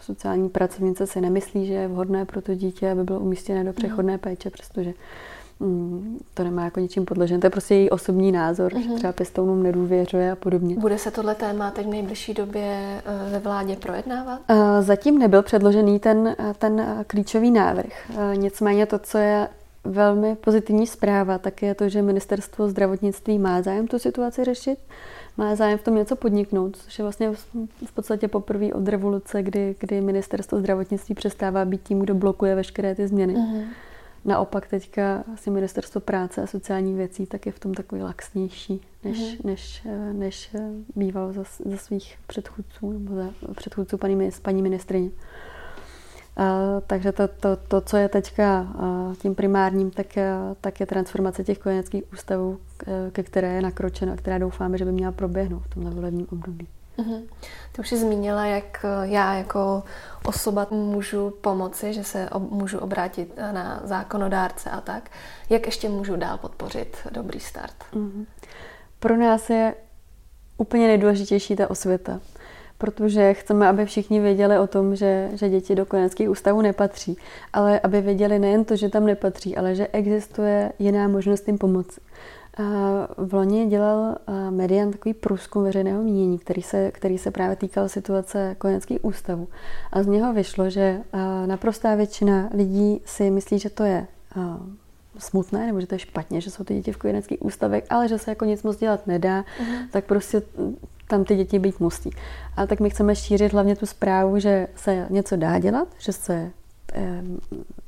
sociální 0.00 0.48
pracovnice 0.48 1.06
si 1.06 1.20
nemyslí, 1.20 1.66
že 1.66 1.74
je 1.74 1.88
vhodné 1.88 2.24
pro 2.24 2.42
to 2.42 2.54
dítě, 2.54 2.90
aby 2.90 3.04
bylo 3.04 3.20
umístěné 3.20 3.64
do 3.64 3.72
přechodné 3.72 4.18
péče, 4.18 4.50
přestože 4.50 4.92
Mm, 5.60 6.18
to 6.34 6.44
nemá 6.44 6.64
jako 6.64 6.80
ničím 6.80 7.04
podložené. 7.04 7.40
To 7.40 7.46
je 7.46 7.50
prostě 7.50 7.74
její 7.74 7.90
osobní 7.90 8.32
názor, 8.32 8.72
mm-hmm. 8.72 8.82
že 8.82 8.88
mhm. 8.88 8.96
třeba 8.96 9.12
pěstounům 9.12 9.62
nedůvěřuje 9.62 10.32
a 10.32 10.36
podobně. 10.36 10.76
Bude 10.76 10.98
se 10.98 11.10
tohle 11.10 11.34
téma 11.34 11.70
teď 11.70 11.86
v 11.86 11.90
nejbližší 11.90 12.34
době 12.34 13.02
eh, 13.04 13.30
ve 13.30 13.38
vládě 13.38 13.76
projednávat? 13.76 14.40
Eh, 14.48 14.82
zatím 14.82 15.18
nebyl 15.18 15.42
předložený 15.42 15.98
ten, 15.98 16.36
eh, 16.38 16.54
ten 16.58 17.04
klíčový 17.06 17.50
návrh. 17.50 18.10
Nicméně 18.34 18.86
to, 18.86 18.98
co 18.98 19.18
je 19.18 19.48
velmi 19.84 20.36
pozitivní 20.36 20.86
zpráva, 20.86 21.38
tak 21.38 21.62
je 21.62 21.74
to, 21.74 21.88
že 21.88 22.02
ministerstvo 22.02 22.68
zdravotnictví 22.68 23.38
má 23.38 23.62
zájem 23.62 23.88
tu 23.88 23.98
situaci 23.98 24.44
řešit, 24.44 24.78
má 25.36 25.54
zájem 25.56 25.78
v 25.78 25.82
tom 25.82 25.94
něco 25.94 26.16
podniknout, 26.16 26.76
což 26.76 26.98
je 26.98 27.02
vlastně 27.02 27.32
v 27.86 27.92
podstatě 27.94 28.28
poprvé 28.28 28.72
od 28.72 28.88
revoluce, 28.88 29.42
kdy, 29.42 29.76
kdy 29.78 30.00
ministerstvo 30.00 30.58
zdravotnictví 30.58 31.14
přestává 31.14 31.64
být 31.64 31.82
tím, 31.82 31.98
kdo 31.98 32.14
blokuje 32.14 32.54
veškeré 32.54 32.94
ty 32.94 33.08
změny. 33.08 33.34
Mm-hmm. 33.34 33.64
Naopak 34.24 34.66
teďka 34.66 35.24
asi 35.34 35.50
ministerstvo 35.50 36.00
práce 36.00 36.42
a 36.42 36.46
sociálních 36.46 36.96
věcí 36.96 37.26
tak 37.26 37.46
je 37.46 37.52
v 37.52 37.58
tom 37.58 37.74
takový 37.74 38.02
laxnější, 38.02 38.80
než, 39.04 39.18
mm. 39.18 39.36
než, 39.44 39.86
než 40.12 40.54
eh, 40.54 40.70
býval 40.96 41.32
za, 41.32 41.42
za 41.64 41.76
svých 41.76 42.18
předchůdců 42.26 42.92
nebo 42.92 43.14
za 43.14 43.30
předchůdců 43.56 43.98
paní, 43.98 44.30
paní 44.42 44.62
ministrině. 44.62 45.10
Uh, 46.38 46.44
takže 46.86 47.12
to, 47.12 47.28
to, 47.28 47.56
to, 47.56 47.80
co 47.80 47.96
je 47.96 48.08
teďka 48.08 48.66
tím 49.22 49.34
primárním, 49.34 49.90
tak, 49.90 50.06
tak 50.60 50.80
je 50.80 50.86
transformace 50.86 51.44
těch 51.44 51.58
kojeneckých 51.58 52.04
ústavů, 52.12 52.60
ke 53.12 53.22
které 53.22 53.52
je 53.52 53.62
nakročena, 53.62 54.16
která 54.16 54.38
doufáme, 54.38 54.78
že 54.78 54.84
by 54.84 54.92
měla 54.92 55.12
proběhnout 55.12 55.62
v 55.62 55.74
tomhle 55.74 55.90
volebním 55.90 56.26
období. 56.32 56.68
Mm-hmm. 57.00 57.22
Ty 57.72 57.80
už 57.80 57.88
jsi 57.88 57.96
zmínila, 57.96 58.44
jak 58.44 58.84
eh, 58.84 59.08
já 59.08 59.34
jako 59.34 59.82
osoba 60.24 60.66
můžu 60.70 61.30
pomoci, 61.30 61.92
že 61.92 62.04
se 62.04 62.30
ob, 62.30 62.50
můžu 62.50 62.78
obrátit 62.78 63.32
eh, 63.36 63.52
na 63.52 63.80
zákonodárce 63.84 64.70
a 64.70 64.80
tak. 64.80 65.10
Jak 65.50 65.66
ještě 65.66 65.88
můžu 65.88 66.16
dál 66.16 66.38
podpořit 66.38 66.96
dobrý 67.10 67.40
start? 67.40 67.76
Mm-hmm. 67.94 68.26
Pro 68.98 69.16
nás 69.16 69.50
je 69.50 69.74
úplně 70.56 70.86
nejdůležitější 70.86 71.56
ta 71.56 71.70
osvěta, 71.70 72.20
protože 72.78 73.34
chceme, 73.34 73.68
aby 73.68 73.86
všichni 73.86 74.20
věděli 74.20 74.58
o 74.58 74.66
tom, 74.66 74.96
že, 74.96 75.28
že 75.32 75.48
děti 75.48 75.74
do 75.74 75.86
kojeneckých 75.86 76.30
ústavů 76.30 76.60
nepatří, 76.60 77.16
ale 77.52 77.80
aby 77.80 78.00
věděli 78.00 78.38
nejen 78.38 78.64
to, 78.64 78.76
že 78.76 78.88
tam 78.88 79.06
nepatří, 79.06 79.56
ale 79.56 79.74
že 79.74 79.88
existuje 79.92 80.72
jiná 80.78 81.08
možnost 81.08 81.46
jim 81.46 81.58
pomoci. 81.58 82.00
V 83.16 83.34
loni 83.34 83.66
dělal 83.66 84.16
Median 84.50 84.90
takový 84.90 85.14
průzkum 85.14 85.64
veřejného 85.64 86.02
mínění, 86.02 86.38
který 86.38 86.62
se, 86.62 86.90
který 86.90 87.18
se 87.18 87.30
právě 87.30 87.56
týkal 87.56 87.88
situace 87.88 88.56
kojeneckých 88.58 89.04
ústavů. 89.04 89.48
A 89.92 90.02
z 90.02 90.06
něho 90.06 90.32
vyšlo, 90.32 90.70
že 90.70 91.00
naprostá 91.46 91.94
většina 91.94 92.48
lidí 92.54 93.00
si 93.04 93.30
myslí, 93.30 93.58
že 93.58 93.70
to 93.70 93.84
je 93.84 94.06
smutné, 95.18 95.66
nebo 95.66 95.80
že 95.80 95.86
to 95.86 95.94
je 95.94 95.98
špatně, 95.98 96.40
že 96.40 96.50
jsou 96.50 96.64
ty 96.64 96.74
děti 96.74 96.92
v 96.92 96.96
kojeneckých 96.96 97.44
ústavech, 97.44 97.84
ale 97.90 98.08
že 98.08 98.18
se 98.18 98.30
jako 98.30 98.44
nic 98.44 98.62
moc 98.62 98.76
dělat 98.76 99.06
nedá, 99.06 99.42
uh-huh. 99.42 99.88
tak 99.90 100.04
prostě 100.04 100.42
tam 101.08 101.24
ty 101.24 101.36
děti 101.36 101.58
být 101.58 101.80
musí. 101.80 102.10
A 102.56 102.66
tak 102.66 102.80
my 102.80 102.90
chceme 102.90 103.16
šířit 103.16 103.52
hlavně 103.52 103.76
tu 103.76 103.86
zprávu, 103.86 104.38
že 104.38 104.66
se 104.76 105.06
něco 105.10 105.36
dá 105.36 105.58
dělat, 105.58 105.88
že 105.98 106.12
se 106.12 106.50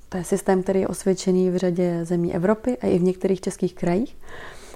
to 0.08 0.16
je 0.16 0.24
systém, 0.24 0.62
který 0.62 0.80
je 0.80 0.88
osvědčený 0.88 1.50
v 1.50 1.56
řadě 1.56 2.04
zemí 2.04 2.34
Evropy 2.34 2.78
a 2.78 2.86
i 2.86 2.98
v 2.98 3.02
některých 3.02 3.40
českých 3.40 3.74
krajích 3.74 4.16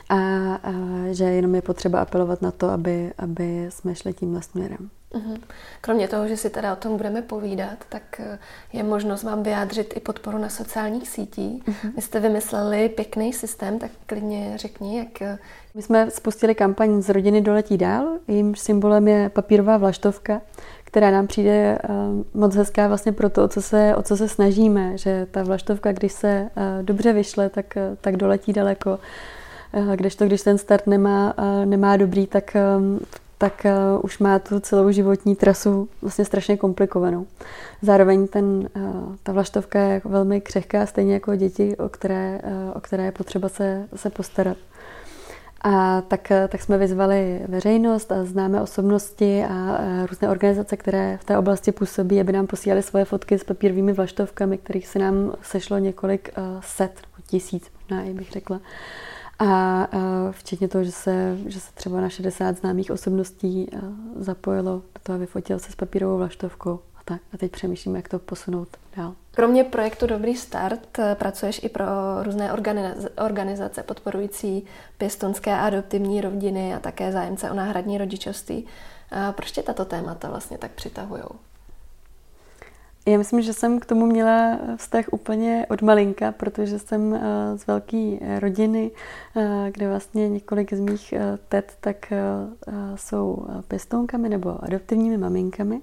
a, 0.09 0.17
a 0.55 0.73
že 1.13 1.25
jenom 1.25 1.55
je 1.55 1.63
potřeba 1.63 2.01
apelovat 2.01 2.43
na 2.43 2.51
to, 2.51 2.69
aby, 2.69 3.13
aby 3.19 3.67
jsme 3.69 3.95
šli 3.95 4.13
tímhle 4.13 4.43
směrem. 4.43 4.91
Mhm. 5.15 5.37
Kromě 5.81 6.09
toho, 6.09 6.29
že 6.29 6.37
si 6.37 6.51
teda 6.51 6.73
o 6.73 6.77
tom 6.77 6.97
budeme 6.97 7.23
povídat, 7.23 7.79
tak 7.89 8.03
eh, 8.21 8.39
je 8.73 8.83
možnost 8.83 9.23
vám 9.23 9.43
vyjádřit 9.43 9.97
i 9.97 10.01
podporu 10.01 10.39
na 10.39 10.49
sociálních 10.49 11.09
sítích. 11.09 11.65
Uh-huh. 11.65 11.93
Vy 11.97 12.03
jste 12.03 12.21
vymysleli 12.21 12.89
pěkný 12.89 13.33
systém, 13.33 13.79
tak 13.79 13.91
klidně 14.07 14.53
řekni, 14.57 14.99
jak... 14.99 15.23
Eh, 15.23 15.39
My 15.75 15.83
jsme 15.83 16.11
spustili 16.11 16.55
kampaň 16.55 17.03
z 17.03 17.09
rodiny 17.09 17.41
doletí 17.41 17.77
dál. 17.79 18.07
Jejím 18.29 18.55
symbolem 18.55 19.09
je 19.09 19.29
papírová 19.29 19.77
vlaštovka, 19.77 20.41
která 20.85 21.11
nám 21.11 21.27
přijde 21.27 21.79
uh, 21.89 22.41
moc 22.41 22.55
hezká 22.55 22.89
vlastně 22.89 23.13
pro 23.13 23.31
to, 23.31 23.45
o 23.45 23.49
co 23.49 23.63
se, 23.63 23.97
o 23.97 24.03
co 24.03 24.17
se 24.17 24.29
snažíme, 24.29 24.99
že 24.99 25.27
ta 25.31 25.43
vlaštovka, 25.43 25.93
když 25.93 26.13
se 26.13 26.51
dobře 26.83 27.13
vyšle, 27.13 27.49
tak, 27.49 27.75
tak 28.01 28.17
doletí 28.17 28.53
daleko 28.53 28.99
Kdežto, 29.97 30.27
když 30.27 30.43
ten 30.43 30.59
start 30.59 30.87
nemá, 30.87 31.35
nemá 31.65 31.97
dobrý, 31.97 32.27
tak, 32.27 32.57
tak 33.39 33.67
už 34.03 34.19
má 34.19 34.39
tu 34.39 34.61
celou 34.61 34.91
životní 34.91 35.37
trasu 35.37 35.89
vlastně 36.03 36.25
strašně 36.25 36.57
komplikovanou. 36.57 37.27
Zároveň 37.83 38.29
ten, 38.29 38.69
ta 39.23 39.33
vlaštovka 39.33 39.81
je 39.81 39.95
jako 39.95 40.09
velmi 40.09 40.41
křehká, 40.41 40.87
stejně 40.87 41.15
jako 41.15 41.37
děti, 41.37 41.77
o 41.77 41.89
které, 41.89 42.41
o 42.75 42.81
které 42.81 43.05
je 43.05 43.13
potřeba 43.13 43.49
se, 43.49 43.89
se 43.97 44.11
postarat. 44.11 44.57
A 45.61 46.01
tak, 46.01 46.33
tak 46.49 46.63
jsme 46.63 46.79
vyzvali 46.79 47.41
veřejnost 47.49 48.13
a 48.13 48.25
známé 48.25 48.63
osobnosti 48.63 49.45
a 49.45 49.79
různé 50.11 50.29
organizace, 50.29 50.77
které 50.77 51.19
v 51.21 51.25
té 51.25 51.39
oblasti 51.39 51.73
působí, 51.73 52.21
aby 52.21 52.33
nám 52.33 52.47
posílali 52.47 52.83
svoje 52.83 53.05
fotky 53.05 53.39
s 53.39 53.45
papírovými 53.45 53.93
vlaštovkami, 53.93 54.59
kterých 54.59 54.87
se 54.87 54.99
nám 54.99 55.33
sešlo 55.43 55.79
několik 55.79 56.31
set, 56.61 56.93
tisíc 57.27 57.71
možná, 57.91 58.13
bych 58.13 58.31
řekla. 58.31 58.61
A 59.39 59.89
včetně 60.31 60.69
toho, 60.69 60.85
že 60.85 60.93
se, 60.93 61.39
že 61.47 61.61
se 61.61 61.73
třeba 61.75 62.01
na 62.01 62.09
60 62.09 62.57
známých 62.57 62.91
osobností 62.91 63.71
zapojilo 64.17 64.73
do 64.73 65.01
toho, 65.03 65.19
vyfotil 65.19 65.59
se 65.59 65.73
s 65.73 65.75
papírovou 65.75 66.17
vlaštovkou 66.17 66.81
a 66.97 67.01
tak. 67.05 67.21
A 67.33 67.37
teď 67.37 67.53
přemýšlíme, 67.53 67.99
jak 67.99 68.09
to 68.09 68.19
posunout 68.19 68.69
dál. 68.97 69.15
Kromě 69.31 69.65
projektu 69.65 70.07
Dobrý 70.07 70.37
start 70.37 70.99
eh, 70.99 71.15
pracuješ 71.15 71.61
i 71.65 71.69
pro 71.69 71.85
různé 72.23 72.53
organizace 73.25 73.83
podporující 73.83 74.65
pěstonské 74.99 75.53
a 75.53 75.67
adoptivní 75.67 76.21
rodiny 76.21 76.75
a 76.75 76.79
také 76.79 77.13
zájemce 77.13 77.51
o 77.51 77.55
náhradní 77.55 77.99
rodičovství. 77.99 78.67
Proč 79.33 79.51
tě 79.53 79.63
tato 79.63 79.85
témata 79.85 80.29
vlastně 80.29 80.59
tak 80.59 80.71
přitahují? 80.71 81.23
Já 83.09 83.19
myslím, 83.19 83.43
že 83.43 83.53
jsem 83.53 83.81
k 83.81 83.87
tomu 83.87 84.07
měla 84.07 84.59
vztah 84.77 85.05
úplně 85.11 85.67
od 85.71 85.83
malinka, 85.83 86.33
protože 86.33 86.79
jsem 86.79 87.15
eh, 87.15 87.59
z 87.59 87.67
velké 87.67 88.19
rodiny, 88.41 88.91
eh, 89.37 89.71
kde 89.71 89.89
vlastně 89.89 90.29
několik 90.29 90.73
z 90.73 90.81
mých 90.81 91.13
eh, 91.13 91.39
tet 91.49 91.73
tak 91.81 92.13
jsou 92.95 93.47
pěstounkami 93.69 94.29
nebo 94.29 94.65
adoptivními 94.65 95.19
maminkami. 95.19 95.81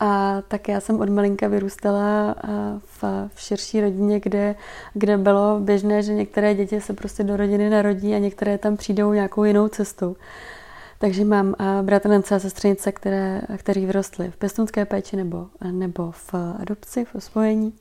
A 0.00 0.42
tak 0.48 0.68
já 0.68 0.80
jsem 0.80 1.00
od 1.00 1.08
malinka 1.08 1.48
vyrůstala 1.48 2.34
v, 2.78 3.02
v 3.34 3.40
širší 3.40 3.80
rodině, 3.80 4.20
kde, 4.20 4.54
kde 4.94 5.16
bylo 5.16 5.60
běžné, 5.60 6.02
že 6.02 6.14
některé 6.14 6.54
děti 6.54 6.80
se 6.80 6.92
prostě 6.92 7.24
do 7.24 7.36
rodiny 7.36 7.70
narodí 7.70 8.14
a 8.14 8.18
některé 8.18 8.58
tam 8.58 8.76
přijdou 8.76 9.12
nějakou 9.12 9.44
jinou 9.44 9.68
cestou. 9.68 10.16
Takže 10.98 11.24
mám 11.24 11.54
bratrance 11.82 12.34
a 12.34 12.38
sestřenice, 12.38 12.92
které, 12.92 13.42
kteří 13.56 13.86
vyrostli 13.86 14.30
v 14.30 14.36
pěstounské 14.36 14.84
péči 14.84 15.16
nebo, 15.16 15.46
nebo 15.70 16.10
v 16.10 16.34
adopci, 16.34 17.04
v 17.04 17.14
osvojení. 17.14 17.72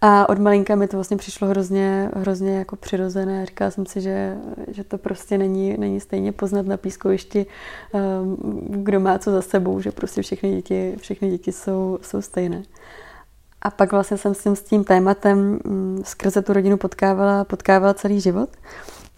A 0.00 0.28
od 0.28 0.38
malinka 0.38 0.74
mi 0.74 0.88
to 0.88 0.96
vlastně 0.96 1.16
přišlo 1.16 1.48
hrozně, 1.48 2.10
hrozně 2.16 2.58
jako 2.58 2.76
přirozené. 2.76 3.46
Říkala 3.46 3.70
jsem 3.70 3.86
si, 3.86 4.00
že, 4.00 4.36
že 4.68 4.84
to 4.84 4.98
prostě 4.98 5.38
není, 5.38 5.76
není 5.78 6.00
stejně 6.00 6.32
poznat 6.32 6.66
na 6.66 6.76
pískovišti, 6.76 7.46
um, 7.92 8.36
kdo 8.82 9.00
má 9.00 9.18
co 9.18 9.30
za 9.30 9.42
sebou, 9.42 9.80
že 9.80 9.92
prostě 9.92 10.22
všechny 10.22 10.54
děti, 10.54 10.94
všechny 10.98 11.30
děti 11.30 11.52
jsou, 11.52 11.98
jsou 12.02 12.22
stejné. 12.22 12.62
A 13.62 13.70
pak 13.70 13.92
vlastně 13.92 14.16
jsem 14.16 14.34
s 14.34 14.42
tím, 14.42 14.56
s 14.56 14.62
tím 14.62 14.84
tématem 14.84 15.58
mm, 15.64 16.02
skrze 16.04 16.42
tu 16.42 16.52
rodinu 16.52 16.76
potkávala, 16.76 17.44
potkávala 17.44 17.94
celý 17.94 18.20
život. 18.20 18.50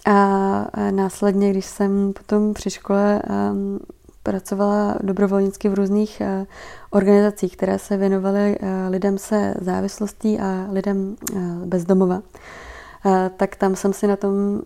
A 0.07 0.67
následně, 0.91 1.51
když 1.51 1.67
jsem 1.67 2.13
potom 2.13 2.55
při 2.55 2.71
škole 2.71 3.23
um, 3.53 3.79
pracovala 4.23 4.97
dobrovolnicky 5.03 5.69
v 5.69 5.75
různých 5.75 6.23
uh, 6.41 6.47
organizacích, 6.91 7.57
které 7.57 7.79
se 7.79 7.97
věnovaly 7.97 8.59
uh, 8.63 8.69
lidem 8.89 9.19
se 9.19 9.55
závislostí 9.61 10.39
a 10.39 10.67
lidem 10.71 11.17
uh, 11.33 11.41
bezdomova, 11.65 12.23
tak 13.37 13.57
tam 13.57 13.77
jsem 13.77 13.93
si 13.93 14.07
na 14.07 14.17
tom 14.17 14.63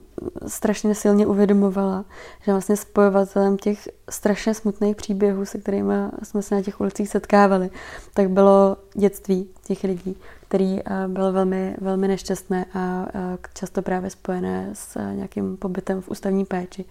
strašně 0.47 0.95
silně 0.95 1.27
uvědomovala, 1.27 2.05
že 2.43 2.53
vlastně 2.53 2.77
spojovatelem 2.77 3.57
těch 3.57 3.89
strašně 4.11 4.55
smutných 4.55 4.97
příběhů, 4.97 5.45
se 5.45 5.59
kterými 5.59 5.95
jsme 6.23 6.43
se 6.43 6.55
na 6.55 6.63
těch 6.63 6.81
ulicích 6.81 7.09
setkávali, 7.09 7.71
tak 8.15 8.31
bylo 8.31 8.77
dětství 8.95 9.49
těch 9.65 9.85
lidí, 9.85 10.17
který 10.51 10.81
bylo 11.07 11.33
velmi, 11.33 11.77
velmi 11.81 12.09
nešťastné 12.09 12.65
a 12.75 13.07
často 13.55 13.83
právě 13.83 14.11
spojené 14.11 14.71
s 14.73 14.99
nějakým 15.15 15.57
pobytem 15.57 16.01
v 16.01 16.09
ústavní 16.09 16.45
péči. 16.45 16.85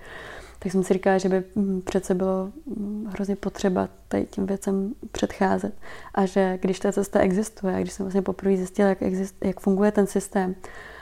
Tak 0.59 0.71
jsem 0.71 0.83
si 0.83 0.93
říkala, 0.93 1.17
že 1.17 1.29
by 1.29 1.43
mm, 1.55 1.81
přece 1.81 2.15
bylo 2.15 2.51
mm, 2.65 3.09
hrozně 3.13 3.35
potřeba 3.35 3.89
tady 4.07 4.25
tím 4.25 4.45
věcem 4.45 4.93
předcházet. 5.11 5.73
A 6.15 6.25
že 6.25 6.59
když 6.61 6.79
ta 6.79 6.91
cesta 6.91 7.19
existuje, 7.19 7.75
a 7.75 7.79
když 7.79 7.93
jsem 7.93 8.03
vlastně 8.03 8.21
poprvé 8.21 8.57
zjistila, 8.57 8.89
jak, 8.89 9.01
exist, 9.01 9.35
jak 9.43 9.59
funguje 9.59 9.91
ten 9.91 10.07
systém, 10.07 10.55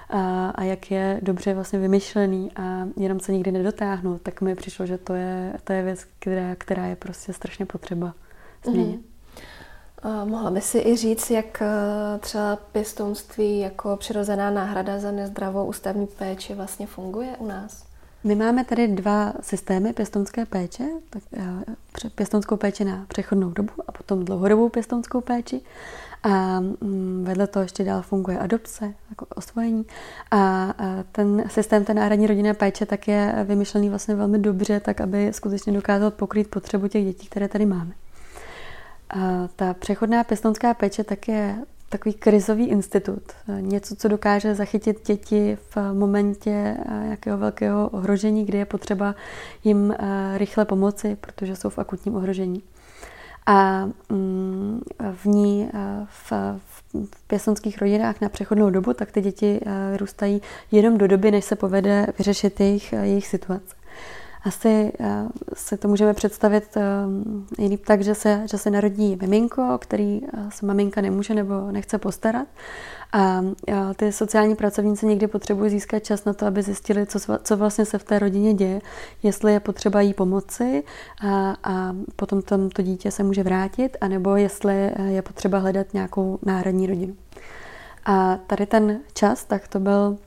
a, 0.10 0.50
a 0.50 0.64
jak 0.64 0.92
je 0.92 1.20
dobře 1.22 1.54
vlastně 1.54 1.80
vymyšlený 1.80 2.52
a 2.56 2.88
jenom 2.98 3.20
se 3.20 3.34
nikdy 3.34 3.52
nedotáhnout, 3.52 4.22
tak 4.22 4.42
mi 4.42 4.56
přišlo, 4.56 4.86
že 4.86 4.98
to 4.98 5.14
je, 5.14 5.54
to 5.64 5.74
je 5.74 5.84
věc, 5.84 6.06
která, 6.20 6.56
která 6.56 6.86
je 6.86 6.96
prostě 6.96 7.34
strašně 7.34 7.66
potřeba 7.66 8.14
změnit. 8.66 9.02
Mm-hmm. 9.02 9.17
Mohla 10.04 10.52
by 10.52 10.62
si 10.62 10.80
i 10.80 10.96
říct, 10.96 11.32
jak 11.32 11.62
eh, 11.62 12.20
třeba 12.20 12.56
pěstounství 12.72 13.60
jako 13.60 13.98
přirozená 13.98 14.52
náhrada 14.52 15.00
za 15.00 15.12
nezdravou 15.12 15.66
ústavní 15.66 16.08
péči 16.08 16.54
vlastně 16.54 16.88
funguje 16.88 17.36
u 17.40 17.46
nás? 17.48 17.84
My 18.24 18.36
máme 18.36 18.66
tady 18.66 18.88
dva 18.88 19.34
systémy 19.42 19.94
pěstounské 19.94 20.46
péče, 20.46 20.84
tak 21.10 21.24
eh, 21.34 22.10
pěstounskou 22.16 22.58
péči 22.58 22.86
na 22.86 23.06
přechodnou 23.08 23.50
dobu 23.50 23.74
a 23.88 23.92
potom 23.92 24.26
dlouhodobou 24.26 24.70
pěstounskou 24.70 25.22
péči. 25.22 25.62
A 26.24 26.60
mm, 26.60 27.24
vedle 27.28 27.48
toho 27.48 27.64
ještě 27.64 27.84
dál 27.84 28.02
funguje 28.02 28.40
adopce, 28.40 28.94
jako 29.10 29.26
osvojení. 29.36 29.86
A 30.32 30.74
ten 31.12 31.44
systém 31.48 31.86
té 31.86 31.94
náhradní 31.94 32.28
rodinné 32.28 32.54
péče 32.54 32.86
tak 32.86 33.08
je 33.08 33.46
vymyšlený 33.48 33.90
vlastně 33.90 34.16
velmi 34.16 34.40
dobře, 34.40 34.80
tak 34.80 35.02
aby 35.02 35.34
skutečně 35.34 35.74
dokázal 35.74 36.12
pokrýt 36.12 36.48
potřebu 36.48 36.88
těch 36.88 37.06
dětí, 37.06 37.28
které 37.28 37.48
tady 37.48 37.66
máme. 37.66 37.94
Ta 39.56 39.74
přechodná 39.74 40.24
pěstounská 40.24 40.74
péče 40.74 41.04
tak 41.04 41.28
je 41.28 41.56
takový 41.90 42.14
krizový 42.14 42.68
institut. 42.68 43.24
Něco, 43.60 43.96
co 43.96 44.08
dokáže 44.08 44.56
zachytit 44.56 45.08
děti 45.08 45.58
v 45.76 45.94
momentě 45.94 46.78
nějakého 47.04 47.38
velkého 47.38 47.90
ohrožení, 47.90 48.46
kdy 48.46 48.58
je 48.58 48.66
potřeba 48.66 49.16
jim 49.64 49.96
rychle 50.38 50.66
pomoci, 50.66 51.18
protože 51.22 51.56
jsou 51.56 51.70
v 51.70 51.80
akutním 51.80 52.16
ohrožení. 52.16 52.64
A 53.46 53.90
mm, 54.10 54.82
v 55.14 55.26
ní 55.26 55.70
v, 56.06 56.32
v 56.66 57.28
pěstonských 57.28 57.82
rodinách 57.82 58.22
na 58.22 58.30
přechodnou 58.30 58.70
dobu, 58.70 58.94
tak 58.94 59.12
ty 59.12 59.22
děti 59.22 59.60
vyrůstají 59.92 60.42
jenom 60.72 60.98
do 60.98 61.08
doby, 61.08 61.32
než 61.32 61.46
se 61.46 61.56
povede 61.56 62.08
vyřešit 62.18 62.60
jejich, 62.60 62.94
jejich 62.94 63.28
situace. 63.28 63.76
Asi 64.44 64.92
uh, 65.00 65.08
se 65.54 65.78
to 65.78 65.88
můžeme 65.88 66.14
představit 66.14 66.78
uh, 66.78 67.64
jiný 67.64 67.78
tak, 67.78 68.02
že 68.02 68.16
se, 68.16 68.42
že 68.46 68.58
se 68.58 68.70
narodí 68.70 69.18
miminko, 69.22 69.78
který 69.82 70.22
uh, 70.22 70.50
se 70.50 70.66
maminka 70.66 71.02
nemůže 71.02 71.34
nebo 71.34 71.72
nechce 71.72 71.98
postarat. 71.98 72.48
A 73.14 73.42
ty 73.96 74.12
sociální 74.12 74.56
pracovníci 74.56 75.06
někdy 75.06 75.28
potřebují 75.28 75.70
získat 75.70 76.00
čas 76.00 76.26
na 76.26 76.34
to, 76.34 76.46
aby 76.46 76.64
zjistili, 76.64 77.06
co, 77.06 77.20
co 77.44 77.58
vlastně 77.58 77.86
se 77.86 77.98
v 77.98 78.04
té 78.04 78.20
rodině 78.20 78.54
děje, 78.54 78.82
jestli 79.24 79.54
je 79.54 79.60
potřeba 79.60 80.02
jí 80.02 80.14
pomoci 80.14 80.84
a, 81.22 81.56
a 81.64 81.96
potom 82.16 82.42
tam 82.42 82.70
to 82.70 82.82
dítě 82.82 83.12
se 83.12 83.24
může 83.24 83.44
vrátit, 83.44 83.98
anebo 84.02 84.36
jestli 84.36 84.92
je 85.08 85.22
potřeba 85.22 85.58
hledat 85.58 85.94
nějakou 85.94 86.40
náhradní 86.46 86.88
rodinu. 86.88 87.16
A 88.06 88.40
tady 88.48 88.66
ten 88.66 89.00
čas, 89.14 89.46
tak 89.46 89.68
to 89.68 89.80
byl 89.80 90.18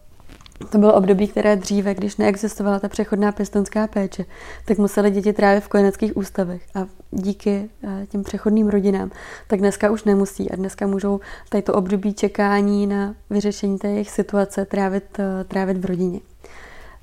to 0.68 0.78
bylo 0.78 0.94
období, 0.94 1.28
které 1.28 1.56
dříve, 1.56 1.94
když 1.94 2.16
neexistovala 2.16 2.80
ta 2.80 2.88
přechodná 2.88 3.32
pěstonská 3.32 3.86
péče, 3.86 4.24
tak 4.64 4.78
museli 4.78 5.10
děti 5.10 5.32
trávit 5.32 5.64
v 5.64 5.68
kojeneckých 5.68 6.16
ústavech 6.16 6.62
a 6.74 6.86
díky 7.10 7.70
eh, 7.84 8.06
těm 8.06 8.24
přechodným 8.24 8.68
rodinám, 8.68 9.10
tak 9.46 9.60
dneska 9.60 9.90
už 9.90 10.04
nemusí 10.04 10.50
a 10.50 10.56
dneska 10.56 10.86
můžou 10.86 11.20
tady 11.48 11.62
to 11.62 11.74
období 11.74 12.14
čekání 12.14 12.86
na 12.86 13.14
vyřešení 13.30 13.78
té 13.78 13.88
jejich 13.88 14.10
situace 14.10 14.64
trávit, 14.64 15.18
eh, 15.18 15.44
trávit 15.44 15.78
v 15.78 15.84
rodině. 15.84 16.20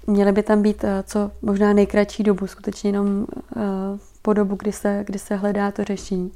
Měly 0.07 0.31
by 0.31 0.43
tam 0.43 0.61
být 0.61 0.83
eh, 0.83 1.03
co 1.07 1.31
možná 1.41 1.73
nejkratší 1.73 2.23
dobu, 2.23 2.47
skutečně 2.47 2.87
jenom 2.89 3.25
po 4.21 4.33
dobu, 4.33 4.55
kdy 4.55 4.71
se, 4.71 5.03
kdy 5.07 5.19
se 5.19 5.35
hledá 5.35 5.71
to 5.71 5.83
řešení. 5.83 6.31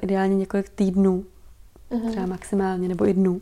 Ideálně 0.00 0.36
několik 0.36 0.68
týdnů, 0.68 1.24
mhm. 1.90 2.10
třeba 2.10 2.26
maximálně, 2.26 2.88
nebo 2.88 3.08
i 3.08 3.14
dnů 3.14 3.40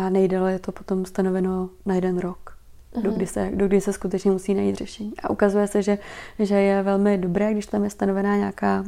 a 0.00 0.10
nejdéle 0.10 0.52
je 0.52 0.58
to 0.58 0.72
potom 0.72 1.04
stanoveno 1.04 1.70
na 1.86 1.94
jeden 1.94 2.18
rok, 2.18 2.56
dokdy, 3.02 3.26
se, 3.26 3.50
dokdy 3.54 3.80
se 3.80 3.92
skutečně 3.92 4.30
musí 4.30 4.54
najít 4.54 4.76
řešení. 4.76 5.12
A 5.22 5.30
ukazuje 5.30 5.66
se, 5.66 5.82
že, 5.82 5.98
že 6.38 6.54
je 6.54 6.82
velmi 6.82 7.18
dobré, 7.18 7.52
když 7.52 7.66
tam 7.66 7.84
je 7.84 7.90
stanovená 7.90 8.36
nějaká, 8.36 8.84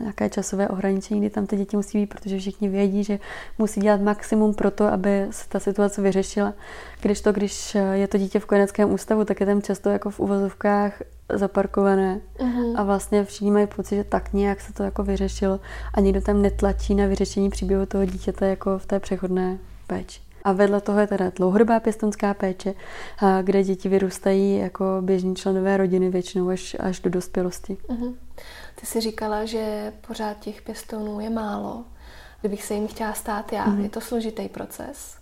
nějaké 0.00 0.28
časové 0.28 0.68
ohraničení, 0.68 1.20
kdy 1.20 1.30
tam 1.30 1.46
ty 1.46 1.56
děti 1.56 1.76
musí 1.76 1.98
být, 1.98 2.06
protože 2.06 2.38
všichni 2.38 2.68
vědí, 2.68 3.04
že 3.04 3.18
musí 3.58 3.80
dělat 3.80 4.00
maximum 4.00 4.54
pro 4.54 4.70
to, 4.70 4.86
aby 4.86 5.26
se 5.30 5.48
ta 5.48 5.60
situace 5.60 6.02
vyřešila. 6.02 6.54
Když 7.02 7.20
to, 7.20 7.32
když 7.32 7.76
je 7.92 8.08
to 8.08 8.18
dítě 8.18 8.40
v 8.40 8.46
kojeneckém 8.46 8.92
ústavu, 8.92 9.24
tak 9.24 9.40
je 9.40 9.46
tam 9.46 9.62
často 9.62 9.88
jako 9.88 10.10
v 10.10 10.20
uvozovkách 10.20 11.02
zaparkované 11.34 12.20
uh-huh. 12.38 12.74
a 12.76 12.82
vlastně 12.82 13.24
všichni 13.24 13.50
mají 13.50 13.66
pocit, 13.66 13.96
že 13.96 14.04
tak 14.04 14.32
nějak 14.32 14.60
se 14.60 14.72
to 14.72 14.82
jako 14.82 15.02
vyřešilo 15.02 15.60
a 15.94 16.00
nikdo 16.00 16.20
tam 16.20 16.42
netlačí 16.42 16.94
na 16.94 17.06
vyřešení 17.06 17.50
příběhu 17.50 17.86
toho 17.86 18.04
dítěte 18.04 18.48
jako 18.48 18.78
v 18.78 18.86
té 18.86 19.00
přechodné 19.00 19.58
péči. 19.86 20.29
A 20.44 20.52
vedle 20.52 20.80
toho 20.80 21.00
je 21.00 21.06
teda 21.06 21.30
dlouhodobá 21.36 21.80
pěstonská 21.80 22.34
péče, 22.34 22.74
kde 23.42 23.64
děti 23.64 23.88
vyrůstají 23.88 24.58
jako 24.58 24.84
běžní 25.00 25.36
členové 25.36 25.76
rodiny 25.76 26.10
většinou 26.10 26.48
až, 26.48 26.76
až 26.80 27.00
do 27.00 27.10
dospělosti. 27.10 27.76
Uh-huh. 27.88 28.14
Ty 28.80 28.86
jsi 28.86 29.00
říkala, 29.00 29.44
že 29.44 29.92
pořád 30.06 30.38
těch 30.38 30.62
pěstounů 30.62 31.20
je 31.20 31.30
málo. 31.30 31.84
Kdybych 32.40 32.64
se 32.64 32.74
jim 32.74 32.88
chtěla 32.88 33.12
stát 33.12 33.52
já, 33.52 33.66
uh-huh. 33.66 33.82
je 33.82 33.88
to 33.88 34.00
složitý 34.00 34.48
proces? 34.48 35.16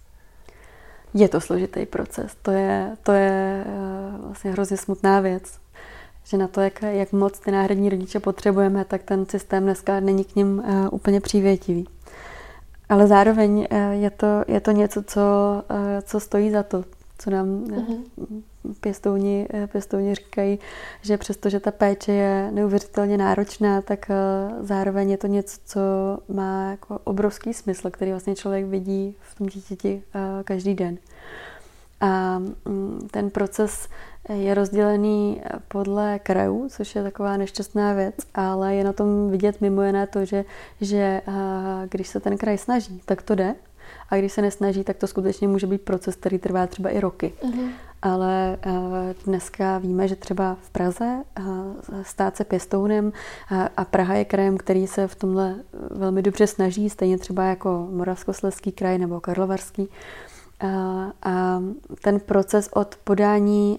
Je 1.15 1.29
to 1.29 1.41
složitý 1.41 1.87
proces. 1.87 2.37
To 2.43 2.51
je, 2.51 2.97
to 3.03 3.13
je 3.13 3.65
eh, 3.67 4.19
vlastně 4.27 4.51
hrozně 4.51 4.77
smutná 4.77 5.21
věc. 5.21 5.59
Že 6.25 6.37
na 6.37 6.49
to, 6.49 6.61
jak, 6.61 6.83
jak 6.83 7.13
moc 7.13 7.39
ty 7.39 7.51
náhradní 7.51 7.89
rodiče 7.89 8.21
potřebujeme, 8.21 8.85
tak 8.85 9.03
ten 9.03 9.27
systém 9.27 9.63
dneska 9.63 10.01
není 10.01 10.25
k 10.25 10.37
ním 10.37 10.59
uh, 10.59 10.89
úplně 10.91 11.21
přívětivý. 11.21 11.89
Ale 12.89 13.07
zároveň 13.07 13.67
eh, 13.71 13.95
je 13.95 14.11
to, 14.11 14.45
je 14.49 14.61
to 14.61 14.71
něco, 14.71 15.03
co, 15.03 15.21
eh, 15.71 16.03
co 16.03 16.21
stojí 16.21 16.51
za 16.51 16.63
to, 16.63 16.85
co 17.19 17.31
nám 17.31 17.65
uh-huh. 17.65 18.03
pěstouni, 18.81 19.49
pěstouni 19.73 20.15
říkají, 20.15 20.59
že 21.03 21.19
přestože 21.19 21.61
ta 21.61 21.71
péče 21.71 22.13
je 22.13 22.51
neuvěřitelně 22.53 23.19
náročná, 23.19 23.83
tak 23.83 24.11
zároveň 24.61 25.11
je 25.11 25.17
to 25.17 25.27
něco, 25.27 25.59
co 25.65 25.81
má 26.35 26.71
jako 26.71 26.99
obrovský 27.05 27.55
smysl, 27.55 27.91
který 27.91 28.11
vlastně 28.11 28.35
člověk 28.35 28.67
vidí 28.67 29.17
v 29.21 29.39
tom 29.39 29.47
dítěti 29.47 30.03
každý 30.45 30.75
den. 30.75 30.99
A 32.01 32.39
mm, 32.39 33.09
ten 33.11 33.31
proces 33.31 33.89
je 34.29 34.55
rozdělený 34.55 35.43
podle 35.69 36.19
krajů, 36.19 36.67
což 36.71 36.95
je 36.95 37.03
taková 37.03 37.37
nešťastná 37.37 37.93
věc, 37.93 38.15
ale 38.35 38.75
je 38.75 38.85
na 38.85 38.93
tom 38.93 39.31
vidět 39.31 39.61
mimo 39.61 39.83
jiné 39.83 40.07
to, 40.07 40.25
že, 40.25 40.45
že 40.81 41.23
když 41.89 42.09
se 42.09 42.21
ten 42.21 42.39
kraj 42.39 42.59
snaží, 42.59 43.03
tak 43.05 43.23
to 43.23 43.35
jde. 43.35 43.55
A 44.11 44.17
když 44.17 44.33
se 44.33 44.43
nesnaží, 44.43 44.85
tak 44.85 44.97
to 44.97 45.07
skutečně 45.07 45.49
může 45.49 45.67
být 45.67 45.83
proces, 45.83 46.17
který 46.17 46.39
trvá 46.39 46.67
třeba 46.67 46.91
i 46.91 47.01
roky. 47.01 47.33
Uh-huh. 47.43 47.71
Ale 48.03 48.59
dneska 49.25 49.79
víme, 49.79 50.09
že 50.09 50.17
třeba 50.17 50.57
v 50.63 50.71
Praze 50.71 51.25
stát 52.03 52.37
se 52.37 52.45
pěstounem 52.45 53.13
a 53.77 53.85
Praha 53.85 54.15
je 54.15 54.25
krajem, 54.25 54.59
který 54.59 54.87
se 54.87 55.09
v 55.09 55.15
tomhle 55.15 55.55
velmi 55.91 56.23
dobře 56.23 56.47
snaží, 56.47 56.91
stejně 56.91 57.19
třeba 57.19 57.45
jako 57.45 57.89
Moravskoslezský 57.91 58.73
kraj 58.73 58.99
nebo 58.99 59.21
Karlovarský, 59.21 59.89
a 61.23 61.63
ten 62.03 62.21
proces 62.21 62.69
od 62.73 62.97
podání 63.05 63.79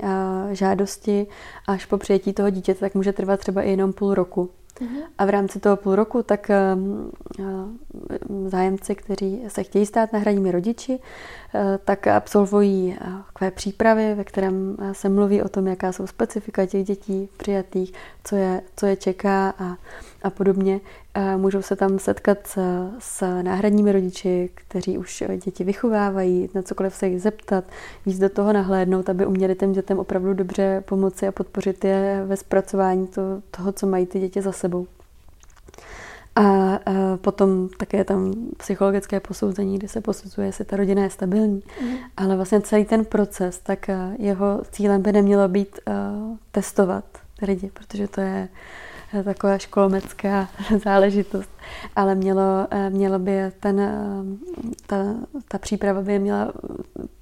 žádosti 0.52 1.28
až 1.68 1.86
po 1.86 1.97
přijetí 1.97 2.34
toho 2.34 2.50
dítěte 2.50 2.80
tak 2.80 2.95
může 2.95 3.14
trvat 3.14 3.39
třeba 3.39 3.62
i 3.62 3.70
jenom 3.70 3.93
půl 3.93 4.14
roku. 4.14 4.50
Uh-huh. 4.82 5.04
A 5.18 5.26
v 5.26 5.30
rámci 5.30 5.60
toho 5.60 5.78
půl 5.78 5.95
roku 5.95 6.24
tak 6.24 6.52
zájemci, 8.47 8.95
kteří 8.95 9.41
se 9.47 9.64
chtějí 9.64 9.86
stát 9.86 10.14
nahradními 10.14 10.52
rodiči, 10.52 11.00
tak 11.86 12.08
absolvují 12.08 12.97
takové 13.28 13.52
přípravy, 13.52 14.16
ve 14.16 14.24
kterém 14.24 14.78
se 14.91 15.10
mluví 15.10 15.41
o 15.41 15.50
tom, 15.50 15.68
jaká 15.68 15.91
jsou 15.91 16.08
specifika 16.08 16.66
těch 16.66 16.84
dětí 16.84 17.30
přijatých, 17.38 17.93
co 18.24 18.36
je, 18.36 18.62
co 18.76 18.86
je 18.86 18.95
čeká 18.95 19.54
a, 19.60 19.78
a 20.24 20.30
podobně. 20.30 20.80
Můžou 21.38 21.62
se 21.62 21.76
tam 21.76 21.99
setkat 21.99 22.38
s, 22.99 23.41
náhradními 23.41 23.91
rodiči, 23.91 24.49
kteří 24.53 24.97
už 24.97 25.24
děti 25.45 25.64
vychovávají, 25.64 26.49
na 26.53 26.62
cokoliv 26.62 26.95
se 26.95 27.07
jich 27.07 27.22
zeptat, 27.22 27.64
víc 28.05 28.20
do 28.20 28.30
toho 28.30 28.53
nahlédnout, 28.53 29.10
aby 29.10 29.26
uměli 29.26 29.55
těm 29.55 29.72
dětem 29.72 29.99
opravdu 29.99 30.34
dobře 30.34 30.84
pomoci 30.86 31.28
a 31.28 31.32
podpořit 31.32 31.86
je 31.86 32.24
ve 32.26 32.38
zpracování 32.38 33.07
to, 33.07 33.22
toho, 33.51 33.72
co 33.72 33.88
mají 33.88 34.05
ty 34.05 34.20
děti 34.20 34.41
za 34.41 34.51
sebou. 34.51 34.88
A, 36.36 36.41
a 36.41 36.80
potom 37.22 37.70
také 37.78 38.03
tam 38.03 38.34
psychologické 38.57 39.20
posouzení, 39.20 39.78
kdy 39.78 39.88
se 39.88 40.01
posuzuje, 40.01 40.47
jestli 40.47 40.66
ta 40.66 40.78
rodina 40.78 41.03
je 41.03 41.10
stabilní. 41.10 41.64
Mm. 41.82 41.95
Ale 42.18 42.36
vlastně 42.36 42.62
celý 42.62 42.86
ten 42.86 43.05
proces, 43.05 43.60
tak 43.60 43.89
jeho 44.18 44.62
cílem 44.72 45.01
by 45.01 45.12
nemělo 45.12 45.47
být 45.47 45.80
testovat 46.51 47.05
lidi, 47.41 47.72
protože 47.74 48.07
to 48.07 48.22
je 48.22 48.49
taková 49.24 49.57
školomecká 49.57 50.49
záležitost, 50.84 51.49
ale 51.95 52.16
mělo, 52.16 52.68
eh, 52.72 52.89
mělo 52.89 53.20
by 53.20 53.39
ten, 53.60 53.80
eh, 53.80 53.95
ta, 54.88 54.97
ta 55.47 55.57
příprava 55.57 56.01
by 56.01 56.14
je 56.14 56.20
měla 56.20 56.53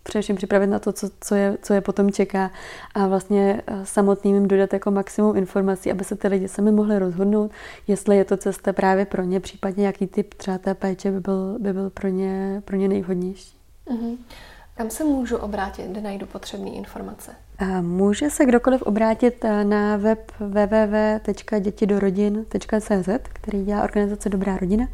především 0.04 0.36
připravit 0.36 0.68
na 0.68 0.80
to, 0.80 0.94
co, 0.94 1.10
co, 1.22 1.36
je, 1.36 1.58
co 1.62 1.74
je 1.74 1.82
potom 1.82 2.12
čeká 2.12 2.52
a 2.94 3.08
vlastně 3.08 3.62
eh, 3.68 3.86
samotným 3.86 4.36
jim 4.36 4.48
dodat 4.48 4.74
jako 4.74 4.92
maximum 4.92 5.38
informací, 5.38 5.92
aby 5.92 6.04
se 6.04 6.16
ty 6.16 6.28
lidi 6.28 6.48
sami 6.48 6.72
mohli 6.72 7.00
rozhodnout, 7.00 7.52
jestli 7.88 8.18
je 8.18 8.26
to 8.26 8.38
cesta 8.38 8.74
právě 8.74 9.06
pro 9.06 9.24
ně, 9.24 9.40
případně 9.40 9.86
jaký 9.86 10.08
typ 10.08 10.34
třeba 10.34 10.58
té 10.58 10.74
péče 10.74 11.12
by 11.12 11.20
byl, 11.20 11.58
by 11.60 11.74
byl 11.74 11.90
pro, 11.90 12.08
ně, 12.08 12.62
pro 12.66 12.78
ně 12.78 12.88
nejvhodnější. 12.88 13.58
Uh-huh. 13.88 14.18
Kam 14.76 14.90
se 14.90 15.04
můžu 15.04 15.38
obrátit, 15.38 15.88
kde 15.88 16.02
najdu 16.02 16.26
potřebné 16.26 16.70
informace? 16.70 17.32
Může 17.82 18.30
se 18.30 18.45
kdokoliv 18.45 18.82
obrátit 18.82 19.45
na 19.64 19.97
web 19.97 20.32
www.dětidorodin.cz, 20.39 23.10
který 23.24 23.66
dělá 23.66 23.84
organizace 23.84 24.30
Dobrá 24.30 24.58
rodina. 24.58 24.88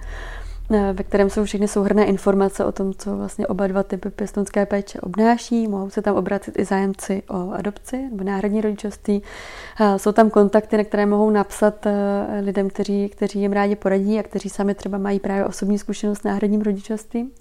Eh, 0.71 0.93
ve 0.93 1.03
kterém 1.03 1.29
jsou 1.29 1.43
všechny 1.43 1.67
souhrné 1.67 2.05
informace 2.05 2.65
o 2.65 2.71
tom, 2.71 2.93
co 2.93 3.17
vlastně 3.17 3.47
oba 3.47 3.67
dva 3.67 3.83
typy 3.83 4.09
pěstonské 4.09 4.65
péče 4.65 5.01
obnáší. 5.01 5.67
Mohou 5.67 5.89
se 5.89 6.01
tam 6.01 6.15
obrátit 6.15 6.59
i 6.59 6.65
zájemci 6.65 7.23
o 7.29 7.51
adopci 7.51 7.97
nebo 7.97 8.23
náhradní 8.23 8.61
rodičovství. 8.61 9.23
Eh, 9.81 9.99
jsou 9.99 10.11
tam 10.11 10.29
kontakty, 10.29 10.77
na 10.77 10.83
které 10.83 11.05
mohou 11.05 11.29
napsat 11.29 11.85
eh, 11.85 11.91
lidem, 12.41 12.69
kteří, 12.69 13.09
kteří 13.09 13.39
jim 13.39 13.51
rádi 13.51 13.75
poradí 13.75 14.19
a 14.19 14.23
kteří 14.23 14.49
sami 14.49 14.75
třeba 14.75 14.97
mají 14.97 15.19
právě 15.19 15.45
osobní 15.45 15.79
zkušenost 15.79 16.19
s 16.19 16.23
náhradním 16.23 16.61
rodičovstvím. 16.61 17.31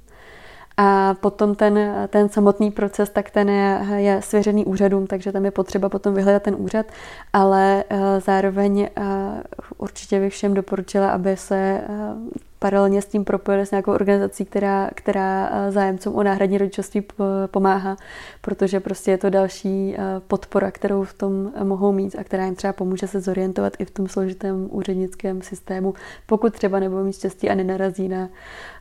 A 0.83 1.15
potom 1.21 1.55
ten, 1.55 1.79
ten 2.09 2.29
samotný 2.29 2.71
proces, 2.71 3.11
tak 3.11 3.31
ten 3.31 3.49
je, 3.49 3.81
je 3.97 4.23
svěřený 4.23 4.65
úřadům, 4.65 5.07
takže 5.07 5.33
tam 5.33 5.45
je 5.45 5.51
potřeba 5.51 5.89
potom 5.89 6.15
vyhledat 6.15 6.43
ten 6.43 6.57
úřad, 6.59 6.87
ale 7.33 7.85
zároveň 8.19 8.89
určitě 9.79 10.21
bych 10.21 10.33
všem 10.33 10.55
doporučila, 10.55 11.11
aby 11.11 11.37
se 11.37 11.81
paralelně 12.63 13.03
s 13.03 13.07
tím 13.07 13.25
propojili 13.25 13.67
s 13.67 13.71
nějakou 13.71 13.93
organizací, 13.93 14.45
která, 14.45 14.91
která 14.95 15.51
eh, 15.53 15.73
zájemcům 15.73 16.15
o 16.15 16.23
náhradní 16.23 16.59
rodičovství 16.59 17.03
pomáhá, 17.47 17.97
protože 18.41 18.81
prostě 18.81 19.11
je 19.11 19.19
to 19.19 19.31
další 19.31 19.95
eh, 19.95 19.99
podpora, 20.29 20.71
kterou 20.71 21.05
v 21.05 21.15
tom 21.15 21.53
eh, 21.55 21.65
mohou 21.65 21.93
mít 21.93 22.17
a 22.19 22.25
která 22.25 22.45
jim 22.45 22.55
třeba 22.55 22.73
pomůže 22.73 23.07
se 23.07 23.21
zorientovat 23.21 23.73
i 23.79 23.85
v 23.85 23.91
tom 23.91 24.09
složitém 24.09 24.69
úřednickém 24.71 25.43
systému, 25.43 25.95
pokud 26.27 26.53
třeba 26.53 26.79
nebudou 26.81 27.05
mít 27.05 27.13
štěstí 27.13 27.51
a 27.51 27.55
nenarazí 27.55 28.09
na 28.09 28.29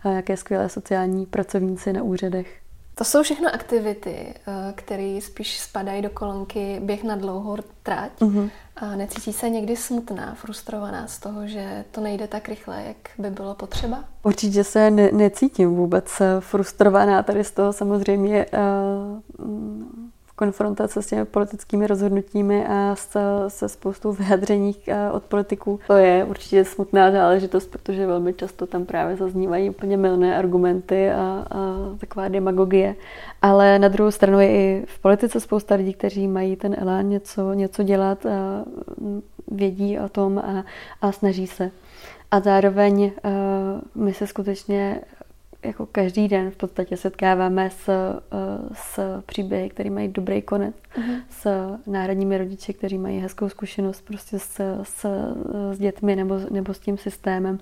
nějaké 0.06 0.38
skvělé 0.38 0.70
sociální 0.70 1.26
pracovníci 1.26 1.94
na 1.94 2.04
úřadech. 2.04 2.61
To 3.02 3.06
jsou 3.06 3.24
všechno 3.24 3.54
aktivity, 3.54 4.34
eh, 4.48 4.74
které 4.76 5.20
spíš 5.22 5.60
spadají 5.60 6.02
do 6.02 6.10
kolonky 6.10 6.80
běh 6.84 7.04
na 7.04 7.16
dlouhou 7.16 7.58
trať. 7.84 8.12
Uh-huh. 8.20 8.50
A 8.76 8.96
necítí 8.96 9.34
se 9.34 9.50
někdy 9.50 9.76
smutná, 9.76 10.36
frustrovaná 10.36 11.08
z 11.08 11.20
toho, 11.20 11.48
že 11.48 11.86
to 11.92 12.02
nejde 12.02 12.28
tak 12.28 12.50
rychle, 12.50 12.84
jak 12.88 12.98
by 13.18 13.30
bylo 13.30 13.56
potřeba? 13.56 14.04
Určitě 14.24 14.64
se 14.64 14.92
ne- 14.92 15.12
necítím 15.12 15.76
vůbec 15.76 16.22
frustrovaná 16.40 17.24
tady 17.24 17.44
z 17.44 17.52
toho 17.52 17.74
samozřejmě. 17.74 18.46
Uh, 18.46 19.46
konfrontace 20.42 21.02
s 21.02 21.08
těmi 21.08 21.26
politickými 21.26 21.88
rozhodnutími 21.88 22.66
a 22.68 22.96
se, 22.96 23.20
se 23.48 23.70
spoustou 23.70 24.12
vyjadření 24.12 24.76
eh, 24.88 25.12
od 25.12 25.24
politiků. 25.24 25.80
To 25.88 25.94
je 25.94 26.24
určitě 26.24 26.66
smutná 26.66 27.12
záležitost, 27.12 27.68
protože 27.72 28.08
velmi 28.08 28.34
často 28.34 28.68
tam 28.68 28.86
právě 28.86 29.16
zaznívají 29.16 29.70
úplně 29.70 29.98
milné 29.98 30.38
argumenty 30.38 31.12
a, 31.12 31.46
a 31.52 31.76
taková 31.98 32.28
demagogie. 32.28 32.96
Ale 33.42 33.80
na 33.80 33.88
druhou 33.88 34.12
stranu 34.12 34.40
je 34.40 34.50
i 34.50 34.86
v 34.88 35.00
politice 35.00 35.40
spousta 35.40 35.76
lidí, 35.76 35.94
kteří 35.94 36.28
mají 36.28 36.56
ten 36.56 36.76
elán 36.80 37.10
něco, 37.10 37.54
něco 37.54 37.84
dělat 37.84 38.26
a 38.26 38.66
vědí 39.52 40.00
o 40.00 40.10
tom 40.10 40.40
a, 40.40 40.66
a 41.02 41.12
snaží 41.12 41.48
se. 41.48 41.72
A 42.32 42.40
zároveň 42.40 43.04
uh, 43.04 44.04
my 44.04 44.14
se 44.14 44.28
skutečně 44.28 45.02
jako 45.64 45.86
každý 45.86 46.28
den 46.28 46.52
v 46.52 46.56
podstatě 46.56 46.98
setkáváme 46.98 47.70
s, 47.70 47.90
eh, 47.90 48.20
s 48.74 49.22
příběhy, 49.26 49.70
které 49.70 49.90
mají 49.90 50.08
dobrý 50.08 50.42
konec, 50.42 50.76
uh-huh. 50.96 51.22
s 51.30 51.50
náhradními 51.88 52.38
rodiči, 52.38 52.74
kteří 52.74 52.98
mají 52.98 53.20
hezkou 53.20 53.50
zkušenost 53.50 54.02
prostě 54.06 54.40
s, 54.40 54.82
s, 54.84 55.06
s 55.72 55.78
dětmi 55.80 56.16
nebo, 56.16 56.40
nebo 56.52 56.74
s 56.74 56.80
tím 56.80 56.98
systémem 56.98 57.60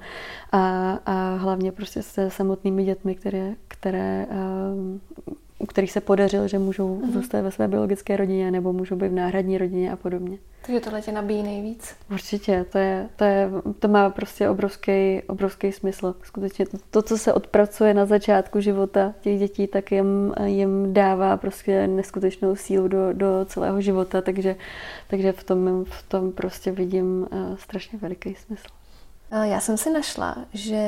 a, 0.52 0.92
a 1.06 1.36
hlavně 1.36 1.72
prostě 1.72 2.04
se 2.04 2.30
samotnými 2.30 2.84
dětmi, 2.86 3.16
které, 3.16 3.56
které 3.68 4.28
u 5.28 5.39
kterých 5.70 5.92
se 5.92 6.02
podařilo, 6.02 6.48
že 6.48 6.60
můžou 6.60 6.96
uh-huh. 6.96 7.12
zůstat 7.12 7.42
ve 7.42 7.52
své 7.52 7.68
biologické 7.68 8.18
rodině 8.18 8.52
nebo 8.52 8.74
můžou 8.74 8.96
být 8.96 9.08
v 9.08 9.14
náhradní 9.14 9.58
rodině 9.58 9.92
a 9.92 9.96
podobně. 9.96 10.38
Takže 10.66 10.80
tohle 10.80 11.02
tě 11.02 11.12
nabíjí 11.12 11.44
nejvíc? 11.44 11.96
Určitě, 12.12 12.66
to, 12.72 12.78
je, 12.78 13.10
to, 13.16 13.24
je, 13.24 13.50
to 13.80 13.88
má 13.88 14.10
prostě 14.10 14.50
obrovský, 14.50 15.22
obrovský 15.28 15.72
smysl. 15.72 16.16
Skutečně 16.24 16.66
to, 16.66 16.78
to, 16.92 17.02
co 17.02 17.18
se 17.18 17.34
odpracuje 17.34 17.94
na 17.94 18.06
začátku 18.06 18.60
života 18.60 19.14
těch 19.22 19.40
dětí, 19.40 19.68
tak 19.68 19.92
jim, 19.92 20.34
jim 20.46 20.94
dává 20.94 21.38
prostě 21.38 21.88
neskutečnou 21.88 22.56
sílu 22.56 22.88
do, 22.88 23.14
do 23.14 23.46
celého 23.46 23.82
života, 23.82 24.22
takže, 24.22 24.56
takže 25.10 25.32
v, 25.32 25.44
tom, 25.44 25.86
v 25.86 26.10
tom 26.10 26.32
prostě 26.32 26.72
vidím 26.72 27.28
uh, 27.32 27.56
strašně 27.58 28.00
veliký 28.00 28.36
smysl. 28.36 28.79
Já 29.32 29.60
jsem 29.60 29.78
si 29.78 29.90
našla, 29.90 30.36
že 30.54 30.80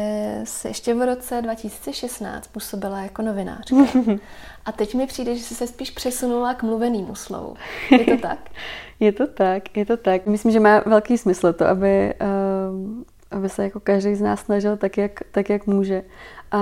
se 0.44 0.68
ještě 0.68 0.94
v 0.94 1.06
roce 1.06 1.42
2016 1.42 2.48
působila 2.48 3.02
jako 3.02 3.22
novinářka. 3.22 3.76
A 4.66 4.72
teď 4.72 4.96
mi 4.96 5.08
přijde, 5.08 5.36
že 5.36 5.44
jsi 5.44 5.56
se 5.56 5.68
spíš 5.68 5.92
přesunula 5.92 6.54
k 6.54 6.64
mluvenému 6.64 7.16
slovu. 7.16 7.56
Je 7.92 8.06
to 8.06 8.18
tak? 8.18 8.50
je 9.00 9.12
to 9.12 9.28
tak, 9.28 9.78
je 9.78 9.86
to 9.86 9.98
tak. 9.98 10.26
Myslím, 10.26 10.52
že 10.52 10.60
má 10.60 10.80
velký 10.86 11.18
smysl 11.18 11.54
to, 11.54 11.68
aby, 11.68 12.14
uh, 12.22 13.04
aby 13.32 13.50
se 13.50 13.64
jako 13.64 13.80
každý 13.80 14.16
z 14.16 14.22
nás 14.22 14.40
snažil 14.40 14.78
tak, 14.78 14.98
jak, 14.98 15.20
tak, 15.32 15.50
jak 15.50 15.68
může. 15.68 16.04
A 16.52 16.60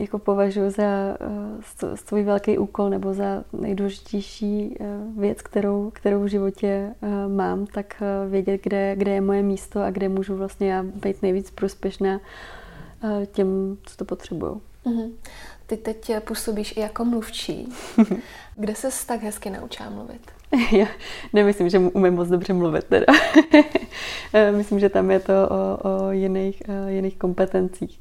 jako 0.00 0.18
považuji 0.18 0.70
za 0.70 1.16
uh, 1.82 1.94
svůj 1.94 2.22
velký 2.22 2.58
úkol 2.58 2.90
nebo 2.90 3.14
za 3.14 3.44
nejdůležitější 3.52 4.76
uh, 4.80 5.20
věc, 5.20 5.42
kterou, 5.42 5.90
kterou 5.90 6.22
v 6.22 6.26
životě 6.26 6.94
uh, 7.00 7.32
mám, 7.32 7.66
tak 7.66 8.02
vědět, 8.28 8.60
kde, 8.62 8.96
kde 8.96 9.10
je 9.10 9.20
moje 9.20 9.42
místo 9.42 9.82
a 9.82 9.90
kde 9.90 10.08
můžu 10.08 10.36
vlastně 10.36 10.72
já 10.72 10.82
být 10.82 11.22
nejvíc 11.22 11.50
prospěšná 11.50 12.20
těm, 13.32 13.76
co 13.82 13.96
to 13.96 14.04
potřebují. 14.04 14.52
Uh-huh. 14.84 15.10
Ty 15.66 15.76
teď 15.76 16.12
působíš 16.24 16.76
i 16.76 16.80
jako 16.80 17.04
mluvčí. 17.04 17.68
Kde 18.56 18.74
se 18.74 19.06
tak 19.06 19.22
hezky 19.22 19.50
naučila 19.50 19.90
mluvit? 19.90 20.30
Já 20.72 20.86
nemyslím, 21.32 21.68
že 21.68 21.78
umím 21.78 22.14
moc 22.14 22.28
dobře 22.28 22.52
mluvit 22.52 22.84
teda. 22.84 23.06
Myslím, 24.56 24.80
že 24.80 24.88
tam 24.88 25.10
je 25.10 25.20
to 25.20 25.32
o, 25.32 25.88
o 25.88 26.10
jiných, 26.10 26.62
o 26.84 26.88
jiných 26.88 27.16
kompetencích 27.16 28.00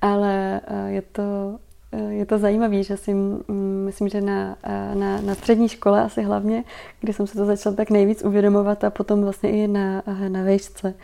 ale 0.00 0.60
eh, 0.66 0.90
je 0.90 1.02
to, 1.02 1.58
eh, 1.92 2.12
je 2.12 2.26
to 2.26 2.38
zajímavé, 2.38 2.82
že 2.82 2.96
si 2.96 3.14
mm, 3.14 3.82
myslím, 3.84 4.08
že 4.08 4.20
na, 4.20 4.56
eh, 4.62 4.94
na, 4.94 5.20
na 5.20 5.34
střední 5.34 5.68
škole 5.68 6.02
asi 6.02 6.22
hlavně, 6.22 6.64
kdy 7.00 7.12
jsem 7.12 7.26
se 7.26 7.34
to 7.34 7.44
začala 7.44 7.76
tak 7.76 7.90
nejvíc 7.90 8.24
uvědomovat 8.24 8.84
a 8.84 8.90
potom 8.90 9.22
vlastně 9.22 9.50
i 9.50 9.68
na, 9.68 10.02
na 10.28 10.42
vejšce, 10.42 10.94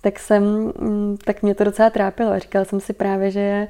tak 0.00 0.18
jsem, 0.18 0.72
mm, 0.80 1.16
tak 1.24 1.42
mě 1.42 1.54
to 1.54 1.64
docela 1.64 1.90
trápilo. 1.90 2.38
Říkala 2.38 2.64
jsem 2.64 2.80
si 2.80 2.92
právě, 2.92 3.30
že 3.30 3.40
je 3.40 3.68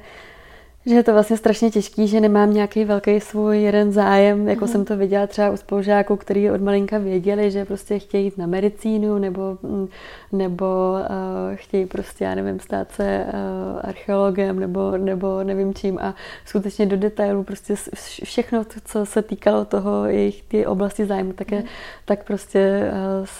že 0.87 0.95
je 0.95 1.03
to 1.03 1.13
vlastně 1.13 1.37
strašně 1.37 1.71
těžký, 1.71 2.07
že 2.07 2.21
nemám 2.21 2.53
nějaký 2.53 2.85
velký 2.85 3.19
svůj 3.19 3.61
jeden 3.61 3.91
zájem, 3.91 4.47
jako 4.47 4.65
mm. 4.65 4.71
jsem 4.71 4.85
to 4.85 4.97
viděla 4.97 5.27
třeba 5.27 5.49
u 5.49 5.57
spolužáků, 5.57 6.15
kteří 6.15 6.51
od 6.51 6.61
malinka 6.61 6.97
věděli, 6.97 7.51
že 7.51 7.65
prostě 7.65 7.99
chtějí 7.99 8.25
jít 8.25 8.37
na 8.37 8.47
medicínu 8.47 9.17
nebo, 9.17 9.57
mm, 9.61 9.87
nebo 10.31 10.65
uh, 10.99 11.55
chtějí 11.55 11.85
prostě, 11.85 12.23
já 12.23 12.35
nevím, 12.35 12.59
stát 12.59 12.91
se 12.91 13.25
uh, 13.25 13.79
archeologem 13.83 14.59
nebo, 14.59 14.97
nebo 14.97 15.43
nevím 15.43 15.73
čím 15.73 15.99
a 15.99 16.15
skutečně 16.45 16.85
do 16.85 16.97
detailu 16.97 17.43
prostě 17.43 17.75
všechno, 18.23 18.65
co 18.85 19.05
se 19.05 19.21
týkalo 19.21 19.65
toho 19.65 20.05
jejich 20.05 20.43
ty 20.43 20.65
oblasti 20.65 21.05
zájmu, 21.05 21.33
tak, 21.33 21.51
je, 21.51 21.59
mm. 21.59 21.67
tak 22.05 22.23
prostě 22.23 22.91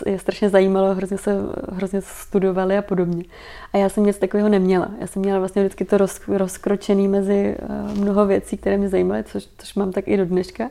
uh, 0.05 0.11
je 0.13 0.19
strašně 0.19 0.49
zajímalo, 0.49 0.95
hrozně 0.95 1.17
se 1.17 1.31
hrozně 1.71 2.01
studovali 2.01 2.77
a 2.77 2.81
podobně. 2.81 3.23
A 3.77 3.79
já 3.79 3.89
jsem 3.89 4.05
nic 4.05 4.17
takového 4.17 4.49
neměla. 4.49 4.91
Já 5.01 5.07
jsem 5.07 5.21
měla 5.21 5.39
vlastně 5.39 5.61
vždycky 5.61 5.85
to 5.85 5.97
roz, 5.97 6.21
rozkročený 6.27 7.07
mezi 7.07 7.57
Eh, 7.69 7.99
mnoho 7.99 8.25
věcí, 8.25 8.57
které 8.57 8.77
mě 8.77 8.89
zajímaly, 8.89 9.23
což, 9.23 9.47
což 9.57 9.75
mám 9.75 9.91
tak 9.91 10.07
i 10.07 10.17
do 10.17 10.25
dneška. 10.25 10.69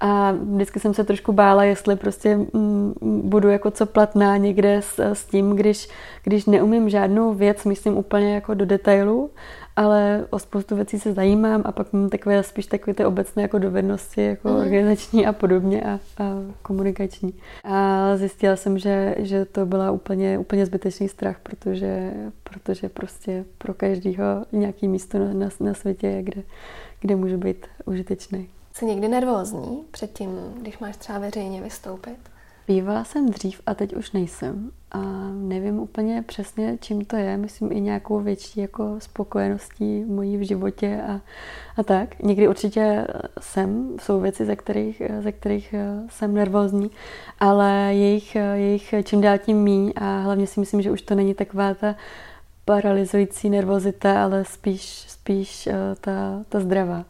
A 0.00 0.32
vždycky 0.32 0.80
jsem 0.80 0.94
se 0.94 1.04
trošku 1.04 1.32
bála, 1.32 1.64
jestli 1.64 1.96
prostě 1.96 2.36
mm, 2.36 2.94
budu 3.24 3.48
jako 3.48 3.70
co 3.70 3.86
platná 3.86 4.36
někde 4.36 4.82
s, 4.82 4.98
s 4.98 5.24
tím, 5.24 5.56
když, 5.56 5.88
když 6.24 6.46
neumím 6.46 6.90
žádnou 6.90 7.34
věc, 7.34 7.64
myslím 7.64 7.96
úplně 7.96 8.34
jako 8.34 8.54
do 8.54 8.66
detailu, 8.66 9.30
ale 9.80 10.26
o 10.30 10.38
spoustu 10.38 10.76
věcí 10.76 11.00
se 11.00 11.12
zajímám 11.12 11.62
a 11.64 11.72
pak 11.72 11.92
mám 11.92 12.08
takové 12.08 12.42
spíš 12.42 12.66
takové 12.66 12.94
ty 12.94 13.04
obecné 13.04 13.42
jako 13.42 13.58
dovednosti, 13.58 14.22
jako 14.22 14.48
mm. 14.48 14.56
organizační 14.56 15.26
a 15.26 15.32
podobně 15.32 15.82
a, 15.82 15.92
a 16.18 16.24
komunikační. 16.62 17.34
A 17.64 18.16
zjistila 18.16 18.56
jsem, 18.56 18.78
že, 18.78 19.14
že 19.18 19.44
to 19.44 19.66
byla 19.66 19.90
úplně, 19.90 20.38
úplně 20.38 20.66
zbytečný 20.66 21.08
strach, 21.08 21.36
protože, 21.42 22.12
protože 22.42 22.88
prostě 22.88 23.44
pro 23.58 23.74
každého 23.74 24.24
nějaký 24.52 24.88
místo 24.88 25.18
na, 25.18 25.32
na, 25.32 25.48
na 25.60 25.74
světě 25.74 26.06
je, 26.06 26.22
kde, 26.22 26.42
kde 27.00 27.16
může 27.16 27.36
být 27.36 27.66
užitečný. 27.84 28.48
Jsi 28.72 28.86
někdy 28.86 29.08
nervózní 29.08 29.84
předtím, 29.90 30.30
když 30.60 30.78
máš 30.78 30.96
třeba 30.96 31.18
veřejně 31.18 31.62
vystoupit? 31.62 32.18
Bývala 32.68 33.04
jsem 33.04 33.28
dřív 33.28 33.60
a 33.66 33.74
teď 33.74 33.96
už 33.96 34.12
nejsem. 34.12 34.70
A 34.92 35.30
nevím 35.32 35.78
úplně 35.78 36.24
přesně, 36.26 36.78
čím 36.80 37.04
to 37.04 37.16
je. 37.16 37.36
Myslím 37.36 37.72
i 37.72 37.80
nějakou 37.80 38.20
větší 38.20 38.60
jako 38.60 38.96
spokojeností 38.98 40.04
mojí 40.04 40.36
v 40.36 40.46
životě 40.46 41.02
a, 41.08 41.20
a 41.76 41.82
tak. 41.82 42.22
Někdy 42.22 42.48
určitě 42.48 43.06
jsem, 43.40 43.96
jsou 44.00 44.20
věci, 44.20 44.44
ze 44.44 44.56
kterých, 44.56 45.02
ze 45.20 45.32
kterých 45.32 45.74
jsem 46.08 46.34
nervózní, 46.34 46.90
ale 47.40 47.70
jejich, 47.94 48.34
jejich 48.34 48.94
čím 49.04 49.20
dál 49.20 49.38
tím 49.38 49.62
míň 49.62 49.92
a 49.96 50.20
hlavně 50.20 50.46
si 50.46 50.60
myslím, 50.60 50.82
že 50.82 50.90
už 50.90 51.02
to 51.02 51.14
není 51.14 51.34
taková 51.34 51.74
ta 51.74 51.94
paralyzující 52.64 53.50
nervozita, 53.50 54.24
ale 54.24 54.44
spíš, 54.44 55.04
spíš 55.08 55.68
ta, 56.00 56.44
ta 56.48 56.60
zdravá. 56.60 57.04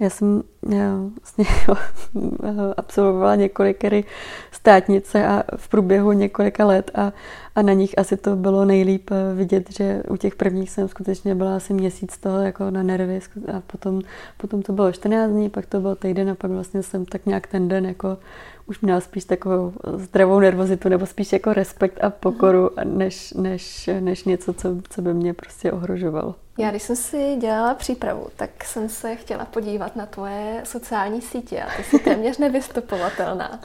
Já 0.00 0.10
jsem 0.10 0.42
já 0.68 0.98
vlastně 1.20 1.44
absolvovala 2.76 3.34
několikery 3.34 4.04
státnice 4.52 5.26
a 5.26 5.42
v 5.56 5.68
průběhu 5.68 6.12
několika 6.12 6.66
let 6.66 6.90
a, 6.94 7.12
a 7.54 7.62
na 7.62 7.72
nich 7.72 7.98
asi 7.98 8.16
to 8.16 8.36
bylo 8.36 8.64
nejlíp 8.64 9.10
eh, 9.10 9.34
vidět, 9.34 9.72
že 9.72 10.02
u 10.08 10.16
těch 10.16 10.34
prvních 10.34 10.70
jsem 10.70 10.88
skutečně 10.88 11.34
byla 11.34 11.56
asi 11.56 11.74
měsíc 11.74 12.18
toho 12.18 12.42
jako 12.42 12.70
na 12.70 12.82
nervy 12.82 13.20
a 13.56 13.60
potom, 13.66 14.00
potom 14.36 14.62
to 14.62 14.72
bylo 14.72 14.92
14 14.92 15.30
dní, 15.30 15.50
pak 15.50 15.66
to 15.66 15.80
byl 15.80 15.96
týden 15.96 16.30
a 16.30 16.34
pak 16.34 16.50
vlastně 16.50 16.82
jsem 16.82 17.04
tak 17.04 17.26
nějak 17.26 17.46
ten 17.46 17.68
den 17.68 17.86
jako 17.86 18.18
už 18.66 18.80
měla 18.80 19.00
spíš 19.00 19.24
takovou 19.24 19.72
zdravou 19.94 20.40
nervozitu 20.40 20.88
nebo 20.88 21.06
spíš 21.06 21.32
jako 21.32 21.52
respekt 21.52 22.04
a 22.04 22.10
pokoru, 22.10 22.70
než, 22.84 23.32
než, 23.32 23.90
než 24.00 24.24
něco, 24.24 24.52
co, 24.52 24.68
co 24.90 25.02
by 25.02 25.14
mě 25.14 25.34
prostě 25.34 25.72
ohrožovalo. 25.72 26.34
Já 26.58 26.70
když 26.70 26.82
jsem 26.82 26.96
si 26.96 27.36
dělala 27.36 27.74
přípravu, 27.74 28.26
tak 28.36 28.64
jsem 28.64 28.88
se 28.88 29.16
chtěla 29.16 29.44
podívat 29.44 29.96
na 29.96 30.06
tvoje 30.06 30.55
sociální 30.64 31.20
sítě 31.20 31.62
a 31.62 31.76
ty 31.76 31.82
jsi 31.82 31.98
téměř 31.98 32.38
nevystupovatelná. 32.38 33.60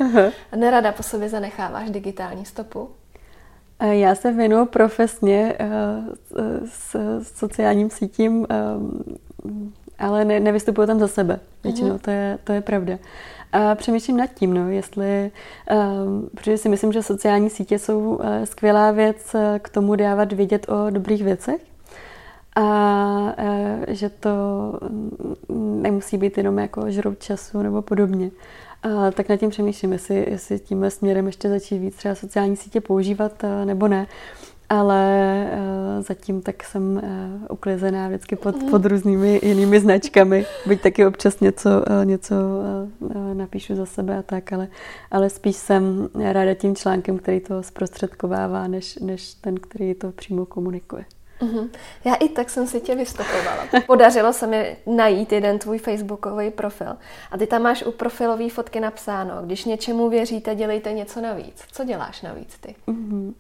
A 0.52 0.56
nerada 0.56 0.92
po 0.92 1.04
sobě 1.04 1.30
zanecháváš 1.30 1.90
digitální 1.90 2.46
stopu? 2.46 2.90
Já 3.82 4.16
se 4.16 4.32
věnuju 4.32 4.66
profesně 4.66 5.56
eh, 5.60 5.68
s 6.66 6.96
sociálním 7.36 7.90
sítím, 7.90 8.48
ale 10.00 10.26
ne, 10.26 10.40
nevystupuju 10.40 10.88
tam 10.88 11.00
za 11.00 11.08
sebe. 11.08 11.40
Většinou, 11.64 11.96
uh-huh. 11.96 12.00
to, 12.00 12.12
je, 12.12 12.38
to 12.44 12.54
je 12.54 12.62
pravda. 12.62 12.98
A 13.52 13.76
přemýšlím 13.76 14.18
nad 14.18 14.28
tím, 14.34 14.54
no, 14.54 14.70
jestli, 14.70 15.32
um, 15.72 16.30
protože 16.36 16.58
si 16.58 16.70
myslím, 16.70 16.92
že 16.92 17.04
sociální 17.04 17.50
sítě 17.50 17.80
jsou 17.80 18.00
uh, 18.00 18.26
skvělá 18.44 18.92
věc 18.92 19.36
k 19.60 19.70
tomu 19.70 19.96
dávat 19.96 20.34
vědět 20.34 20.70
o 20.70 20.90
dobrých 20.90 21.24
věcech 21.24 21.62
a 22.56 22.64
uh, 23.40 23.84
že 23.88 24.10
to 24.10 24.30
nemusí 25.60 26.18
být 26.18 26.38
jenom 26.38 26.60
jako 26.60 26.92
žrout 26.92 27.24
času 27.24 27.62
nebo 27.62 27.82
podobně. 27.82 28.32
A 28.84 29.12
tak 29.12 29.30
nad 29.30 29.38
tím 29.38 29.50
přemýšlím, 29.50 29.92
jestli, 29.92 30.26
jestli 30.30 30.60
tímhle 30.60 30.92
směrem 30.92 31.26
ještě 31.26 31.50
začít 31.50 31.80
víc 31.80 31.96
třeba 31.96 32.16
sociální 32.16 32.56
sítě 32.56 32.82
používat 32.82 33.44
nebo 33.66 33.88
ne. 33.88 34.08
Ale 34.70 35.48
uh, 35.54 36.04
zatím 36.04 36.42
tak 36.42 36.64
jsem 36.64 37.02
uklizená 37.50 38.08
vždycky 38.08 38.36
pod, 38.36 38.56
mhm. 38.56 38.70
pod 38.70 38.86
různými 38.86 39.40
jinými 39.44 39.80
značkami. 39.80 40.46
Byť 40.66 40.82
taky 40.82 41.06
občas 41.06 41.40
něco, 41.40 41.70
něco 42.04 42.36
napíšu 43.34 43.76
za 43.76 43.86
sebe 43.86 44.18
a 44.18 44.22
tak, 44.22 44.54
ale, 44.54 44.68
ale 45.12 45.30
spíš 45.30 45.56
jsem 45.56 46.10
ráda 46.32 46.54
tím 46.54 46.76
článkem, 46.76 47.18
který 47.18 47.40
to 47.40 47.64
zprostředkovává, 47.64 48.68
než, 48.68 48.96
než 48.96 49.34
ten, 49.34 49.56
který 49.56 49.94
to 49.94 50.12
přímo 50.12 50.46
komunikuje. 50.46 51.06
Mm-hmm. 51.42 51.70
Já 52.06 52.16
i 52.16 52.30
tak 52.30 52.50
jsem 52.50 52.68
si 52.68 52.82
tě 52.82 52.96
vystupovala. 52.96 53.68
Podařilo 53.88 54.34
se 54.34 54.48
mi 54.48 54.78
najít 54.86 55.32
jeden 55.32 55.60
tvůj 55.60 55.78
facebookový 55.78 56.52
profil. 56.52 56.98
A 57.32 57.38
ty 57.38 57.48
tam 57.48 57.62
máš 57.62 57.84
u 57.84 57.92
profilové 57.92 58.50
fotky 58.50 58.80
napsáno, 58.80 59.42
když 59.46 59.66
něčemu 59.66 60.10
věříte, 60.10 60.56
dělejte 60.56 60.94
něco 60.94 61.22
navíc. 61.22 61.64
Co 61.72 61.84
děláš 61.84 62.22
navíc 62.22 62.58
ty? 62.58 62.76
Mm-hmm. 62.88 63.34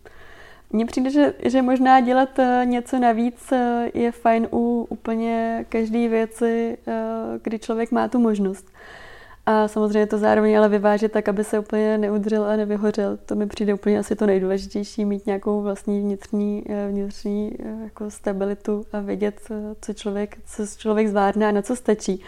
Mně 0.74 0.86
přijde, 0.86 1.10
že, 1.10 1.34
že 1.39 1.62
možná 1.62 1.99
dělat 1.99 2.39
uh, 2.39 2.45
něco 2.66 2.99
navíc 2.99 3.52
uh, 3.52 3.58
je 3.93 4.12
fajn 4.12 4.47
u 4.52 4.88
úplně 4.89 5.66
každé 5.70 6.08
věci, 6.08 6.78
uh, 6.88 6.93
kdy 7.41 7.60
člověk 7.60 7.91
má 7.91 8.08
tu 8.08 8.20
možnost. 8.20 8.68
A 9.46 9.68
samozřejmě 9.68 10.08
to 10.08 10.18
zároveň 10.18 10.58
ale 10.58 10.70
vyvážet 10.70 11.12
tak, 11.12 11.30
aby 11.30 11.44
se 11.44 11.60
úplně 11.60 11.98
neudřel 11.98 12.46
a 12.46 12.56
nevyhořel. 12.56 13.18
To 13.26 13.36
mi 13.36 13.48
přijde 13.48 13.74
úplně 13.74 14.00
asi 14.00 14.16
to 14.16 14.26
nejdůležitější, 14.26 15.06
mít 15.06 15.26
nějakou 15.26 15.62
vlastní 15.62 16.02
vnitřní, 16.02 16.64
vnitřní 16.89 17.52
jako 17.84 18.12
stabilitu 18.12 18.86
a 18.94 19.00
vědět, 19.00 19.42
co 19.82 19.94
člověk, 19.94 20.38
co 20.46 20.64
člověk 20.78 21.08
zvládne 21.08 21.48
a 21.48 21.52
na 21.52 21.62
co 21.62 21.76
stačí. 21.76 22.22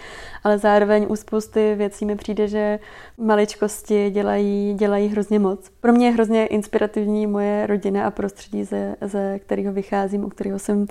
Ale 0.44 0.58
zároveň 0.58 1.06
u 1.10 1.16
spousty 1.16 1.76
věcí 1.76 2.06
mi 2.06 2.16
přijde, 2.16 2.48
že 2.48 2.80
maličkosti 3.18 4.10
dělají, 4.10 4.74
dělají 4.74 5.08
hrozně 5.08 5.40
moc. 5.40 5.70
Pro 5.82 5.94
mě 5.94 6.08
je 6.08 6.14
hrozně 6.14 6.46
inspirativní 6.48 7.28
moje 7.28 7.68
rodina 7.68 8.08
a 8.08 8.12
prostředí, 8.12 8.64
ze, 8.64 8.96
ze 9.02 9.40
kterého 9.40 9.74
vycházím, 9.74 10.26
u 10.26 10.30
kterého 10.30 10.60
jsem 10.60 10.88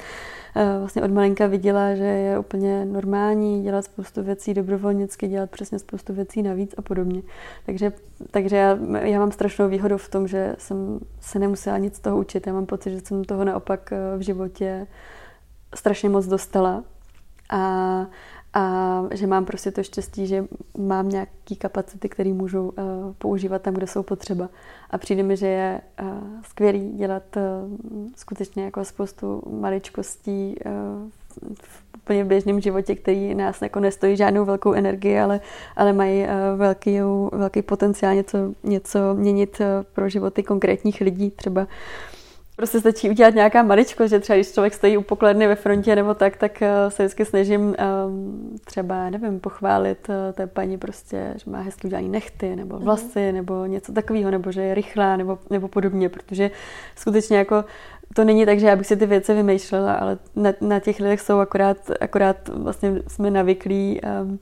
Eh, 0.51 0.51
vlastně 0.78 1.02
od 1.02 1.10
malinka 1.10 1.46
viděla, 1.46 1.94
že 1.94 2.04
je 2.04 2.38
úplně 2.38 2.84
normální 2.84 3.62
dělat 3.62 3.84
spoustu 3.84 4.22
věcí 4.22 4.54
dobrovolnicky, 4.54 5.28
dělat 5.28 5.50
přesně 5.50 5.78
spoustu 5.78 6.12
věcí 6.12 6.42
navíc 6.42 6.74
a 6.78 6.82
podobně. 6.82 7.22
Takže, 7.66 7.92
takže 8.30 8.56
já, 8.56 8.78
já 9.02 9.18
mám 9.18 9.32
strašnou 9.32 9.68
výhodu 9.68 9.98
v 9.98 10.08
tom, 10.08 10.28
že 10.28 10.54
jsem 10.58 11.00
se 11.20 11.38
nemusela 11.38 11.78
nic 11.78 11.96
z 11.96 12.00
toho 12.00 12.18
učit. 12.18 12.46
Já 12.46 12.52
mám 12.52 12.66
pocit, 12.66 12.90
že 12.90 13.00
jsem 13.00 13.24
toho 13.24 13.44
naopak 13.44 13.92
eh, 13.92 14.18
v 14.18 14.20
životě 14.20 14.86
strašně 15.74 16.08
moc 16.08 16.26
dostala. 16.26 16.84
A, 17.50 18.06
a 18.54 19.02
že 19.10 19.26
mám 19.26 19.44
prostě 19.44 19.70
to 19.70 19.82
štěstí, 19.82 20.26
že 20.26 20.44
mám 20.78 21.08
nějaké 21.08 21.54
kapacity, 21.58 22.08
které 22.08 22.32
můžu 22.32 22.62
uh, 22.68 22.74
používat 23.18 23.62
tam, 23.62 23.74
kde 23.74 23.86
jsou 23.86 24.02
potřeba. 24.02 24.48
A 24.90 24.98
přijde 24.98 25.22
mi, 25.22 25.36
že 25.36 25.46
je 25.46 25.80
uh, 26.02 26.08
skvělý 26.42 26.92
dělat 26.92 27.22
uh, 27.36 27.42
skutečně 28.16 28.64
jako 28.64 28.84
spoustu 28.84 29.42
maličkostí 29.60 30.54
uh, 30.66 30.72
v 31.62 31.82
úplně 32.02 32.24
běžném 32.24 32.60
životě, 32.60 32.94
který 32.94 33.34
nás 33.34 33.62
jako 33.62 33.80
nestojí 33.80 34.16
žádnou 34.16 34.44
velkou 34.44 34.72
energii, 34.72 35.20
ale, 35.20 35.40
ale 35.76 35.92
mají 35.92 36.26
velký, 36.56 36.98
velký 37.32 37.62
potenciál 37.62 38.14
něco, 38.14 38.38
něco 38.64 39.14
měnit 39.14 39.60
pro 39.92 40.08
životy 40.08 40.42
konkrétních 40.42 41.00
lidí. 41.00 41.30
Třeba 41.30 41.66
Prostě 42.56 42.80
stačí 42.80 43.10
udělat 43.10 43.34
nějaká 43.34 43.62
maličko, 43.62 44.06
že 44.06 44.20
třeba 44.20 44.36
když 44.36 44.52
člověk 44.52 44.74
stojí 44.74 44.96
u 44.96 45.02
pokladny 45.02 45.46
ve 45.46 45.54
frontě 45.54 45.96
nebo 45.96 46.14
tak, 46.14 46.36
tak 46.36 46.62
eh, 46.62 46.90
se 46.90 47.02
vždycky 47.02 47.24
snažím 47.24 47.60
um, 48.06 48.58
třeba, 48.64 49.10
nevím, 49.10 49.40
pochválit 49.40 50.08
uh, 50.08 50.14
té 50.32 50.46
paní 50.46 50.78
prostě, 50.78 51.34
že 51.44 51.50
má 51.50 51.60
hezky 51.60 51.86
udělaný 51.86 52.08
nechty 52.08 52.56
nebo 52.56 52.76
mhm. 52.76 52.84
vlasy 52.84 53.28
mm. 53.28 53.34
nebo 53.34 53.66
něco 53.66 53.92
takového, 53.92 54.30
nebo 54.30 54.52
že 54.52 54.62
je 54.62 54.74
rychlá 54.74 55.16
nebo, 55.16 55.38
nebo 55.50 55.68
podobně, 55.68 56.08
protože 56.08 56.50
skutečně 56.96 57.36
jako 57.36 57.64
to 58.14 58.24
není 58.24 58.46
tak, 58.46 58.60
že 58.60 58.66
já 58.66 58.76
bych 58.76 58.86
si 58.86 58.96
ty 58.96 59.06
věci 59.06 59.34
vymýšlela, 59.34 59.94
ale 59.94 60.18
na, 60.36 60.52
na 60.60 60.80
těch 60.80 61.00
lidech 61.00 61.20
jsou 61.20 61.38
akorát, 61.38 61.76
akorát 62.00 62.48
vlastně 62.48 63.02
jsme 63.08 63.30
navyklí 63.30 64.00
um, 64.00 64.22
Ehm, 64.22 64.38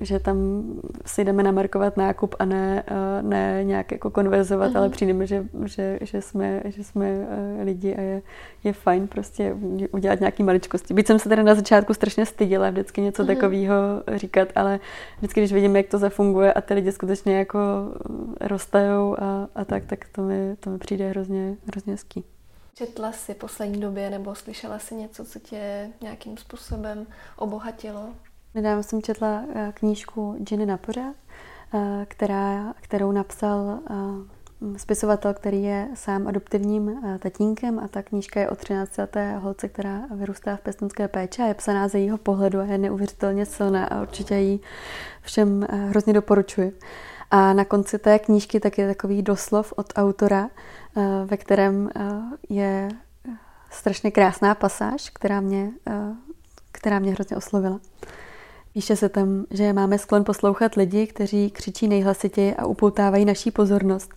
že 0.00 0.18
tam 0.18 0.64
si 1.06 1.24
jdeme 1.24 1.42
namarkovat 1.42 1.96
nákup 1.96 2.34
a 2.38 2.44
ne, 2.44 2.82
eh, 2.86 3.22
ne 3.22 3.64
nějak 3.64 3.92
jako 3.92 4.10
konverzovat, 4.10 4.72
uh-huh. 4.72 4.76
ale 4.76 4.86
mhm. 4.86 4.92
přijdeme, 4.92 5.26
že, 5.26 5.44
že, 5.64 5.98
že, 6.02 6.22
jsme, 6.22 6.62
že 6.64 6.84
jsme 6.84 7.06
eh, 7.08 7.62
lidi 7.64 7.94
a 7.96 8.00
je, 8.00 8.22
je 8.64 8.72
fajn 8.72 9.08
prostě 9.08 9.56
udělat 9.90 10.20
nějaký 10.20 10.42
maličkosti. 10.42 10.94
Byť 10.94 11.06
jsem 11.06 11.18
se 11.18 11.28
teda 11.28 11.42
na 11.42 11.54
začátku 11.54 11.94
strašně 11.94 12.26
styděla 12.26 12.70
vždycky 12.70 13.00
něco 13.00 13.22
uh-huh. 13.22 13.26
takového 13.26 13.74
říkat, 14.14 14.48
ale 14.54 14.80
vždycky, 15.18 15.40
když 15.40 15.52
vidím, 15.52 15.76
jak 15.76 15.86
to 15.86 15.98
zafunguje 15.98 16.52
a 16.52 16.60
ty 16.60 16.74
lidi 16.74 16.92
skutečně 16.92 17.38
jako 17.38 17.58
roztajou 18.40 19.16
a, 19.18 19.48
a 19.54 19.64
tak, 19.64 19.84
tak 19.84 20.04
to 20.12 20.22
mi, 20.22 20.56
to 20.60 20.70
mi 20.70 20.78
přijde 20.78 21.08
hrozně, 21.08 21.56
hrozně 21.66 21.92
hezký. 21.92 22.24
Četla 22.74 23.12
jsi 23.12 23.34
poslední 23.34 23.80
době 23.80 24.10
nebo 24.10 24.34
slyšela 24.34 24.78
jsi 24.78 24.94
něco, 24.94 25.24
co 25.24 25.38
tě 25.38 25.90
nějakým 26.00 26.36
způsobem 26.36 27.06
obohatilo? 27.36 28.08
Nedávno 28.54 28.82
jsem 28.82 29.02
četla 29.02 29.42
eh, 29.54 29.72
knížku 29.74 30.36
Ginny 30.38 30.66
na 30.66 30.76
pořád, 30.76 31.14
eh, 31.74 32.06
která, 32.08 32.74
kterou 32.80 33.12
napsal 33.12 33.78
eh, 33.90 34.78
spisovatel, 34.78 35.34
který 35.34 35.62
je 35.62 35.88
sám 35.94 36.28
adoptivním 36.28 37.02
tatínkem 37.18 37.78
a 37.78 37.88
ta 37.88 38.02
knížka 38.02 38.40
je 38.40 38.50
o 38.50 38.56
13 38.56 38.96
leté 38.98 39.36
holce, 39.36 39.68
která 39.68 40.00
vyrůstá 40.14 40.56
v 40.56 40.60
pěstonské 40.60 41.08
péči 41.08 41.42
a 41.42 41.46
je 41.46 41.54
psaná 41.54 41.88
ze 41.88 41.98
jejího 41.98 42.18
pohledu 42.18 42.60
a 42.60 42.64
je 42.64 42.78
neuvěřitelně 42.78 43.46
silná 43.46 43.84
a 43.84 44.02
určitě 44.02 44.34
ji 44.34 44.60
všem 45.22 45.66
hrozně 45.70 46.12
doporučuji. 46.12 46.78
A 47.30 47.52
na 47.52 47.64
konci 47.64 47.98
té 47.98 48.18
knížky 48.18 48.60
tak 48.60 48.78
je 48.78 48.86
takový 48.86 49.22
doslov 49.22 49.72
od 49.76 49.86
autora, 49.96 50.48
ve 51.24 51.36
kterém 51.36 51.90
je 52.48 52.88
strašně 53.70 54.10
krásná 54.10 54.54
pasáž, 54.54 55.10
která 55.10 55.40
mě, 55.40 55.70
která 56.72 56.98
mě 56.98 57.12
hrozně 57.12 57.36
oslovila. 57.36 57.80
Píše 58.72 58.96
se 58.96 59.08
tam, 59.08 59.44
že 59.50 59.72
máme 59.72 59.98
sklon 59.98 60.24
poslouchat 60.24 60.74
lidi, 60.74 61.06
kteří 61.06 61.50
křičí 61.50 61.88
nejhlasitěji 61.88 62.54
a 62.54 62.66
upoutávají 62.66 63.24
naší 63.24 63.50
pozornost. 63.50 64.14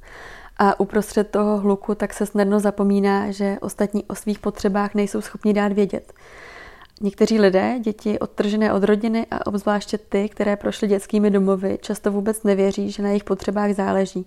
A 0.57 0.79
uprostřed 0.79 1.29
toho 1.29 1.57
hluku 1.57 1.95
tak 1.95 2.13
se 2.13 2.25
snadno 2.25 2.59
zapomíná, 2.59 3.31
že 3.31 3.57
ostatní 3.61 4.03
o 4.03 4.15
svých 4.15 4.39
potřebách 4.39 4.95
nejsou 4.95 5.21
schopni 5.21 5.53
dát 5.53 5.71
vědět. 5.71 6.13
Někteří 7.01 7.39
lidé, 7.39 7.79
děti 7.79 8.19
odtržené 8.19 8.73
od 8.73 8.83
rodiny 8.83 9.27
a 9.31 9.47
obzvláště 9.47 9.97
ty, 9.97 10.29
které 10.29 10.55
prošly 10.55 10.87
dětskými 10.87 11.31
domovy, 11.31 11.77
často 11.81 12.11
vůbec 12.11 12.43
nevěří, 12.43 12.91
že 12.91 13.03
na 13.03 13.09
jejich 13.09 13.23
potřebách 13.23 13.73
záleží. 13.73 14.25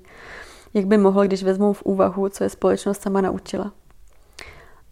Jak 0.75 0.87
by 0.87 0.99
mohlo, 0.99 1.25
když 1.25 1.43
vezmou 1.43 1.73
v 1.73 1.83
úvahu, 1.83 2.29
co 2.29 2.45
je 2.45 2.51
společnost 2.51 3.03
sama 3.03 3.21
naučila. 3.21 3.73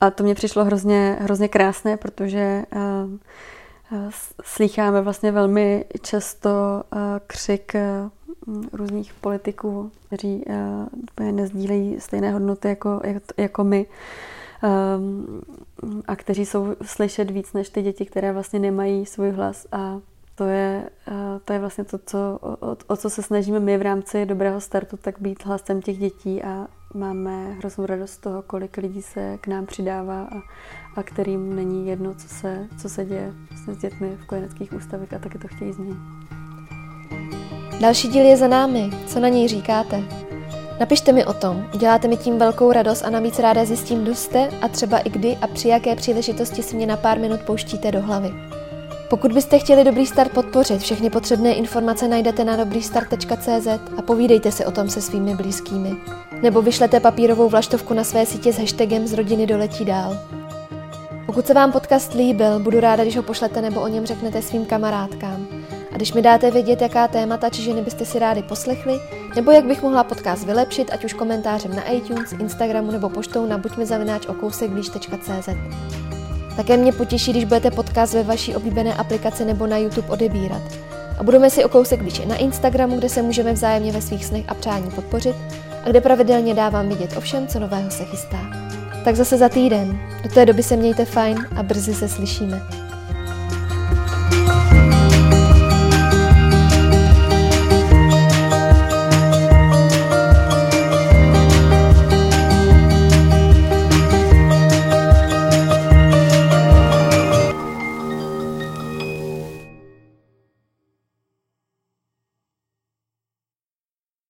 A 0.00 0.10
to 0.10 0.22
mě 0.22 0.34
přišlo 0.34 0.64
hrozně, 0.64 1.18
hrozně 1.20 1.48
krásné, 1.48 1.96
protože 1.96 2.64
uh, 2.76 2.80
Slycháme 4.42 5.00
vlastně 5.00 5.32
velmi 5.32 5.84
často 6.02 6.82
křik 7.26 7.72
různých 8.72 9.14
politiků, 9.14 9.90
kteří 10.06 10.44
nezdílejí 11.30 12.00
stejné 12.00 12.32
hodnoty 12.32 12.68
jako, 12.68 13.00
jako 13.36 13.64
my. 13.64 13.86
A 16.06 16.16
kteří 16.16 16.46
jsou 16.46 16.76
slyšet 16.82 17.30
víc 17.30 17.52
než 17.52 17.68
ty 17.68 17.82
děti, 17.82 18.06
které 18.06 18.32
vlastně 18.32 18.58
nemají 18.58 19.06
svůj 19.06 19.30
hlas. 19.30 19.66
A 19.72 20.00
To 20.34 20.44
je, 20.44 20.90
eh, 21.08 21.40
to 21.44 21.52
je 21.52 21.58
vlastně 21.58 21.84
to, 21.84 21.98
co, 21.98 22.38
o, 22.42 22.76
o 22.86 22.96
co 22.96 23.10
se 23.10 23.22
snažíme 23.22 23.60
my 23.60 23.78
v 23.78 23.82
rámci 23.82 24.26
dobrého 24.26 24.60
startu, 24.60 24.96
tak 24.96 25.20
být 25.20 25.46
hlasem 25.46 25.82
těch 25.82 25.98
dětí 25.98 26.42
a 26.42 26.66
máme 26.94 27.52
hroznou 27.52 27.86
radost 27.86 28.10
z 28.10 28.18
toho, 28.18 28.42
kolik 28.42 28.76
lidí 28.76 29.02
se 29.02 29.38
k 29.40 29.46
nám 29.46 29.66
přidává 29.66 30.22
a, 30.22 30.42
a 30.96 31.02
kterým 31.02 31.56
není 31.56 31.86
jedno, 31.86 32.14
co 32.14 32.28
se, 32.28 32.68
co 32.82 32.88
se 32.88 33.04
děje 33.04 33.32
vlastně 33.50 33.74
s 33.74 33.78
dětmi 33.78 34.16
v 34.16 34.26
kojeneckých 34.26 34.72
ústavech 34.72 35.12
a 35.12 35.18
taky 35.18 35.38
to 35.38 35.48
chtějí 35.48 35.72
změnit. 35.72 35.98
Další 37.80 38.08
díl 38.08 38.24
je 38.24 38.36
za 38.36 38.48
námi. 38.48 38.90
Co 39.06 39.20
na 39.20 39.28
něj 39.28 39.48
říkáte? 39.48 40.02
Napište 40.80 41.12
mi 41.12 41.24
o 41.24 41.32
tom, 41.32 41.66
uděláte 41.74 42.08
mi 42.08 42.16
tím 42.16 42.38
velkou 42.38 42.72
radost 42.72 43.02
a 43.02 43.10
navíc 43.10 43.38
ráda 43.38 43.64
zjistím, 43.64 44.02
kdo 44.02 44.14
jste 44.14 44.48
a 44.48 44.68
třeba 44.68 44.98
i 44.98 45.10
kdy 45.10 45.36
a 45.36 45.46
při 45.46 45.68
jaké 45.68 45.96
příležitosti 45.96 46.62
si 46.62 46.76
mě 46.76 46.86
na 46.86 46.96
pár 46.96 47.18
minut 47.18 47.40
pouštíte 47.40 47.92
do 47.92 48.00
hlavy. 48.00 48.30
Pokud 49.10 49.32
byste 49.32 49.58
chtěli 49.58 49.84
Dobrý 49.84 50.06
start 50.06 50.32
podpořit, 50.32 50.80
všechny 50.80 51.10
potřebné 51.10 51.52
informace 51.52 52.08
najdete 52.08 52.44
na 52.44 52.56
dobrýstart.cz 52.56 53.66
a 53.96 54.02
povídejte 54.02 54.52
si 54.52 54.64
o 54.64 54.70
tom 54.70 54.90
se 54.90 55.00
svými 55.00 55.34
blízkými. 55.34 55.96
Nebo 56.42 56.62
vyšlete 56.62 57.00
papírovou 57.00 57.48
vlaštovku 57.48 57.94
na 57.94 58.04
své 58.04 58.26
sítě 58.26 58.52
s 58.52 58.58
hashtagem 58.58 59.06
z 59.06 59.12
rodiny 59.12 59.46
doletí 59.46 59.84
dál. 59.84 60.18
Pokud 61.26 61.46
se 61.46 61.54
vám 61.54 61.72
podcast 61.72 62.14
líbil, 62.14 62.60
budu 62.60 62.80
ráda, 62.80 63.02
když 63.02 63.16
ho 63.16 63.22
pošlete 63.22 63.62
nebo 63.62 63.80
o 63.80 63.88
něm 63.88 64.06
řeknete 64.06 64.42
svým 64.42 64.66
kamarádkám. 64.66 65.46
A 65.92 65.96
když 65.96 66.12
mi 66.12 66.22
dáte 66.22 66.50
vědět, 66.50 66.82
jaká 66.82 67.08
témata 67.08 67.50
či 67.50 67.62
ženy 67.62 67.82
byste 67.82 68.04
si 68.04 68.18
rádi 68.18 68.42
poslechli, 68.42 69.00
nebo 69.36 69.50
jak 69.50 69.64
bych 69.64 69.82
mohla 69.82 70.04
podcast 70.04 70.46
vylepšit, 70.46 70.90
ať 70.92 71.04
už 71.04 71.12
komentářem 71.12 71.76
na 71.76 71.82
iTunes, 71.82 72.32
Instagramu 72.32 72.90
nebo 72.90 73.08
poštou 73.08 73.46
na 73.46 73.58
buďmizavináč.okousekblíž.cz. 73.58 75.48
Také 76.56 76.76
mě 76.76 76.92
potěší, 76.92 77.30
když 77.30 77.44
budete 77.44 77.70
podcast 77.70 78.14
ve 78.14 78.22
vaší 78.22 78.56
oblíbené 78.56 78.94
aplikaci 78.94 79.44
nebo 79.44 79.66
na 79.66 79.76
YouTube 79.76 80.08
odebírat. 80.08 80.62
A 81.18 81.22
budeme 81.22 81.50
si 81.50 81.64
o 81.64 81.68
kousek 81.68 82.02
blíž 82.02 82.20
na 82.24 82.36
Instagramu, 82.36 82.98
kde 82.98 83.08
se 83.08 83.22
můžeme 83.22 83.52
vzájemně 83.52 83.92
ve 83.92 84.02
svých 84.02 84.24
snech 84.24 84.44
a 84.48 84.54
přání 84.54 84.90
podpořit 84.90 85.36
a 85.84 85.88
kde 85.90 86.00
pravidelně 86.00 86.54
dávám 86.54 86.88
vidět 86.88 87.16
o 87.16 87.20
všem, 87.20 87.46
co 87.46 87.58
nového 87.58 87.90
se 87.90 88.04
chystá. 88.04 88.38
Tak 89.04 89.16
zase 89.16 89.38
za 89.38 89.48
týden. 89.48 89.98
Do 90.22 90.28
té 90.28 90.46
doby 90.46 90.62
se 90.62 90.76
mějte 90.76 91.04
fajn 91.04 91.46
a 91.56 91.62
brzy 91.62 91.94
se 91.94 92.08
slyšíme. 92.08 92.62